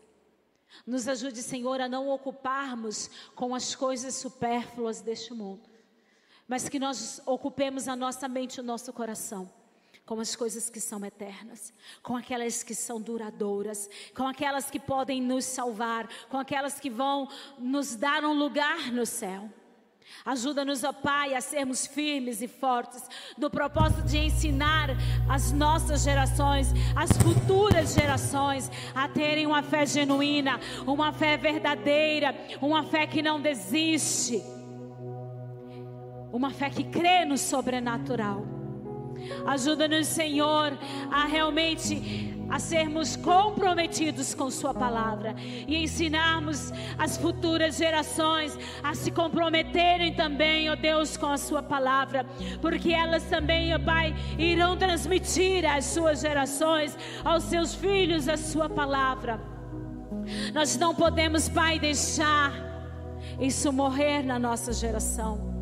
Nos 0.87 1.09
ajude, 1.09 1.43
Senhor, 1.43 1.81
a 1.81 1.89
não 1.89 2.09
ocuparmos 2.09 3.11
com 3.35 3.55
as 3.55 3.75
coisas 3.75 4.15
supérfluas 4.15 5.01
deste 5.01 5.33
mundo, 5.33 5.69
mas 6.47 6.69
que 6.69 6.79
nós 6.79 7.21
ocupemos 7.27 7.89
a 7.89 7.97
nossa 7.97 8.29
mente 8.29 8.57
e 8.57 8.61
o 8.61 8.65
nosso 8.65 8.93
coração 8.93 9.51
com 10.07 10.21
as 10.21 10.37
coisas 10.37 10.69
que 10.69 10.81
são 10.81 11.05
eternas, 11.05 11.73
com 12.03 12.15
aquelas 12.15 12.63
que 12.63 12.75
são 12.75 13.01
duradouras, 13.01 13.89
com 14.15 14.27
aquelas 14.27 14.71
que 14.71 14.79
podem 14.79 15.21
nos 15.23 15.47
salvar, 15.47 16.09
com 16.29 16.37
aquelas 16.37 16.79
que 16.79 16.91
vão 16.91 17.29
nos 17.59 17.97
dar 17.97 18.23
um 18.25 18.35
lugar 18.35 18.93
no 18.93 19.07
céu. 19.07 19.51
Ajuda-nos, 20.25 20.85
ó 20.85 20.93
Pai, 20.93 21.35
a 21.35 21.41
sermos 21.41 21.87
firmes 21.87 22.41
e 22.41 22.49
fortes 22.49 23.03
no 23.37 23.51
propósito 23.51 24.03
de 24.03 24.19
ensinar 24.19 24.91
as 25.29 25.53
nossas 25.53 26.03
gerações, 26.03 26.73
as 26.97 27.11
futuras 27.19 27.95
gerações, 27.95 28.71
a 28.95 29.09
terem 29.09 29.47
uma 29.47 29.63
fé 29.63 29.85
genuína, 29.85 30.59
uma 30.87 31.13
fé 31.13 31.37
verdadeira, 31.37 32.35
uma 32.61 32.85
fé 32.85 33.07
que 33.07 33.23
não 33.23 33.41
desiste, 33.41 34.43
uma 36.33 36.51
fé 36.51 36.71
que 36.71 36.85
crê 36.85 37.25
no 37.25 37.37
sobrenatural. 37.37 38.45
Ajuda-nos, 39.47 40.07
Senhor, 40.07 40.77
a 41.11 41.25
realmente 41.27 42.34
a 42.49 42.59
sermos 42.59 43.17
comprometidos 43.17 44.35
com 44.35 44.51
Sua 44.51 44.75
palavra 44.75 45.35
e 45.39 45.77
ensinarmos 45.77 46.73
as 46.99 47.17
futuras 47.17 47.77
gerações 47.77 48.59
a 48.83 48.95
se 48.95 49.11
comprometerem 49.11 50.15
também, 50.15 50.71
ó 50.71 50.77
Deus, 50.77 51.17
com 51.17 51.27
a 51.27 51.37
Sua 51.37 51.63
palavra, 51.63 52.25
porque 52.61 52.93
elas 52.93 53.25
também, 53.25 53.75
ó 53.75 53.79
Pai, 53.79 54.15
irão 54.39 54.77
transmitir 54.77 55.65
às 55.65 55.85
suas 55.87 56.21
gerações, 56.21 56.97
aos 57.25 57.45
seus 57.45 57.75
filhos, 57.75 58.29
a 58.29 58.37
Sua 58.37 58.69
palavra. 58.69 59.41
Nós 60.53 60.77
não 60.77 60.95
podemos, 60.95 61.49
Pai, 61.49 61.79
deixar 61.79 62.53
isso 63.41 63.73
morrer 63.73 64.23
na 64.23 64.39
nossa 64.39 64.73
geração. 64.73 65.54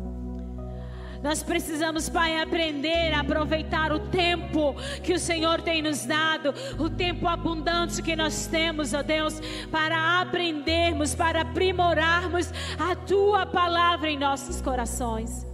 Nós 1.23 1.41
precisamos, 1.41 2.09
Pai, 2.09 2.37
aprender 2.41 3.13
a 3.13 3.21
aproveitar 3.21 3.93
o 3.93 3.99
tempo 3.99 4.75
que 5.01 5.13
o 5.13 5.19
Senhor 5.19 5.61
tem 5.61 5.81
nos 5.81 6.05
dado, 6.05 6.53
o 6.77 6.89
tempo 6.89 7.27
abundante 7.29 8.01
que 8.01 8.13
nós 8.13 8.45
temos, 8.45 8.93
ó 8.93 9.01
Deus, 9.01 9.41
para 9.71 10.19
aprendermos, 10.19 11.15
para 11.15 11.41
aprimorarmos 11.41 12.51
a 12.77 12.93
tua 12.93 13.45
palavra 13.45 14.09
em 14.09 14.17
nossos 14.17 14.59
corações. 14.61 15.47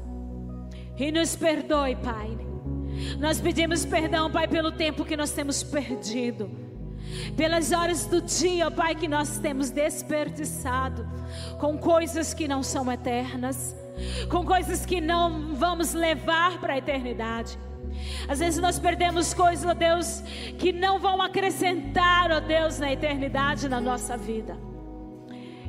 E 0.97 1.11
nos 1.11 1.35
perdoe, 1.35 1.95
Pai. 1.97 2.35
Nós 3.19 3.39
pedimos 3.39 3.85
perdão, 3.85 4.29
Pai, 4.31 4.47
pelo 4.47 4.71
tempo 4.71 5.05
que 5.05 5.15
nós 5.15 5.31
temos 5.31 5.61
perdido 5.61 6.68
pelas 7.35 7.71
horas 7.71 8.05
do 8.05 8.21
dia, 8.21 8.69
Pai, 8.69 8.95
que 8.95 9.07
nós 9.07 9.37
temos 9.37 9.69
desperdiçado 9.69 11.07
com 11.59 11.77
coisas 11.77 12.33
que 12.33 12.47
não 12.47 12.61
são 12.63 12.91
eternas 12.91 13.75
com 14.29 14.45
coisas 14.45 14.85
que 14.85 15.01
não 15.01 15.55
vamos 15.55 15.93
levar 15.93 16.59
para 16.59 16.73
a 16.73 16.77
eternidade. 16.77 17.57
Às 18.27 18.39
vezes 18.39 18.61
nós 18.61 18.79
perdemos 18.79 19.33
coisas, 19.33 19.65
ó 19.65 19.73
Deus, 19.73 20.21
que 20.57 20.71
não 20.71 20.99
vão 20.99 21.21
acrescentar, 21.21 22.31
ó 22.31 22.39
Deus, 22.39 22.79
na 22.79 22.91
eternidade 22.91 23.67
na 23.67 23.81
nossa 23.81 24.15
vida. 24.15 24.57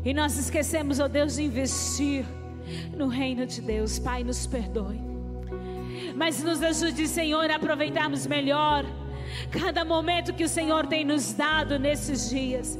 E 0.04 0.14
nós 0.14 0.36
esquecemos, 0.38 1.00
ó 1.00 1.08
Deus, 1.08 1.36
de 1.36 1.42
investir 1.42 2.24
no 2.96 3.08
reino 3.08 3.46
de 3.46 3.60
Deus. 3.60 3.98
Pai, 3.98 4.22
nos 4.22 4.46
perdoe. 4.46 5.00
Mas 6.14 6.42
nos 6.42 6.62
ajude, 6.62 7.08
Senhor, 7.08 7.50
a 7.50 7.56
aproveitarmos 7.56 8.26
melhor 8.26 8.84
cada 9.50 9.84
momento 9.84 10.32
que 10.32 10.44
o 10.44 10.48
Senhor 10.48 10.86
tem 10.86 11.04
nos 11.04 11.32
dado 11.32 11.78
nesses 11.78 12.30
dias 12.30 12.78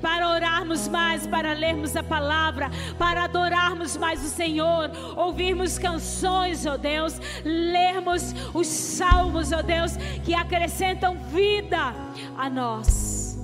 para 0.00 0.30
orarmos 0.30 0.88
mais, 0.88 1.26
para 1.26 1.52
lermos 1.52 1.96
a 1.96 2.02
palavra, 2.02 2.70
para 2.98 3.24
adorarmos 3.24 3.96
mais 3.96 4.24
o 4.24 4.28
Senhor, 4.28 4.90
ouvirmos 5.16 5.78
canções, 5.78 6.66
ó 6.66 6.76
Deus, 6.76 7.20
lermos 7.44 8.34
os 8.54 8.66
salmos, 8.66 9.52
ó 9.52 9.62
Deus, 9.62 9.96
que 10.24 10.34
acrescentam 10.34 11.16
vida 11.16 11.94
a 12.36 12.48
nós, 12.48 13.38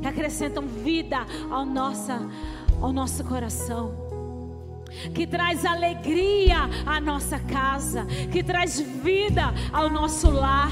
que 0.00 0.06
acrescentam 0.06 0.66
vida 0.66 1.18
ao, 1.50 1.64
nossa, 1.64 2.20
ao 2.80 2.92
nosso 2.92 3.24
coração 3.24 4.06
que 5.14 5.26
traz 5.26 5.66
alegria 5.66 6.56
à 6.86 6.98
nossa 7.00 7.38
casa, 7.38 8.06
que 8.32 8.42
traz 8.42 8.80
vida 8.80 9.52
ao 9.70 9.90
nosso 9.90 10.30
lar. 10.30 10.70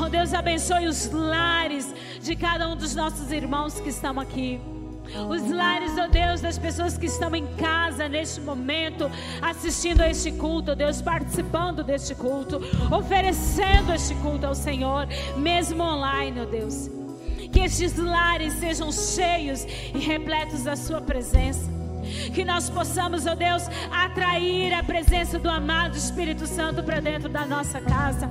Oh 0.00 0.08
Deus, 0.08 0.32
abençoe 0.34 0.86
os 0.86 1.10
lares 1.10 1.92
de 2.20 2.36
cada 2.36 2.68
um 2.68 2.76
dos 2.76 2.94
nossos 2.94 3.30
irmãos 3.32 3.80
que 3.80 3.88
estão 3.88 4.18
aqui. 4.20 4.60
Os 5.28 5.50
lares, 5.50 5.92
oh 5.98 6.08
Deus, 6.08 6.40
das 6.40 6.58
pessoas 6.58 6.96
que 6.96 7.06
estão 7.06 7.34
em 7.34 7.46
casa 7.56 8.08
neste 8.08 8.40
momento, 8.40 9.10
assistindo 9.42 10.00
a 10.00 10.08
este 10.08 10.32
culto, 10.32 10.72
oh 10.72 10.74
Deus, 10.74 11.02
participando 11.02 11.82
deste 11.82 12.14
culto, 12.14 12.60
oferecendo 12.90 13.92
este 13.92 14.14
culto 14.16 14.46
ao 14.46 14.54
Senhor, 14.54 15.06
mesmo 15.36 15.82
online, 15.82 16.40
oh 16.40 16.46
Deus. 16.46 16.88
Que 17.52 17.60
estes 17.60 17.96
lares 17.96 18.54
sejam 18.54 18.90
cheios 18.90 19.66
e 19.94 19.98
repletos 19.98 20.62
da 20.62 20.76
Sua 20.76 21.00
presença. 21.00 21.70
Que 22.34 22.44
nós 22.44 22.70
possamos, 22.70 23.26
oh 23.26 23.34
Deus, 23.34 23.64
atrair 23.90 24.72
a 24.72 24.82
presença 24.82 25.38
do 25.38 25.50
amado 25.50 25.96
Espírito 25.96 26.46
Santo 26.46 26.82
para 26.82 27.00
dentro 27.00 27.28
da 27.28 27.44
nossa 27.44 27.80
casa 27.80 28.30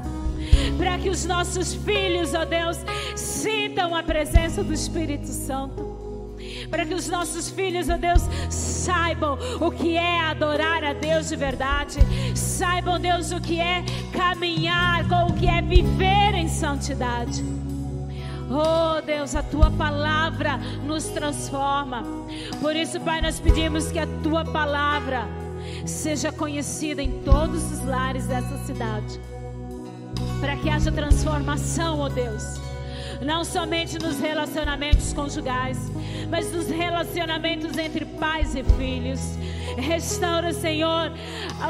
para 0.77 0.97
que 0.97 1.09
os 1.09 1.25
nossos 1.25 1.73
filhos, 1.73 2.33
ó 2.33 2.45
Deus, 2.45 2.77
sintam 3.15 3.95
a 3.95 4.03
presença 4.03 4.63
do 4.63 4.73
Espírito 4.73 5.27
Santo. 5.27 6.01
Para 6.69 6.85
que 6.85 6.93
os 6.93 7.07
nossos 7.07 7.49
filhos, 7.49 7.89
ó 7.89 7.97
Deus, 7.97 8.21
saibam 8.49 9.37
o 9.59 9.71
que 9.71 9.95
é 9.95 10.19
adorar 10.21 10.83
a 10.83 10.93
Deus 10.93 11.29
de 11.29 11.35
verdade. 11.35 11.99
Saibam, 12.35 12.99
Deus, 12.99 13.31
o 13.31 13.39
que 13.39 13.59
é 13.59 13.83
caminhar, 14.11 15.07
com 15.07 15.27
o 15.27 15.33
que 15.33 15.47
é 15.47 15.61
viver 15.61 16.33
em 16.33 16.47
santidade. 16.47 17.43
Oh 18.49 19.01
Deus, 19.01 19.33
a 19.35 19.43
tua 19.43 19.71
palavra 19.71 20.57
nos 20.83 21.05
transforma. 21.05 22.03
Por 22.59 22.75
isso, 22.75 22.99
Pai, 22.99 23.21
nós 23.21 23.39
pedimos 23.39 23.91
que 23.91 23.99
a 23.99 24.07
tua 24.23 24.43
palavra 24.43 25.25
seja 25.85 26.31
conhecida 26.31 27.01
em 27.01 27.21
todos 27.21 27.71
os 27.71 27.85
lares 27.85 28.25
dessa 28.25 28.57
cidade 28.65 29.19
para 30.39 30.57
que 30.57 30.70
haja 30.70 30.91
transformação, 30.91 31.99
ó 31.99 32.05
oh 32.05 32.09
Deus. 32.09 32.59
Não 33.22 33.43
somente 33.43 33.99
nos 33.99 34.20
relacionamentos 34.20 35.14
conjugais, 35.14 35.78
mas 36.30 36.51
nos 36.51 36.68
relacionamentos 36.68 37.78
entre 37.78 38.03
pais 38.03 38.55
e 38.55 38.64
filhos. 38.64 39.20
Restaura, 39.78 40.51
Senhor, 40.51 41.12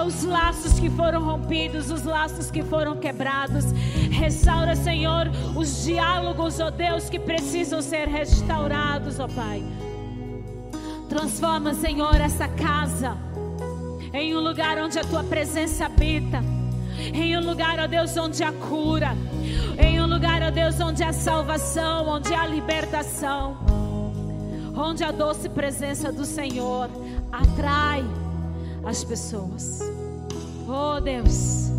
os 0.08 0.24
laços 0.24 0.80
que 0.80 0.90
foram 0.90 1.22
rompidos, 1.24 1.92
os 1.92 2.04
laços 2.04 2.50
que 2.50 2.64
foram 2.64 2.96
quebrados. 2.96 3.66
Restaura, 4.10 4.76
Senhor, 4.76 5.30
os 5.56 5.84
diálogos, 5.84 6.60
ó 6.62 6.68
oh 6.68 6.72
Deus, 6.72 7.10
que 7.10 7.20
precisam 7.20 7.82
ser 7.82 8.08
restaurados, 8.08 9.20
ó 9.20 9.26
oh 9.26 9.30
Pai. 9.30 9.62
Transforma, 11.10 11.74
Senhor, 11.74 12.16
essa 12.16 12.48
casa 12.48 13.18
em 14.14 14.36
um 14.36 14.40
lugar 14.40 14.78
onde 14.78 14.98
a 14.98 15.04
tua 15.04 15.24
presença 15.24 15.86
habita 15.86 16.42
em 17.14 17.38
um 17.38 17.42
lugar, 17.42 17.80
ó 17.80 17.88
Deus, 17.88 18.16
onde 18.18 18.44
há 18.44 18.52
cura, 18.52 19.16
em 19.78 20.02
um 20.02 20.08
lugar, 20.08 20.42
ó 20.42 20.52
Deus, 20.52 20.80
onde 20.80 21.04
há 21.04 21.12
salvação, 21.12 22.08
onde 22.08 22.34
há 22.34 22.46
libertação, 22.48 23.58
onde 24.76 25.04
a 25.04 25.12
doce 25.12 25.50
presença 25.50 26.12
do 26.12 26.26
Senhor 26.26 26.90
atrai 27.32 28.04
as 28.86 29.04
pessoas. 29.04 29.82
Oh 30.68 31.00
Deus, 31.02 31.70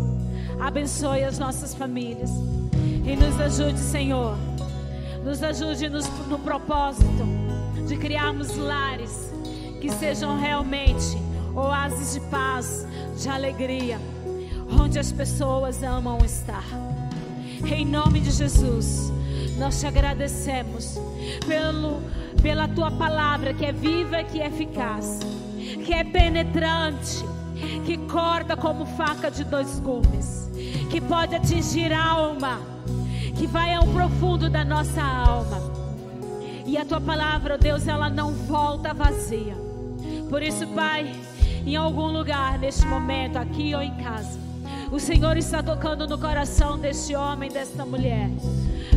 abençoe 0.59 1.23
as 1.23 1.39
nossas 1.39 1.73
famílias. 1.73 2.29
E 3.05 3.15
nos 3.15 3.39
ajude, 3.39 3.79
Senhor, 3.79 4.37
nos 5.23 5.41
ajude 5.41 5.89
no, 5.89 5.99
no 6.29 6.39
propósito 6.39 7.25
de 7.87 7.97
criarmos 7.97 8.55
lares 8.55 9.31
que 9.81 9.89
sejam 9.89 10.39
realmente 10.39 11.17
oásis 11.55 12.13
de 12.13 12.19
paz, 12.29 12.87
de 13.17 13.27
alegria 13.27 13.99
onde 14.79 14.99
as 14.99 15.11
pessoas 15.11 15.83
amam 15.83 16.17
estar. 16.23 16.65
Em 17.65 17.85
nome 17.85 18.19
de 18.19 18.31
Jesus, 18.31 19.11
nós 19.57 19.79
te 19.79 19.87
agradecemos 19.87 20.97
pelo, 21.47 22.01
pela 22.41 22.67
tua 22.67 22.91
palavra 22.91 23.53
que 23.53 23.65
é 23.65 23.71
viva, 23.71 24.23
que 24.23 24.41
é 24.41 24.47
eficaz, 24.47 25.19
que 25.85 25.93
é 25.93 26.03
penetrante, 26.03 27.23
que 27.85 27.97
corta 27.97 28.57
como 28.57 28.85
faca 28.85 29.29
de 29.31 29.43
dois 29.43 29.79
gumes, 29.79 30.49
que 30.89 30.99
pode 30.99 31.35
atingir 31.35 31.93
a 31.93 32.03
alma, 32.03 32.59
que 33.37 33.47
vai 33.47 33.73
ao 33.73 33.87
profundo 33.87 34.49
da 34.49 34.65
nossa 34.65 35.01
alma. 35.01 35.71
E 36.65 36.77
a 36.77 36.85
tua 36.85 36.99
palavra, 37.01 37.57
Deus, 37.57 37.87
ela 37.87 38.09
não 38.09 38.31
volta 38.31 38.93
vazia. 38.93 39.55
Por 40.29 40.41
isso, 40.41 40.65
Pai, 40.67 41.13
em 41.65 41.75
algum 41.75 42.07
lugar 42.07 42.57
neste 42.57 42.85
momento, 42.85 43.37
aqui 43.37 43.75
ou 43.75 43.81
em 43.81 43.93
casa, 43.95 44.39
o 44.93 44.99
Senhor 44.99 45.35
está 45.37 45.63
tocando 45.63 46.07
no 46.07 46.19
coração 46.19 46.77
deste 46.77 47.15
homem, 47.15 47.49
desta 47.49 47.83
mulher, 47.83 48.29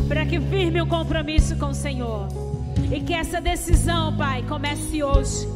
para 0.07 0.26
que 0.26 0.38
firme 0.38 0.78
o 0.82 0.86
compromisso 0.86 1.57
com 1.57 1.68
o 1.68 1.74
Senhor. 1.74 2.28
E 2.92 3.01
que 3.01 3.14
essa 3.14 3.40
decisão, 3.40 4.14
Pai, 4.14 4.44
comece 4.47 5.03
hoje. 5.03 5.49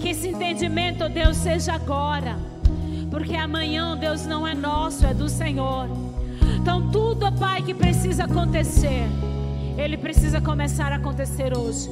Que 0.00 0.10
esse 0.10 0.28
entendimento, 0.28 1.08
Deus, 1.08 1.36
seja 1.38 1.72
agora. 1.72 2.38
Porque 3.10 3.34
amanhã, 3.34 3.96
Deus, 3.96 4.24
não 4.24 4.46
é 4.46 4.54
nosso, 4.54 5.04
é 5.06 5.12
do 5.12 5.28
Senhor. 5.28 5.88
Então, 6.56 6.88
tudo, 6.92 7.32
Pai, 7.32 7.60
que 7.60 7.74
precisa 7.74 8.24
acontecer, 8.24 9.08
ele 9.76 9.96
precisa 9.96 10.40
começar 10.40 10.92
a 10.92 10.96
acontecer 10.96 11.52
hoje. 11.56 11.90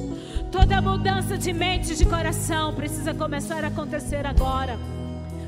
Toda 0.49 0.81
mudança 0.81 1.37
de 1.37 1.51
mente 1.51 1.91
e 1.91 1.95
de 1.97 2.05
coração 2.05 2.73
precisa 2.73 3.13
começar 3.13 3.65
a 3.65 3.67
acontecer 3.67 4.25
agora. 4.25 4.79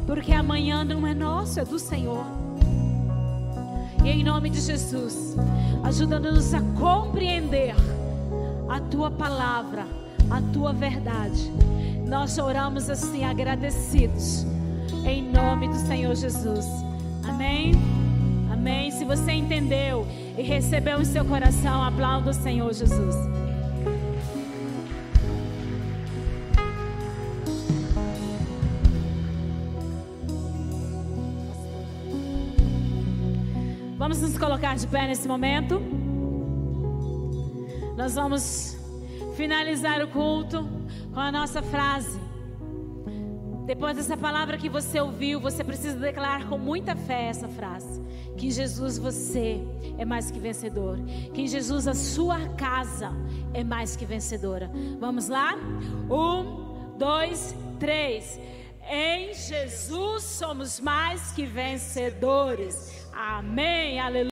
Porque 0.05 0.31
amanhã 0.31 0.83
não 0.83 1.05
é 1.05 1.13
nosso, 1.13 1.59
é 1.59 1.65
do 1.65 1.79
Senhor. 1.79 2.25
E 4.03 4.09
em 4.09 4.23
nome 4.23 4.49
de 4.49 4.61
Jesus, 4.61 5.35
ajuda-nos 5.83 6.53
a 6.53 6.61
compreender 6.77 7.73
a 8.69 8.79
tua 8.79 9.09
palavra, 9.09 9.85
a 10.29 10.41
tua 10.53 10.71
verdade. 10.73 11.51
Nós 12.07 12.37
oramos 12.37 12.89
assim 12.89 13.23
agradecidos. 13.25 14.45
Em 15.03 15.23
nome 15.23 15.67
do 15.67 15.75
Senhor 15.87 16.15
Jesus. 16.15 16.65
Amém. 17.27 17.73
Amém. 18.51 18.91
Se 18.91 19.03
você 19.03 19.31
entendeu 19.31 20.05
e 20.37 20.43
recebeu 20.43 21.01
em 21.01 21.05
seu 21.05 21.25
coração, 21.25 21.83
aplauda 21.83 22.29
o 22.29 22.33
Senhor 22.33 22.71
Jesus. 22.73 23.15
Vamos 34.15 34.31
nos 34.31 34.39
colocar 34.39 34.77
de 34.77 34.87
pé 34.87 35.07
nesse 35.07 35.27
momento. 35.27 35.81
Nós 37.97 38.15
vamos 38.15 38.77
finalizar 39.35 40.01
o 40.01 40.07
culto 40.07 40.65
com 41.13 41.19
a 41.19 41.29
nossa 41.29 41.61
frase. 41.61 42.17
Depois 43.65 43.97
dessa 43.97 44.15
palavra 44.15 44.57
que 44.57 44.69
você 44.69 45.01
ouviu, 45.01 45.41
você 45.41 45.65
precisa 45.65 45.99
declarar 45.99 46.47
com 46.47 46.57
muita 46.57 46.95
fé 46.95 47.25
essa 47.25 47.49
frase: 47.49 48.01
que 48.37 48.47
em 48.47 48.51
Jesus 48.51 48.97
você 48.97 49.59
é 49.97 50.05
mais 50.05 50.31
que 50.31 50.39
vencedor, 50.39 50.97
que 51.33 51.41
em 51.41 51.47
Jesus 51.47 51.85
a 51.85 51.93
sua 51.93 52.39
casa 52.55 53.11
é 53.53 53.65
mais 53.65 53.97
que 53.97 54.05
vencedora. 54.05 54.71
Vamos 54.97 55.27
lá? 55.27 55.55
Um, 56.09 56.95
dois, 56.97 57.53
três. 57.77 58.39
Em 58.89 59.33
Jesus 59.33 60.23
somos 60.23 60.79
mais 60.79 61.33
que 61.33 61.45
vencedores. 61.45 63.04
Amém. 63.15 63.99
Aleluia. 63.99 64.29